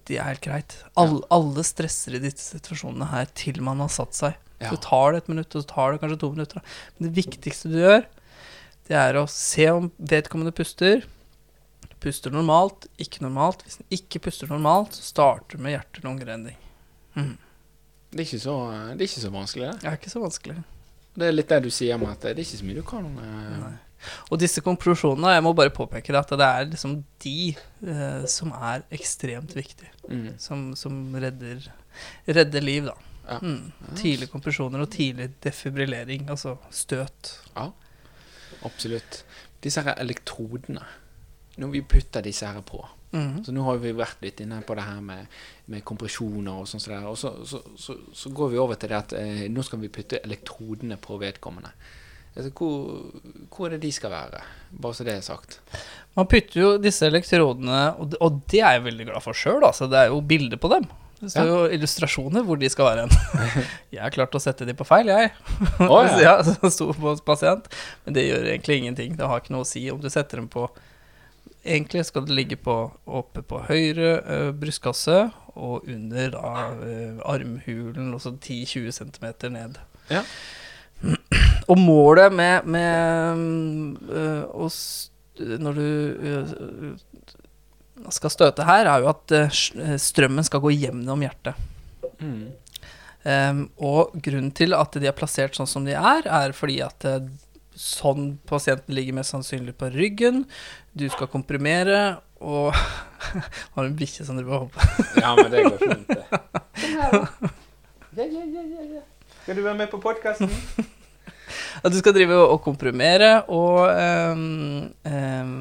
det, 0.07 0.14
det 0.14 0.19
er 0.23 0.29
helt 0.31 0.45
greit. 0.45 0.77
Alle, 0.99 1.23
alle 1.35 1.64
stresser 1.66 2.16
i 2.16 2.23
disse 2.23 2.49
situasjonene 2.55 3.09
her 3.11 3.31
til 3.38 3.62
man 3.64 3.83
har 3.83 3.90
satt 3.92 4.16
seg. 4.16 4.37
Ja. 4.61 4.71
Så 4.71 4.79
tar 4.81 5.12
det 5.12 5.25
et 5.25 5.33
minutt, 5.33 5.53
og 5.53 5.64
så 5.64 5.69
tar 5.73 5.92
det 5.92 6.03
kanskje 6.03 6.21
to 6.23 6.31
minutter. 6.33 6.62
Men 6.97 7.09
det 7.09 7.16
viktigste 7.19 7.73
du 7.73 7.81
gjør, 7.83 8.07
det 8.87 8.99
er 9.01 9.19
å 9.19 9.27
se 9.31 9.66
om 9.75 9.90
vedkommende 9.99 10.55
puster. 10.57 11.05
Puster 12.03 12.33
normalt, 12.33 12.87
ikke 13.03 13.25
normalt. 13.25 13.64
Hvis 13.66 13.81
den 13.81 13.99
ikke 13.99 14.23
puster 14.29 14.49
normalt, 14.51 14.95
så 14.97 15.05
starter 15.11 15.59
du 15.59 15.66
med 15.66 15.77
hjerte-lungeredning. 15.77 16.57
Mm. 17.16 17.35
Det, 18.12 18.21
er 18.21 18.25
ikke 18.29 18.45
så, 18.47 18.57
det 18.95 19.01
er 19.01 19.11
ikke 19.11 19.25
så 19.27 19.33
vanskelig, 19.35 19.66
det. 19.69 19.83
Det 19.83 19.90
er 19.90 20.01
ikke 20.01 20.14
så 20.14 20.23
vanskelig. 20.23 20.57
Det 21.16 21.27
er 21.27 21.35
litt 21.35 21.51
det 21.51 21.62
du 21.64 21.73
sier 21.73 21.97
om 21.97 22.07
at 22.11 22.23
det 22.23 22.35
er 22.35 22.45
ikke 22.45 22.61
så 22.61 22.69
mye 22.69 22.77
du 22.77 22.87
kan 22.87 23.07
eh, 23.09 23.53
Nei. 23.62 23.75
Og 24.30 24.40
disse 24.40 24.62
kompresjonene, 24.64 25.35
jeg 25.35 25.44
må 25.46 25.52
bare 25.56 25.74
påpeke 25.74 26.14
at 26.18 26.35
det 26.37 26.46
er 26.46 26.68
liksom 26.70 26.98
de 27.24 27.54
eh, 27.54 28.26
som 28.30 28.52
er 28.54 28.85
ekstremt 28.94 29.56
viktige. 29.56 29.90
mm. 30.09 30.37
Som, 30.42 30.68
som 30.78 31.14
redder, 31.14 31.66
redder 32.28 32.64
liv, 32.64 32.90
da. 32.90 32.96
Ja. 33.26 33.40
Mm. 33.42 33.72
Tidlige 33.98 34.30
kompresjoner 34.30 34.85
og 34.85 34.90
tidlig 34.94 35.32
defibrillering, 35.42 36.28
altså 36.30 36.56
støt. 36.70 37.35
Ja, 37.56 37.70
Absolutt. 38.64 39.24
Disse 39.62 39.82
her 39.82 39.98
elektrodene. 40.00 40.85
Når 41.56 41.72
vi 41.72 41.82
putter 41.82 42.24
disse 42.24 42.46
her 42.46 42.62
på 42.66 42.85
Mm. 43.16 43.44
Så 43.44 43.52
nå 43.54 43.62
har 43.64 43.78
vi 43.80 43.92
vært 43.96 44.22
litt 44.24 44.40
inne 44.42 44.59
på 44.66 44.74
det 44.76 44.85
her 44.85 45.00
med, 45.00 45.30
med 45.72 45.85
kompresjoner 45.87 46.61
og 46.61 46.68
sånn 46.68 46.82
som 46.82 46.92
det 46.92 46.98
der. 46.98 47.09
Og 47.09 47.18
så, 47.20 47.32
så, 47.46 47.61
så, 47.78 47.94
så 48.12 48.32
går 48.35 48.50
vi 48.52 48.59
over 48.61 48.78
til 48.80 48.92
det 48.92 48.98
at 48.98 49.14
eh, 49.16 49.44
nå 49.52 49.64
skal 49.64 49.80
vi 49.80 49.92
putte 49.94 50.20
elektrodene 50.26 50.98
på 51.00 51.18
vedkommende. 51.22 51.70
Altså, 52.37 52.51
hvor, 52.53 53.07
hvor 53.49 53.70
er 53.70 53.77
det 53.77 53.87
de 53.87 53.92
skal 53.96 54.12
være? 54.12 54.42
Bare 54.77 54.94
så 54.94 55.07
det 55.07 55.14
er 55.16 55.25
sagt. 55.25 55.59
Man 56.16 56.29
putter 56.29 56.61
jo 56.61 56.70
disse 56.81 57.09
elektrodene, 57.09 57.81
og 57.96 58.42
det, 58.51 58.61
er 58.61 58.77
jeg 58.77 58.85
veldig 58.90 59.09
glad 59.09 59.25
for 59.25 59.37
sjøl, 59.37 59.64
altså. 59.64 59.88
Det 59.88 60.03
er 60.03 60.12
jo 60.12 60.20
bilder 60.20 60.61
på 60.61 60.70
dem. 60.72 60.85
Det 61.16 61.31
står 61.33 61.49
jo 61.49 61.61
illustrasjoner 61.72 62.44
hvor 62.44 62.59
de 62.61 62.68
skal 62.68 62.90
være 62.90 63.07
hen. 63.07 63.46
jeg 63.94 64.03
har 64.03 64.12
klart 64.12 64.37
å 64.37 64.42
sette 64.42 64.66
de 64.68 64.75
på 64.77 64.85
feil, 64.85 65.09
jeg. 65.09 65.31
Oh, 65.81 66.05
ja. 66.05 66.37
ja, 66.44 66.68
sto 66.72 66.90
på 66.92 67.14
pasient. 67.25 67.70
Men 68.05 68.18
det 68.18 68.27
gjør 68.27 68.51
egentlig 68.51 68.83
ingenting. 68.83 69.16
Det 69.16 69.31
har 69.31 69.40
ikke 69.40 69.57
noe 69.57 69.64
å 69.64 69.68
si 69.68 69.87
om 69.92 70.03
du 70.03 70.11
setter 70.12 70.42
dem 70.42 70.51
på 70.53 70.68
Egentlig 71.66 72.05
skal 72.07 72.22
det 72.22 72.35
ligge 72.37 72.57
på, 72.62 72.75
oppe 73.11 73.40
på 73.42 73.59
høyre 73.66 74.11
ø, 74.22 74.37
brystkasse 74.55 75.16
og 75.59 75.88
under 75.90 76.31
da 76.37 76.53
ø, 76.79 76.92
armhulen, 77.27 78.12
og 78.14 78.22
så 78.22 78.31
10-20 78.37 78.94
cm 78.94 79.27
ned. 79.57 79.81
Ja. 80.12 80.22
Og 81.66 81.79
målet 81.81 82.33
med, 82.35 82.66
med 82.70 83.40
mm, 83.40 83.96
ø, 84.11 84.68
Når 85.59 85.79
du 85.79 85.83
ø, 85.83 86.35
ø, 86.37 86.92
skal 88.14 88.31
støte 88.31 88.66
her, 88.68 88.87
er 88.87 89.02
jo 89.02 89.11
at 89.11 89.35
ø, 89.35 89.42
strømmen 89.98 90.46
skal 90.46 90.62
gå 90.62 90.74
gjennom 90.76 91.24
hjertet. 91.26 91.59
Mm. 92.20 92.46
Um, 93.26 93.64
og 93.83 94.12
grunnen 94.22 94.52
til 94.55 94.70
at 94.76 94.94
de 94.94 95.09
er 95.11 95.14
plassert 95.16 95.57
sånn 95.59 95.66
som 95.66 95.87
de 95.88 95.96
er, 95.98 96.29
er 96.31 96.52
fordi 96.55 96.76
at 96.85 97.02
eh, 97.09 97.24
sånn 97.74 98.37
pasienten 98.46 98.94
ligger 98.94 99.16
mest 99.16 99.35
sannsynlig 99.35 99.74
på 99.81 99.88
ryggen, 99.90 100.44
du 100.94 101.09
skal 101.11 101.26
komprimere, 101.33 102.20
og 102.38 102.70
Har 103.74 103.83
du 103.83 103.88
en 103.88 103.96
bikkje 103.98 104.29
som 104.29 104.38
driver 104.38 104.55
og 104.55 104.61
hopper? 104.68 105.09
Ja, 105.18 105.33
men 105.35 105.50
det 105.50 105.64
går 105.66 105.79
fint, 105.83 106.12
det. 106.12 106.22
Ja, 108.16 108.24
ja, 108.29 108.44
ja, 108.46 108.62
ja, 108.62 108.85
ja. 108.94 109.02
Skal 109.42 109.59
du 109.59 109.64
være 109.64 109.74
med 109.81 109.90
på 109.90 109.98
podkasten? 110.00 110.52
At 111.82 111.92
du 111.92 111.98
skal 112.00 112.14
drive 112.16 112.38
og 112.38 112.60
komprimere, 112.64 113.44
og 113.52 113.86
um, 114.32 114.88
um, 115.04 115.54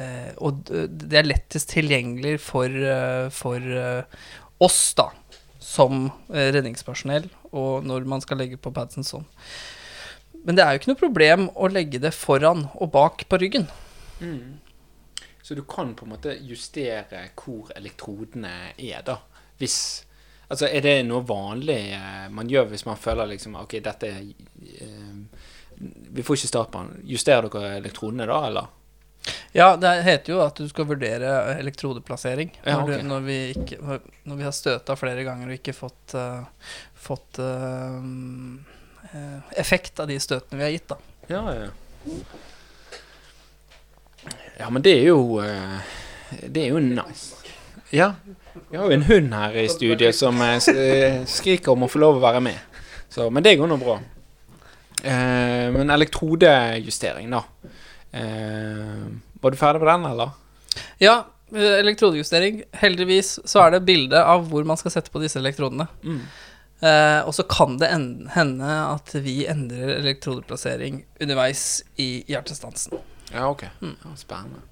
uh, 0.00 0.30
Og 0.46 0.62
det 0.66 1.18
er 1.20 1.28
lettest 1.28 1.70
tilgjengelig 1.74 2.38
for, 2.42 2.66
uh, 2.68 3.28
for 3.34 3.58
uh, 3.60 4.02
oss, 4.60 4.80
da, 4.98 5.10
som 5.60 6.08
eh, 6.32 6.50
redningspersonell, 6.54 7.28
og 7.56 7.86
når 7.86 8.08
man 8.08 8.22
skal 8.24 8.40
legge 8.42 8.58
på 8.60 8.72
padsen 8.74 9.06
sånn. 9.06 9.26
Men 10.44 10.56
det 10.56 10.64
er 10.64 10.72
jo 10.72 10.80
ikke 10.80 10.90
noe 10.90 11.00
problem 11.00 11.46
å 11.52 11.68
legge 11.70 12.00
det 12.02 12.12
foran 12.16 12.66
og 12.74 12.92
bak 12.94 13.26
på 13.28 13.40
ryggen. 13.40 13.66
Mm. 14.20 14.60
Så 15.44 15.56
du 15.56 15.62
kan 15.68 15.92
på 15.96 16.06
en 16.06 16.14
måte 16.14 16.36
justere 16.46 17.26
hvor 17.38 17.72
elektrodene 17.76 18.72
er, 18.76 19.00
da. 19.06 19.18
Hvis 19.60 19.78
Altså, 20.50 20.66
er 20.66 20.82
det 20.82 20.96
noe 21.06 21.22
vanlig 21.26 21.78
eh, 21.94 22.26
man 22.34 22.50
gjør 22.50 22.72
hvis 22.72 22.86
man 22.88 22.98
føler 22.98 23.30
liksom 23.30 23.54
OK, 23.60 23.76
dette 23.84 24.10
eh, 24.10 25.16
Vi 25.78 26.24
får 26.26 26.40
ikke 26.40 26.50
start 26.50 26.72
på 26.74 26.82
den. 26.82 27.04
Justerer 27.12 27.46
dere 27.46 27.76
elektronene 27.78 28.26
da, 28.28 28.40
eller? 28.48 28.76
Ja, 29.52 29.76
det 29.76 29.92
heter 30.06 30.32
jo 30.32 30.40
at 30.42 30.58
du 30.58 30.68
skal 30.70 30.88
vurdere 30.88 31.30
elektrodeplassering. 31.58 32.54
Ja, 32.64 32.80
når, 32.80 32.86
du, 32.88 33.08
når, 33.08 33.24
vi 33.26 33.38
ikke, 33.52 33.98
når 34.24 34.38
vi 34.38 34.46
har 34.46 34.54
støta 34.56 34.96
flere 34.96 35.24
ganger 35.26 35.50
og 35.50 35.58
ikke 35.58 35.74
fått, 35.76 36.14
uh, 36.16 36.46
fått 36.96 37.40
eh, 37.44 37.98
effekt 39.60 40.00
av 40.00 40.08
de 40.08 40.16
støtene 40.22 40.62
vi 40.62 40.64
har 40.64 40.72
gitt, 40.72 40.88
da. 40.94 40.96
Ja, 41.28 41.42
ja. 41.52 41.68
Ja, 44.60 44.70
men 44.70 44.82
det 44.82 44.92
er 44.98 45.06
jo 45.08 45.40
eh, 45.40 45.78
Det 46.44 46.66
er 46.66 46.74
jo 46.74 46.80
nice. 46.82 47.36
Ja. 47.90 48.12
Vi 48.70 48.76
har 48.76 48.86
jo 48.86 48.96
en 48.96 49.06
hund 49.08 49.34
her 49.34 49.56
i 49.58 49.66
studiet 49.70 50.16
som 50.16 50.40
eh, 50.42 50.58
eh, 50.72 51.20
skriker 51.26 51.74
om 51.74 51.86
å 51.86 51.90
få 51.90 52.02
lov 52.02 52.18
å 52.18 52.24
være 52.24 52.42
med. 52.44 52.58
Så, 53.10 53.26
men 53.30 53.42
det 53.46 53.56
går 53.58 53.70
nå 53.70 53.78
bra. 53.80 53.98
Eh, 55.02 55.66
men 55.74 55.90
elektrodejustering, 55.90 57.30
da. 57.32 57.42
Eh, 58.12 59.06
var 59.40 59.50
du 59.50 59.58
ferdig 59.58 59.82
på 59.82 59.88
den, 59.90 60.06
eller? 60.12 60.36
Ja, 61.02 61.16
elektrodejustering. 61.50 62.62
Heldigvis 62.82 63.38
så 63.44 63.64
er 63.64 63.74
det 63.74 63.84
bilde 63.88 64.22
av 64.22 64.46
hvor 64.50 64.66
man 64.68 64.78
skal 64.78 64.94
sette 64.94 65.10
på 65.10 65.22
disse 65.22 65.40
elektrodene. 65.40 65.88
Mm. 66.04 66.22
Eh, 66.80 67.20
og 67.28 67.34
så 67.36 67.44
kan 67.50 67.76
det 67.80 67.90
hende 67.90 68.74
at 68.80 69.14
vi 69.20 69.42
endrer 69.50 69.98
elektrodeplassering 69.98 71.02
underveis 71.20 71.82
i 72.00 72.22
hjertestansen. 72.30 73.00
Ja, 73.32 73.50
ok. 73.50 73.66
Mm. 73.82 73.96
Ja, 74.04 74.14
spennende. 74.16 74.62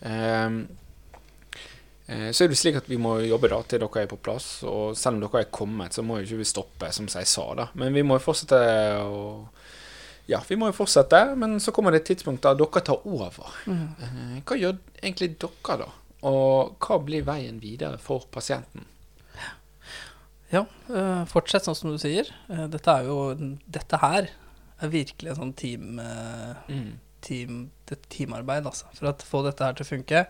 Eh, 0.00 0.77
så 2.32 2.44
er 2.44 2.48
det 2.48 2.56
slik 2.56 2.76
at 2.80 2.86
vi 2.88 2.96
må 2.96 3.18
jobbe 3.20 3.50
da 3.52 3.58
til 3.68 3.82
dere 3.82 4.02
er 4.02 4.08
på 4.08 4.16
plass. 4.24 4.62
Og 4.64 4.96
selv 4.96 5.18
om 5.18 5.24
dere 5.26 5.42
er 5.44 5.50
kommet, 5.52 5.92
så 5.92 6.00
må 6.02 6.18
jo 6.18 6.24
ikke 6.28 6.38
vi 6.40 6.46
stoppe, 6.48 6.88
som 6.96 7.06
jeg 7.12 7.28
sa. 7.28 7.44
da 7.54 7.66
Men 7.76 7.92
vi 7.92 8.02
må 8.06 8.16
jo 8.16 8.24
fortsette 8.30 8.60
å 9.04 9.22
Ja, 10.28 10.42
vi 10.48 10.56
må 10.60 10.66
jo 10.68 10.76
fortsette, 10.76 11.20
men 11.40 11.56
så 11.60 11.72
kommer 11.72 11.90
det 11.92 12.02
et 12.02 12.10
tidspunkt 12.10 12.42
da 12.44 12.54
dere 12.56 12.82
tar 12.84 13.04
over. 13.08 13.52
Eh, 13.68 14.40
hva 14.44 14.56
gjør 14.60 14.76
egentlig 15.02 15.34
dere, 15.40 15.76
da? 15.84 15.88
Og 16.28 16.74
hva 16.84 16.98
blir 17.04 17.22
veien 17.24 17.60
videre 17.62 17.96
for 18.02 18.24
pasienten? 18.32 18.84
Ja, 20.52 20.62
eh, 20.88 21.24
fortsett 21.28 21.64
sånn 21.68 21.76
som 21.76 21.90
du 21.92 21.98
sier. 22.00 22.28
Eh, 22.48 22.66
dette 22.72 22.88
er 22.88 23.04
jo 23.08 23.34
Dette 23.68 23.98
her 24.00 24.30
er 24.80 24.88
virkelig 24.92 25.32
en 25.34 25.40
sånn 25.42 25.54
team... 25.56 25.98
eh, 26.00 26.54
Mm. 26.68 26.98
team, 27.20 27.70
teamarbeid, 28.08 28.64
altså. 28.68 28.86
For 28.94 29.08
å 29.10 29.14
få 29.26 29.40
dette 29.44 29.64
her 29.64 29.72
til 29.74 29.84
å 29.84 29.88
funke, 29.88 30.26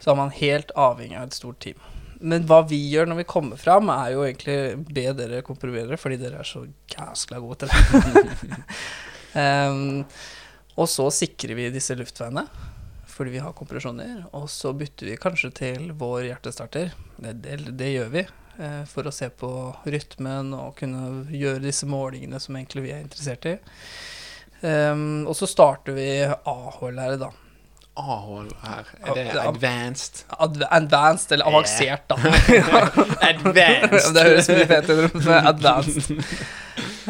så 0.00 0.12
er 0.12 0.18
man 0.18 0.34
helt 0.34 0.72
avhengig 0.78 1.18
av 1.20 1.28
et 1.28 1.36
stort 1.36 1.60
team. 1.62 1.78
Men 2.20 2.44
hva 2.48 2.60
vi 2.68 2.76
gjør 2.92 3.08
når 3.08 3.22
vi 3.22 3.28
kommer 3.28 3.60
fram, 3.60 3.88
er 3.92 4.10
jo 4.12 4.24
egentlig 4.26 4.56
be 4.92 5.06
dere 5.16 5.40
komprimere, 5.46 5.96
fordi 6.00 6.18
dere 6.20 6.42
er 6.42 6.48
så 6.48 6.66
gæskla 6.92 7.40
gode 7.40 7.62
til 7.62 7.70
det. 7.72 8.58
um, 9.36 10.02
og 10.80 10.90
så 10.92 11.08
sikrer 11.14 11.56
vi 11.56 11.70
disse 11.72 11.96
luftveiene, 11.96 12.44
fordi 13.08 13.34
vi 13.38 13.40
har 13.44 13.56
kompresjoner. 13.56 14.26
Og 14.36 14.50
så 14.52 14.74
bytter 14.76 15.10
vi 15.12 15.16
kanskje 15.20 15.52
til 15.62 15.90
vår 15.96 16.28
hjertestarter. 16.28 16.92
Det, 17.16 17.34
det, 17.44 17.58
det 17.80 17.90
gjør 17.94 18.12
vi. 18.12 18.26
eh, 18.60 18.80
For 18.88 19.08
å 19.08 19.12
se 19.12 19.28
på 19.32 19.50
rytmen 19.84 20.54
og 20.56 20.76
kunne 20.80 21.26
gjøre 21.32 21.64
disse 21.64 21.88
målingene 21.88 22.40
som 22.40 22.56
egentlig 22.56 22.84
vi 22.86 22.94
er 22.96 23.04
interessert 23.04 23.48
i. 23.48 23.56
Um, 24.60 25.24
og 25.24 25.32
så 25.36 25.48
starter 25.48 25.96
vi 25.96 26.08
AH-lære, 26.28 27.16
da. 27.20 27.30
A-hold 28.00 28.50
her. 28.62 28.88
Er 29.04 29.14
det 29.14 29.42
advanced? 29.42 30.24
Adv 30.38 30.62
advanced, 30.70 31.32
eller 31.32 31.46
avansert, 31.50 32.02
da. 32.10 32.16
advanced! 33.30 34.10
det 34.16 34.24
høres 34.26 34.50
mye 34.50 34.66
fetere 34.70 35.06
ut 35.06 35.16
med 35.20 35.48
advanced. 35.52 36.10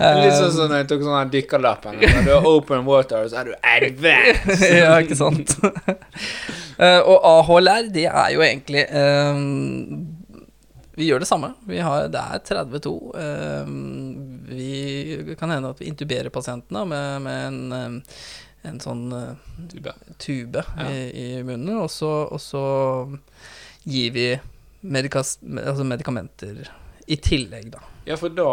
Litt 0.01 0.37
sånn 0.37 0.53
som 0.55 0.71
når 0.71 0.83
jeg 0.83 0.89
tok 0.93 1.03
sånn 1.05 1.33
dykkerlappen. 1.33 1.99
Når 2.01 2.25
du 2.25 2.31
har 2.33 2.47
open 2.49 2.87
water, 2.87 3.27
så 3.29 3.43
er 3.43 3.51
du 3.51 3.55
advanced. 3.75 4.65
ja, 4.81 4.95
ikke 5.03 5.19
sant. 5.19 5.57
og 6.81 7.17
A-hold 7.35 7.71
her, 7.71 7.91
det 7.93 8.07
er 8.09 8.31
jo 8.35 8.45
egentlig 8.47 8.87
um, 8.95 10.07
Vi 10.97 11.11
gjør 11.11 11.25
det 11.25 11.29
samme. 11.29 11.53
Vi 11.69 11.83
har, 11.85 12.09
det 12.13 12.23
er 12.23 12.45
32. 12.49 12.95
ehm, 13.25 13.75
vi 14.51 15.35
kan 15.39 15.53
hende 15.53 15.71
at 15.75 15.81
vi 15.83 15.91
intuberer 15.91 16.33
pasientene 16.33 16.85
med, 16.89 17.23
med 17.27 17.45
en, 17.47 17.61
ehm, 17.73 17.99
en 18.63 18.81
sånn 18.83 19.07
eh, 19.17 19.35
Tube. 19.71 19.95
tube 20.19 20.65
Ja. 20.77 20.89
i, 20.91 21.05
i 21.39 21.43
munnen, 21.47 21.79
og 21.81 21.91
så, 21.93 22.11
og 22.29 22.41
så 22.43 22.65
gir 23.89 24.13
vi 24.13 24.27
medikas, 24.81 25.39
altså 25.45 25.85
medikamenter 25.85 26.67
i 27.11 27.17
tillegg, 27.17 27.73
da. 27.75 27.81
Ja, 28.09 28.17
for 28.17 28.33
da 28.33 28.45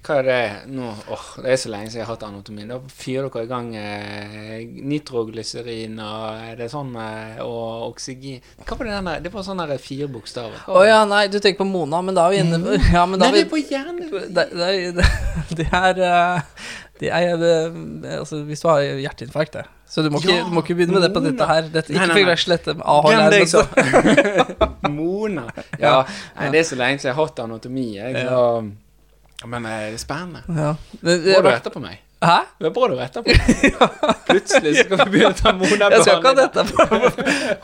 Hva 0.00 0.14
er 0.18 0.24
det 0.26 0.70
nå? 0.72 0.86
Åh, 1.12 1.24
det 1.44 1.50
er 1.52 1.58
så 1.60 1.68
lenge 1.70 1.90
siden 1.90 2.00
jeg 2.00 2.06
har 2.08 2.14
hatt 2.14 2.24
anatomi. 2.26 2.64
Da 2.66 2.78
fyrer 2.88 3.28
dere 3.28 3.44
i 3.44 3.50
gang 3.50 3.66
eh, 3.76 4.62
nitroglyserin 4.88 5.98
og 6.00 6.56
det 6.58 6.68
sånn 6.72 6.94
eh, 7.02 7.42
og 7.44 7.90
oksygen 7.90 8.40
Hva 8.62 8.78
var 8.78 8.88
det 8.88 8.96
der? 9.10 9.20
Det 9.26 9.32
var 9.34 9.44
sånne 9.46 9.66
der 9.68 9.82
fire 9.82 10.08
bokstaver. 10.10 10.64
Å 10.72 10.84
ja, 10.86 11.02
nei, 11.08 11.26
du 11.28 11.38
tenker 11.38 11.60
på 11.60 11.68
Mona, 11.68 12.00
men 12.06 12.16
da 12.16 12.24
er 12.26 12.34
vi 12.34 12.40
inne 12.44 12.78
Ja, 12.96 13.04
men 13.10 13.20
da 13.20 13.28
Nei, 13.28 13.34
det 13.36 13.44
er 13.44 13.46
er 13.46 13.52
på 13.52 13.62
hjernen! 13.62 14.10
Det, 14.10 14.46
det, 14.54 14.72
det, 14.96 15.10
det 15.60 15.68
er 15.82 16.02
eh, 16.08 16.55
Det 17.00 17.10
er 17.12 17.34
eh, 17.36 18.16
Altså, 18.18 18.42
hvis 18.48 18.62
du 18.62 18.68
har 18.68 18.80
hjerteinfarkt, 18.82 19.58
det. 19.58 19.64
Så 19.86 20.02
du 20.02 20.10
må, 20.10 20.18
ikke, 20.18 20.34
Ja, 20.34 20.44
du 20.44 20.54
må 20.54 20.62
ikke 20.64 20.74
begynne 20.78 20.96
med 20.96 21.04
det 21.06 21.12
på 21.14 21.20
Mona. 21.20 21.30
dette 21.30 21.46
her. 21.46 21.68
Dette, 21.74 21.92
ikke 21.94 22.16
fikk 22.16 22.26
med 22.74 22.82
AHL. 22.82 23.10
Glem 23.12 23.30
det 23.30 23.42
jeg 23.42 23.52
sa. 23.52 24.88
Mona. 24.90 25.46
Ja, 25.82 26.00
nei, 26.38 26.50
det 26.54 26.62
er 26.64 26.66
så 26.66 26.78
lenge 26.80 26.98
siden 26.98 27.12
jeg 27.12 27.18
har 27.18 27.28
hatt 27.28 27.44
anatomi. 27.44 27.86
Jeg, 27.98 28.24
så, 28.26 29.46
men 29.46 29.68
eh, 29.68 29.84
det 29.92 30.00
er 30.00 30.02
spennende. 30.02 30.42
Ja. 30.48 30.72
Men, 31.00 31.22
Bra 31.28 31.42
du 31.44 31.52
etterpå 31.54 31.84
meg. 31.84 32.02
Hæ? 32.24 32.36
Det 32.56 32.70
er 32.70 32.72
bra 32.72 32.86
du 32.88 32.94
retter 32.96 33.20
på. 33.20 33.34
Plutselig 34.30 34.70
skal 34.78 35.00
vi 35.02 35.18
begynne 35.18 35.34
å 35.34 35.36
ta 35.36 35.50
Jeg 35.92 36.04
skal 36.06 36.14
ikke 36.16 36.30
ha 36.30 36.36
dette 36.38 36.62
for, 36.70 37.10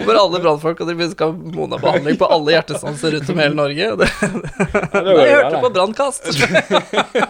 for 0.02 0.18
alle 0.20 0.40
brannfolk, 0.44 0.82
og 0.84 0.90
dere 0.90 1.08
skal 1.14 1.32
ha 1.32 1.52
Mona-behandling 1.56 2.18
på 2.20 2.28
alle 2.36 2.52
hjertestanser 2.58 3.16
rundt 3.16 3.32
om 3.32 3.40
hele 3.40 3.56
Norge. 3.56 3.88
Det, 4.02 4.10
Det, 4.20 5.04
det 5.08 5.16
jeg 5.30 5.38
hørte 5.38 5.62
på 5.64 5.72
Brannkast. 5.78 6.28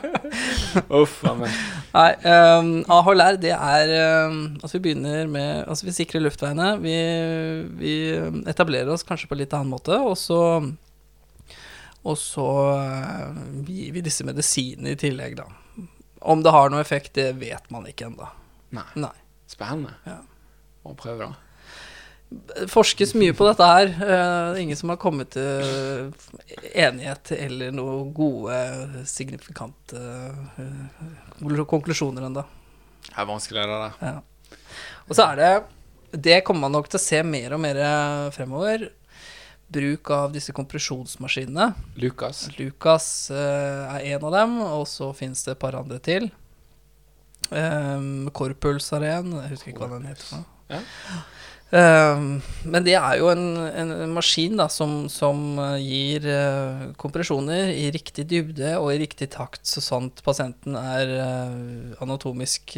Uff 1.03 1.21
a 1.29 1.37
meg. 1.39 1.63
Nei, 1.93 2.11
um, 2.27 2.75
AHLR, 2.91 3.39
det 3.39 3.53
er 3.53 3.91
um, 4.27 4.39
Altså, 4.57 4.79
vi 4.79 4.85
begynner 4.89 5.27
med 5.29 5.67
Altså, 5.69 5.85
vi 5.87 5.95
sikrer 5.95 6.25
luftveiene. 6.25 6.75
Vi, 6.83 6.99
vi 7.79 7.97
etablerer 8.51 8.91
oss 8.91 9.07
kanskje 9.07 9.31
på 9.31 9.39
litt 9.39 9.55
annen 9.55 9.71
måte, 9.77 9.95
og 9.95 10.17
så 10.19 10.43
Og 12.03 12.19
så 12.19 12.51
uh, 12.83 13.43
gir 13.69 13.95
vi 13.95 14.03
disse 14.03 14.27
medisinene 14.27 14.97
i 14.97 14.99
tillegg, 14.99 15.39
da. 15.39 15.47
Om 16.23 16.43
det 16.45 16.53
har 16.55 16.71
noe 16.71 16.83
effekt, 16.83 17.15
det 17.19 17.33
vet 17.41 17.71
man 17.75 17.87
ikke 17.91 18.07
ennå. 18.11 18.29
Nei. 18.77 18.87
Nei. 19.03 19.15
Spennende. 19.51 19.97
Ja. 20.07 20.21
Må 20.87 20.95
prøve, 20.99 21.29
da. 21.29 22.67
Forskes 22.73 23.13
mye 23.19 23.35
på 23.37 23.45
dette 23.45 23.67
her. 23.69 23.91
Uh, 23.99 24.61
ingen 24.63 24.79
som 24.79 24.93
har 24.93 25.01
kommet 25.03 25.35
til 25.35 26.13
enighet 26.73 27.35
eller 27.37 27.75
noen 27.77 28.13
gode, 28.17 28.57
signifikante 29.09 30.01
uh, 30.57 31.63
konklusjoner 31.69 32.31
ennå. 32.31 32.47
Det 33.11 33.19
er 33.19 33.29
vanskelig, 33.29 33.67
det 33.69 33.83
der. 33.83 34.01
Ja. 34.01 34.57
Og 35.09 35.17
så 35.19 35.27
er 35.33 35.41
det 35.41 35.53
Det 36.25 36.43
kommer 36.47 36.69
man 36.69 36.77
nok 36.77 36.89
til 36.93 37.01
å 37.01 37.03
se 37.03 37.23
mer 37.27 37.57
og 37.57 37.63
mer 37.65 37.79
fremover. 38.37 38.91
Bruk 39.73 40.11
av 40.15 40.33
disse 40.35 40.55
kompresjonsmaskinene. 40.57 41.73
Lukas. 42.03 42.45
Lucas 42.59 43.07
eh, 43.33 43.99
er 43.99 44.15
en 44.15 44.27
av 44.29 44.37
dem, 44.37 44.57
og 44.67 44.87
så 44.91 45.13
fins 45.17 45.45
det 45.47 45.57
et 45.57 45.63
par 45.63 45.79
andre 45.79 46.01
til. 46.03 46.31
Um, 47.53 48.31
Corpuls 48.33 48.89
har 48.95 49.05
en, 49.05 49.35
jeg 49.43 49.53
husker 49.53 49.73
ikke 49.73 49.85
hva 49.85 49.99
den 49.99 50.09
heter. 50.09 50.45
Ja. 50.73 50.81
Um, 51.73 52.43
men 52.69 52.85
det 52.85 52.99
er 52.99 53.15
jo 53.17 53.31
en, 53.33 53.55
en 53.57 53.93
maskin 54.13 54.59
da, 54.61 54.67
som, 54.69 55.07
som 55.09 55.39
eh, 55.57 55.79
gir 55.81 56.27
eh, 56.29 56.83
kompresjoner 57.01 57.71
i 57.73 57.87
riktig 57.95 58.27
dybde 58.29 58.75
og 58.77 58.91
i 58.93 58.99
riktig 59.01 59.31
takt, 59.33 59.65
så 59.65 59.81
sant 59.81 60.21
pasienten 60.27 60.77
er 60.77 61.15
eh, 61.17 61.95
anatomisk 62.05 62.77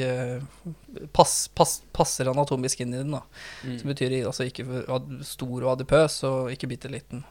pass, 1.10 1.34
pass, 1.58 1.80
passer 1.90 2.30
anatomisk 2.30 2.84
inn 2.84 2.94
i 2.94 3.00
den. 3.00 3.16
da. 3.16 3.24
Mm. 3.66 3.76
Som 3.80 3.90
betyr 3.90 4.14
altså 4.20 4.46
ikke 4.46 4.86
stor 5.26 5.56
og 5.58 5.72
adipøs, 5.74 6.20
og 6.30 6.54
ikke 6.54 6.70
bitte 6.70 6.92
liten. 6.94 7.26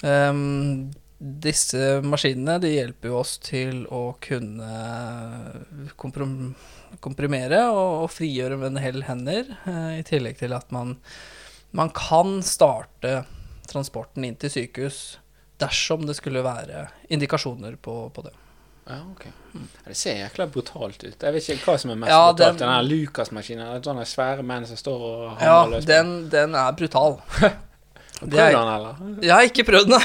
Um, 0.00 0.94
disse 1.24 2.00
maskinene 2.04 2.58
de 2.60 2.68
hjelper 2.74 3.08
jo 3.08 3.18
oss 3.22 3.38
til 3.40 3.86
å 3.88 4.14
kunne 4.20 4.74
komprom 6.00 6.54
komprimere 7.02 7.58
og, 7.72 8.04
og 8.04 8.10
frigjøre 8.14 8.56
med 8.60 8.68
en 8.70 8.82
hel 8.84 9.00
hender, 9.08 9.48
eh, 9.66 9.96
i 9.98 10.04
tillegg 10.06 10.36
til 10.38 10.52
at 10.54 10.70
man, 10.72 10.92
man 11.74 11.90
kan 11.96 12.36
starte 12.46 13.24
transporten 13.66 14.24
inn 14.28 14.36
til 14.38 14.52
sykehus 14.52 15.00
dersom 15.58 16.04
det 16.06 16.14
skulle 16.20 16.44
være 16.44 16.84
indikasjoner 17.10 17.74
på, 17.82 17.96
på 18.14 18.24
det. 18.28 18.32
Ja, 18.86 19.00
ok. 19.10 19.24
Det 19.88 19.96
ser 19.96 20.18
jækla 20.20 20.46
brutalt 20.52 21.02
ut. 21.06 21.16
Jeg 21.24 21.32
vet 21.34 21.50
ikke 21.56 21.70
hva 21.72 21.76
som 21.80 21.90
er 21.94 22.00
mest 22.04 22.12
Ja, 22.12 22.22
brutalt. 22.30 22.58
den- 22.60 22.68
den 22.68 22.88
Lucas-maskinen, 22.92 23.82
sånne 23.82 24.04
svære 24.06 24.44
menn 24.46 24.66
som 24.68 24.76
står 24.76 25.04
og 25.10 25.42
Ja, 25.42 25.64
løs. 25.66 25.84
på 25.86 25.88
den, 25.88 26.28
den 26.30 26.54
er 26.54 26.72
brutal. 26.78 27.18
Prøv 28.20 28.30
den, 28.30 28.68
eller? 28.70 29.00
Jeg 29.24 29.32
har 29.34 29.48
ikke 29.48 29.64
prøvd 29.66 29.90
den. 29.90 29.96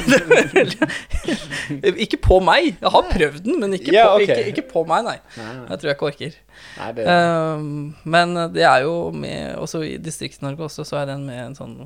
nei. 1.80 1.92
ikke 2.06 2.20
på 2.26 2.40
meg. 2.44 2.72
Jeg 2.82 2.92
har 2.96 3.06
prøvd 3.12 3.40
den, 3.46 3.60
men 3.62 3.76
ikke, 3.78 3.94
yeah, 3.94 4.10
på, 4.10 4.24
okay. 4.24 4.36
ikke, 4.36 4.54
ikke 4.54 4.66
på 4.74 4.84
meg, 4.90 5.06
nei. 5.06 5.16
Nei. 5.38 5.54
Jeg 5.70 5.82
tror 5.82 5.92
jeg 5.92 5.98
ikke 5.98 6.10
orker. 6.10 6.38
nei 6.80 6.92
det, 6.98 7.08
Um, 7.10 7.70
men 8.04 8.36
det 8.54 8.66
er 8.68 8.84
jo 8.84 8.96
med 9.16 9.56
Også 9.62 9.80
i 9.86 9.94
Distrikts-Norge 10.04 10.66
også, 10.66 10.84
så 10.88 10.98
er 11.00 11.06
den 11.14 11.24
med 11.30 11.40
en 11.40 11.56
sånn 11.56 11.78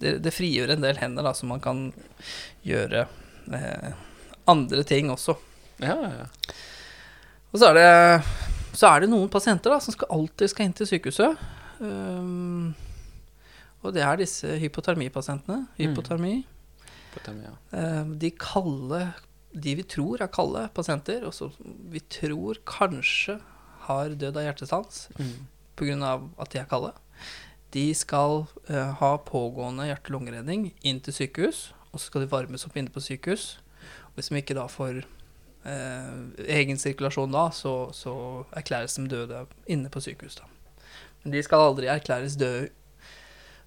Det, 0.00 0.16
det 0.24 0.32
frigjør 0.34 0.74
en 0.74 0.82
del 0.82 0.98
hender, 0.98 1.22
da, 1.22 1.34
så 1.36 1.46
man 1.46 1.62
kan 1.62 1.84
gjøre 2.66 3.04
eh, 3.54 3.92
andre 4.50 4.82
ting 4.88 5.12
også. 5.12 5.36
ja, 5.84 5.96
ja. 6.00 6.26
Og 7.50 7.58
så 7.58 7.70
er 7.70 7.78
det, 7.78 7.88
så 8.78 8.92
er 8.92 9.02
det 9.02 9.10
noen 9.10 9.30
pasienter 9.30 9.72
da, 9.74 9.80
som 9.82 9.94
skal, 9.94 10.10
alltid 10.14 10.52
skal 10.52 10.68
inn 10.68 10.76
til 10.78 10.86
sykehuset. 10.86 11.40
Ehm, 11.82 12.70
og 13.82 13.94
det 13.96 14.02
er 14.04 14.16
disse 14.20 14.46
hypotermipasientene. 14.60 15.66
Hypotermi. 15.78 16.34
Mm. 16.44 16.88
Hypotermi 17.10 17.44
ja. 17.46 17.54
Eh, 17.76 18.04
de 18.20 18.30
kalde 18.30 19.12
De 19.50 19.72
vi 19.74 19.82
tror 19.82 20.20
er 20.22 20.28
kalde 20.30 20.68
pasienter, 20.74 21.24
og 21.26 21.34
som 21.34 21.50
vi 21.90 21.98
tror 22.06 22.60
kanskje 22.64 23.40
har 23.88 24.12
dødd 24.14 24.36
av 24.36 24.44
hjertestans 24.46 25.08
Mm. 25.18 25.46
pga. 25.76 26.20
at 26.38 26.50
de 26.50 26.58
er 26.58 26.66
kalde, 26.70 26.92
de 27.72 27.94
skal 27.94 28.46
eh, 28.68 28.92
ha 29.00 29.16
pågående 29.18 29.88
hjerte-lungeredning 29.88 30.72
inn 30.82 31.00
til 31.00 31.12
sykehus, 31.12 31.72
og 31.92 31.98
så 31.98 32.06
skal 32.06 32.20
de 32.20 32.30
varmes 32.30 32.64
opp 32.66 32.76
inne 32.76 32.90
på 32.90 33.00
sykehus. 33.02 33.58
Og 34.06 34.14
hvis 34.14 34.28
de 34.28 34.36
ikke 34.38 34.54
da 34.54 34.66
får 34.68 35.02
eh, 35.64 36.14
egen 36.46 36.78
sirkulasjon 36.78 37.32
da, 37.32 37.48
så, 37.50 37.90
så 37.92 38.44
erklæres 38.52 38.94
de 38.94 39.08
døde 39.08 39.46
inne 39.66 39.90
på 39.90 40.00
sykehus. 40.00 40.36
da. 40.36 40.44
Men 41.24 41.32
de 41.32 41.42
skal 41.42 41.58
aldri 41.58 41.86
erklæres 41.90 42.36
døde, 42.36 42.70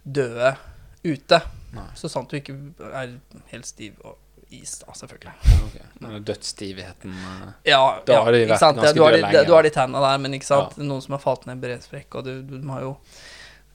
døde 0.04 0.56
ute, 1.04 1.40
Nei. 1.74 1.88
så 2.00 2.10
sant 2.12 2.30
du 2.32 2.38
ikke 2.40 2.56
er 2.94 3.16
helt 3.52 3.66
stiv 3.68 3.98
og 4.04 4.20
is, 4.54 4.76
da, 4.84 4.94
selvfølgelig. 4.94 5.32
Okay. 5.66 5.88
ok. 5.98 6.20
Dødsstivheten 6.28 7.16
eh, 7.18 7.48
Ja, 7.72 7.80
Da 8.06 8.14
ja, 8.20 8.22
har 8.28 8.36
de 8.36 8.44
vært 8.46 8.62
sant? 8.62 8.78
ganske 8.78 8.94
du 8.94 9.02
har 9.02 9.16
døde 9.16 9.24
de, 9.24 9.32
lenge. 9.32 9.48
Du 9.50 9.54
har 9.56 9.66
de 9.66 9.72
tenna 9.74 10.04
der, 10.04 10.20
men 10.22 10.36
ikke 10.38 10.46
sant? 10.52 10.78
noen 10.78 11.02
som 11.02 11.16
har 11.18 11.24
falt 11.24 11.48
ned 11.50 11.58
i 11.58 11.64
bredsprekk, 11.66 12.20
og 12.20 12.28
du, 12.28 12.34
du 12.46 12.60
har 12.70 12.84
jo 12.86 12.92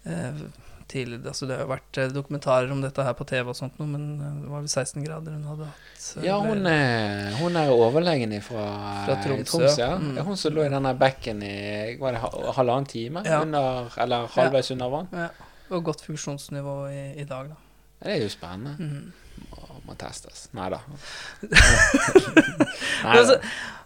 eh, 0.06 0.44
tidligere 0.88 1.28
altså 1.28 1.44
Det 1.50 1.56
har 1.58 1.64
jo 1.66 1.70
vært 1.72 1.98
eh, 2.00 2.12
dokumentarer 2.14 2.70
om 2.72 2.78
dette 2.80 3.04
her 3.04 3.16
på 3.18 3.26
TV 3.28 3.50
og 3.50 3.58
sånt 3.58 3.74
noe, 3.82 3.90
men 3.90 4.04
eh, 4.22 4.36
det 4.44 4.52
var 4.54 4.62
vel 4.62 4.70
16 4.70 5.04
grader 5.04 5.34
hun 5.34 5.50
hadde 5.50 5.66
hatt. 5.72 6.06
Ja, 6.24 6.38
hun 6.46 6.62
er, 6.70 7.34
hun 7.42 7.58
er 7.60 7.74
overlegen 7.74 8.32
fra, 8.46 8.68
Fra 9.08 9.18
Tromsø, 9.24 9.64
ja. 9.74 9.90
mm. 9.98 10.22
Hun 10.30 10.38
som 10.38 10.54
lå 10.54 10.64
i 10.64 10.70
denne 10.72 10.94
bekken 10.96 11.42
i 11.44 11.52
var 12.00 12.14
det 12.14 12.22
halvannen 12.56 12.86
time, 12.88 13.26
Ja. 13.26 13.42
under, 13.42 13.90
eller 13.98 14.30
halvveis 14.38 14.70
under 14.76 14.94
vann. 14.94 15.10
ja, 15.12 15.28
Og 15.68 15.84
godt 15.84 16.04
funksjonsnivå 16.06 16.76
i, 16.92 17.02
i 17.22 17.24
dag, 17.28 17.44
da. 17.52 17.56
Det 17.98 18.12
er 18.14 18.20
jo 18.22 18.28
spennende. 18.30 18.76
Mm. 18.78 19.12
Må, 19.50 19.58
må 19.88 19.94
testes. 19.98 20.46
Nei 20.56 20.68
da. 20.70 20.78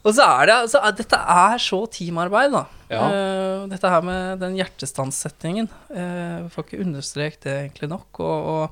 Og 0.02 0.10
så, 0.16 0.24
er 0.26 0.46
det 0.48 0.54
altså, 0.56 0.80
Dette 0.98 1.16
er 1.16 1.58
så 1.62 1.86
teamarbeid, 1.94 2.50
da. 2.54 2.62
Ja. 2.92 3.02
Uh, 3.06 3.68
dette 3.70 3.88
her 3.88 4.02
med 4.04 4.40
den 4.42 4.56
hjertestanssettingen. 4.58 5.68
Uh, 5.88 6.50
får 6.52 6.62
ikke 6.66 6.82
understreket 6.82 7.44
det 7.46 7.54
egentlig 7.60 7.88
nok. 7.92 8.10
Og, 8.20 8.38
og 8.52 8.64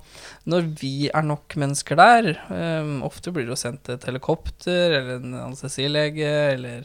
når 0.51 0.63
vi 0.81 0.95
er 1.09 1.25
nok 1.27 1.57
mennesker 1.61 1.97
der 2.01 2.23
um, 2.51 3.03
Ofte 3.07 3.33
blir 3.33 3.45
det 3.47 3.55
jo 3.55 3.63
sendt 3.63 3.85
et 3.95 4.07
helikopter 4.09 4.87
eller 4.99 5.13
en 5.21 5.33
anestesilege 5.47 6.33
eller 6.57 6.81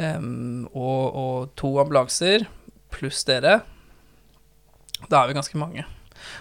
em, 0.00 0.64
og, 0.72 1.02
og 1.12 1.34
to 1.58 1.70
ambulanser 1.82 2.40
pluss 2.92 3.20
dere. 3.28 3.54
Da 5.08 5.22
er 5.22 5.30
vi 5.30 5.38
ganske 5.38 5.60
mange. 5.60 5.84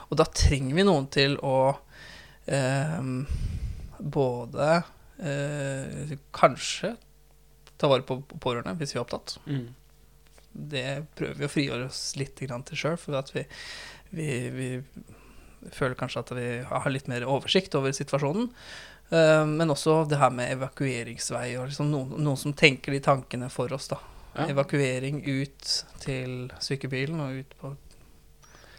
Og 0.10 0.18
da 0.20 0.28
trenger 0.30 0.78
vi 0.78 0.86
noen 0.86 1.08
til 1.14 1.38
å 1.46 1.56
eh, 2.46 3.00
både 4.02 4.68
eh, 5.22 6.18
kanskje 6.36 6.96
ta 7.82 7.90
vare 7.90 8.06
på 8.06 8.20
pårørende 8.38 8.76
hvis 8.80 8.94
vi 8.94 9.00
er 9.00 9.06
opptatt. 9.06 9.38
Mm. 9.48 9.66
Det 10.52 10.86
prøver 11.18 11.40
vi 11.40 11.48
å 11.48 11.52
frigjøre 11.52 11.90
oss 11.90 12.04
litt 12.20 12.36
til 12.38 12.78
sjøl, 12.78 13.00
for 13.00 13.18
at 13.18 13.32
vi, 13.34 13.46
vi, 14.12 14.30
vi 14.54 14.70
føler 15.72 15.98
kanskje 15.98 16.24
at 16.26 16.34
vi 16.36 16.48
har 16.68 16.90
litt 16.92 17.10
mer 17.12 17.26
oversikt 17.30 17.76
over 17.80 17.96
situasjonen. 17.96 18.50
Eh, 19.12 19.46
men 19.48 19.74
også 19.74 20.04
det 20.10 20.20
her 20.22 20.34
med 20.36 20.54
evakueringsvei, 20.58 21.56
og 21.60 21.70
liksom 21.72 21.92
noen, 21.92 22.18
noen 22.20 22.40
som 22.40 22.56
tenker 22.58 22.96
de 22.96 23.04
tankene 23.04 23.50
for 23.54 23.72
oss. 23.76 23.90
da. 23.92 24.02
Ja. 24.36 24.50
Evakuering 24.54 25.24
ut 25.28 25.72
til 26.04 26.52
sykebilen 26.64 27.20
og 27.24 27.42
ut 27.42 27.58
på 27.60 27.74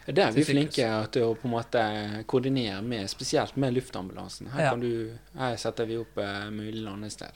Det 0.05 0.19
er 0.19 0.31
vi 0.35 0.43
flinke 0.43 0.87
til 1.15 1.23
å 1.23 1.35
på 1.39 1.47
en 1.47 1.53
måte 1.53 1.83
koordinere 2.27 2.81
med, 2.83 3.07
spesielt 3.09 3.55
med 3.55 3.73
luftambulansen. 3.77 4.49
Her, 4.51 4.61
Ja. 4.65 4.75
du, 4.75 5.13
her 5.39 5.55
setter 5.57 5.85
vi 5.87 5.97
opp 6.01 6.17
uh, 6.17 6.49
mulig 6.51 6.81
landested. 6.83 7.31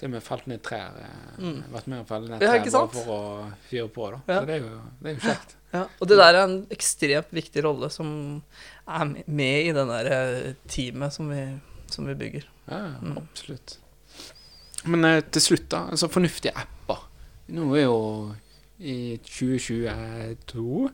Det 0.00 0.08
med 0.08 0.22
felt 0.24 0.46
ned 0.48 0.62
trær 0.64 0.96
eh, 0.96 1.38
Mm. 1.38 1.62
Vært 1.72 1.86
med 1.92 2.00
å 2.00 2.06
felle 2.08 2.28
ned 2.30 2.40
trær 2.40 2.64
bare 2.72 2.88
for 2.88 3.10
å 3.14 3.52
fyre 3.68 3.88
på. 3.92 4.10
da. 4.10 4.20
Ja. 4.26 4.38
Så 4.40 4.46
det 4.48 4.54
er, 4.54 4.64
jo, 4.64 4.80
det 5.02 5.10
er 5.10 5.14
jo 5.14 5.20
kjekt. 5.28 5.54
Ja, 5.72 5.82
og 6.00 6.08
det 6.08 6.16
der 6.18 6.34
er 6.34 6.42
en 6.48 6.66
ekstremt 6.74 7.30
viktig 7.36 7.62
rolle 7.64 7.90
som 7.92 8.08
er 8.88 9.04
med 9.26 9.66
i 9.68 9.72
det 9.76 9.84
der 9.92 10.08
eh, 10.16 10.54
teamet 10.66 11.12
som 11.12 11.28
vi, 11.30 11.44
som 11.92 12.06
vi 12.08 12.14
bygger. 12.14 12.48
Ja, 12.70 12.80
Mm. 13.02 13.16
absolutt. 13.20 13.76
Men 14.86 15.04
eh, 15.04 15.20
til 15.20 15.42
slutt, 15.42 15.68
da. 15.68 15.84
Altså 15.92 16.08
fornuftige 16.08 16.56
apper. 16.56 17.04
Nå 17.52 17.68
er 17.76 17.82
jo 17.84 18.34
i 18.80 19.18
2022 19.24 20.90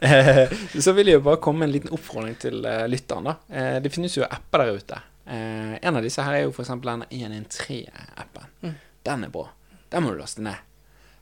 eh, 0.00 0.52
Så 0.84 0.92
vil 0.96 1.10
jeg 1.10 1.20
jo 1.20 1.24
bare 1.26 1.40
komme 1.42 1.62
med 1.62 1.68
en 1.68 1.74
liten 1.76 1.94
oppfordring 1.94 2.34
til 2.42 2.64
eh, 2.66 2.86
lytteren. 2.90 3.28
da. 3.30 3.36
Eh, 3.48 3.76
det 3.84 3.92
finnes 3.94 4.16
jo 4.16 4.26
apper 4.26 4.64
der 4.64 4.80
ute. 4.80 4.98
Eh, 5.30 5.76
en 5.78 5.96
av 5.96 6.02
disse 6.02 6.24
her 6.26 6.38
er 6.40 6.44
jo 6.46 6.54
f.eks. 6.54 6.72
den 6.82 7.06
113-appen. 7.06 8.50
Mm. 8.66 8.76
Den 9.06 9.26
er 9.28 9.34
bra. 9.34 9.46
Den 9.90 10.04
må 10.04 10.14
du 10.14 10.20
laste 10.20 10.44
ned. 10.44 10.66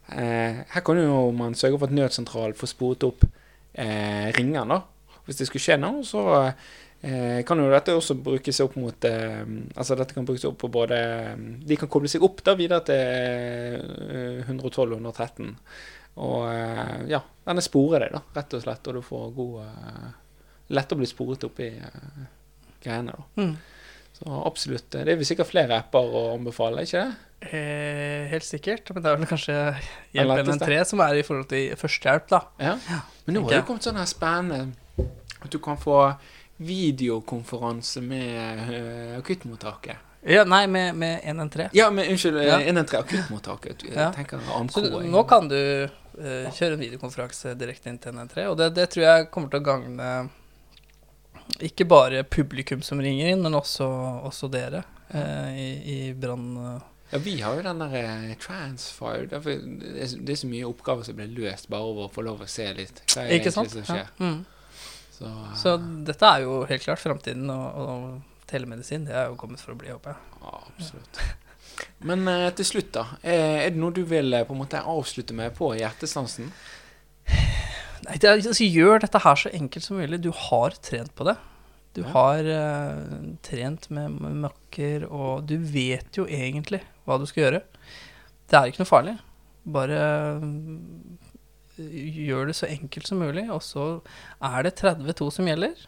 Her 0.09 0.81
kan 0.81 0.97
jo 0.97 1.27
man 1.37 1.53
sørge 1.59 1.77
for 1.77 1.91
at 1.91 1.93
nødsentralen 1.93 2.57
får 2.57 2.71
sporet 2.71 3.05
opp 3.05 3.27
ringeren. 3.77 4.73
da. 4.73 4.79
Hvis 5.27 5.43
det 5.43 5.47
skulle 5.51 5.61
skje 5.61 5.77
noe, 5.77 6.01
så 6.09 6.23
eh, 7.03 7.43
kan 7.47 7.59
jo 7.63 7.69
dette 7.71 7.95
også 7.95 8.17
brukes 8.23 8.61
opp 8.65 8.75
mot 8.81 9.05
eh, 9.09 9.45
Altså 9.77 9.97
dette 9.99 10.15
kan 10.17 10.27
brukes 10.29 10.45
opp 10.49 10.59
på 10.63 10.71
både 10.73 10.99
De 11.67 11.77
kan 11.79 11.89
koble 11.91 12.11
seg 12.11 12.25
opp 12.27 12.43
da 12.47 12.55
videre 12.59 12.83
til 12.89 12.99
eh, 12.99 14.43
112 14.49 14.83
og 14.87 14.99
113. 14.99 15.53
Og 16.19 16.49
eh, 16.51 16.97
ja, 17.13 17.21
denne 17.47 17.63
sporer 17.63 18.07
deg, 18.09 18.17
da, 18.19 18.23
rett 18.41 18.59
og 18.59 18.65
slett, 18.65 18.89
og 18.91 18.99
du 18.99 19.05
får 19.07 19.29
god 19.37 19.61
eh, 19.67 20.09
Lett 20.77 20.91
å 20.93 20.97
bli 21.01 21.07
sporet 21.09 21.45
opp 21.47 21.61
i 21.65 21.71
eh, 21.73 22.25
greiene, 22.85 23.15
da. 23.15 23.23
Mm. 23.41 23.55
Så 24.19 24.41
absolutt. 24.45 24.91
eh, 24.99 25.05
Det 25.07 25.15
er 25.15 25.21
vel 25.21 25.29
sikkert 25.31 25.49
flere 25.53 25.79
apper 25.79 26.11
å 26.19 26.25
anbefale, 26.35 26.83
ikke 26.85 27.05
det? 27.07 27.25
Eh, 27.55 28.27
helt 28.33 28.45
sikkert, 28.45 28.91
men 28.91 29.05
det 29.05 29.13
er 29.13 29.21
vel 29.21 29.31
kanskje 29.31 29.55
Hjelp 30.17 30.41
NN3 30.43 30.81
som 30.91 31.01
er 31.05 31.21
i 31.21 31.23
forhold 31.23 31.47
til 31.53 31.71
førstehjelp, 31.79 32.27
da. 32.33 32.41
Ja. 32.59 32.75
Men 33.29 33.39
nå 33.39 33.45
har 33.45 33.55
det 33.55 33.61
det 33.63 33.67
kommet 33.69 33.87
sånn 33.87 34.01
her 34.01 34.11
spennende 34.11 35.07
at 35.39 35.53
du 35.55 35.61
kan 35.63 35.79
få 35.79 36.01
videokonferanse 36.59 38.01
med 38.03 38.59
uh, 38.69 39.19
akuttmottaket. 39.19 39.97
Ja, 40.27 40.43
nei, 40.45 40.65
med, 40.67 40.97
med 40.99 41.21
113. 41.25 41.71
Ja, 41.79 41.91
men 41.95 42.11
unnskyld, 42.11 42.37
Ja. 42.43 42.59
ja. 42.59 42.67
113 42.67 43.05
akuttmottaket. 43.07 43.85
Ja. 43.95 44.11
Så 44.69 44.83
nå 45.07 45.23
kan 45.31 45.47
du 45.49 45.57
uh, 45.87 46.51
kjøre 46.53 46.75
en 46.75 46.83
videokonferanse 46.83 47.55
direkte 47.59 47.93
inn 47.93 48.01
til 48.03 48.11
113, 48.17 48.49
og 48.51 48.59
det, 48.59 48.73
det 48.77 48.89
tror 48.91 49.05
jeg 49.07 49.31
kommer 49.31 49.53
til 49.55 49.63
å 49.63 49.69
gagne 49.71 50.11
ikke 51.65 51.87
bare 51.89 52.25
publikum 52.29 52.83
som 52.85 53.01
ringer 53.01 53.31
inn, 53.33 53.43
men 53.47 53.55
også, 53.57 53.87
også 54.29 54.51
dere 54.53 54.83
uh, 55.15 55.49
i, 55.57 55.69
i 55.95 55.99
brann... 56.19 56.51
Ja, 57.09 57.19
vi 57.25 57.39
har 57.41 57.55
jo 57.57 57.63
den 57.65 57.79
der 57.81 57.95
eh, 57.97 58.35
Transfire. 58.37 59.25
Det, 59.31 59.39
er, 59.41 60.37
så- 60.37 60.51
mye 60.51 60.67
oppgaver 60.69 61.07
som 61.07 61.17
blir 61.17 61.31
løst 61.33 61.71
bare 61.73 61.87
over 61.89 62.05
å 62.05 62.13
få 62.13 62.21
lov 62.27 62.43
å 62.45 62.49
se 62.53 62.67
litt. 62.77 63.01
Hva 63.15 63.23
er 63.25 63.39
Ikke 63.39 63.53
sant? 63.55 63.71
egentlig 63.73 63.87
som 63.89 63.97
Ja. 63.97 64.03
skjer? 64.05 64.11
Mm. 64.27 64.43
Så, 65.19 65.29
Så 65.59 65.75
dette 66.07 66.29
er 66.31 66.45
jo 66.47 66.61
helt 66.71 66.85
klart 66.85 67.03
framtiden, 67.03 67.51
og, 67.51 67.79
og 67.83 68.47
telemedisin 68.49 69.05
det 69.09 69.17
er 69.19 69.27
jo 69.33 69.37
kommet 69.41 69.61
for 69.61 69.75
å 69.75 69.79
bli, 69.81 69.91
håper 69.91 70.15
jeg. 70.15 70.41
ja, 70.45 70.57
absolutt. 70.71 71.23
Men 72.09 72.23
eh, 72.31 72.49
til 72.59 72.67
slutt, 72.67 72.89
da. 72.95 73.05
Er 73.23 73.69
det 73.71 73.79
noe 73.79 73.95
du 73.95 74.01
vil 74.09 74.33
eh, 74.35 74.47
på 74.47 74.55
en 74.55 74.63
måte 74.63 74.81
avslutte 74.83 75.35
med 75.37 75.53
på 75.59 75.73
hjertestansen? 75.79 76.49
Nei, 78.07 78.17
det 78.23 78.29
er, 78.31 78.39
altså, 78.41 78.65
gjør 78.65 79.03
dette 79.03 79.21
her 79.25 79.39
så 79.43 79.51
enkelt 79.55 79.85
som 79.85 79.99
mulig. 79.99 80.21
Du 80.25 80.31
har 80.49 80.75
trent 80.87 81.13
på 81.19 81.27
det. 81.29 81.35
Du 81.99 82.03
Ja. 82.05 82.11
har 82.15 82.47
eh, 82.47 82.99
trent 83.43 83.89
med 83.91 84.15
med 84.23 84.37
makker, 84.47 85.07
og 85.11 85.47
du 85.51 85.57
vet 85.59 86.15
jo 86.19 86.27
egentlig 86.31 86.81
hva 87.07 87.19
du 87.19 87.27
skal 87.27 87.45
gjøre. 87.49 87.63
Det 88.49 88.59
er 88.59 88.71
ikke 88.71 88.85
noe 88.85 88.91
farlig. 88.93 89.17
Bare 89.69 89.99
gjør 91.79 92.51
det 92.51 92.57
så 92.59 92.69
enkelt 92.69 93.09
som 93.09 93.23
mulig, 93.23 93.47
og 93.53 93.63
så 93.65 93.87
er 94.45 94.67
det 94.67 94.77
32 94.81 95.31
som 95.39 95.49
gjelder. 95.49 95.87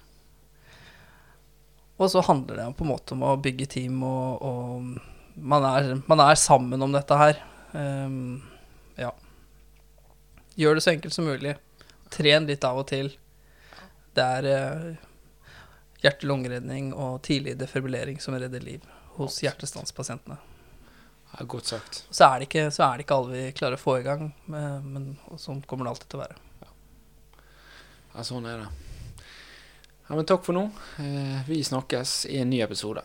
Og 2.00 2.10
så 2.10 2.22
handler 2.24 2.56
det 2.56 2.68
på 2.78 2.86
en 2.86 2.92
måte 2.94 3.16
om 3.16 3.24
å 3.28 3.36
bygge 3.40 3.68
team, 3.74 4.02
og, 4.06 4.40
og 4.40 5.36
man, 5.36 5.66
er, 5.68 5.96
man 6.08 6.22
er 6.24 6.38
sammen 6.40 6.82
om 6.82 6.94
dette 6.94 7.18
her. 7.20 7.42
Um, 7.72 8.40
ja. 8.96 9.12
Gjør 10.56 10.78
det 10.78 10.84
så 10.86 10.94
enkelt 10.94 11.16
som 11.16 11.28
mulig. 11.28 11.56
Tren 12.10 12.48
litt 12.48 12.64
av 12.66 12.80
og 12.80 12.88
til. 12.90 13.12
Det 14.16 14.24
er 14.24 14.48
eh, 14.50 14.86
hjerte-lungeredning 16.02 16.90
og 16.96 17.20
tidlig 17.22 17.54
defibrillering 17.60 18.18
som 18.20 18.34
redder 18.34 18.64
liv 18.64 18.86
hos 19.20 19.38
hjertestanspasientene. 19.44 20.40
Ja, 21.38 21.44
godt 21.46 21.70
sagt. 21.70 22.04
Så 22.10 22.26
er, 22.26 22.38
det 22.42 22.48
ikke, 22.48 22.66
så 22.74 22.84
er 22.88 22.96
det 22.98 23.04
ikke 23.06 23.16
alle 23.20 23.32
vi 23.36 23.52
klarer 23.56 23.78
å 23.78 23.80
få 23.80 23.98
i 24.00 24.06
gang, 24.06 24.30
men, 24.50 24.86
men 24.92 25.38
sånn 25.38 25.62
kommer 25.68 25.86
det 25.86 25.92
alltid 25.94 26.08
til 26.10 26.20
å 26.20 26.24
være. 26.24 26.38
Ja, 28.14 28.24
sånn 28.26 28.48
er 28.50 28.64
det. 28.64 28.70
Ja, 30.08 30.16
men 30.18 30.26
takk 30.26 30.42
for 30.42 30.56
nå. 30.56 30.64
Eh, 30.98 31.44
Vi 31.46 31.60
snakkes 31.64 32.24
i 32.26 32.40
en 32.42 32.50
ny 32.50 32.58
episode. 32.64 33.04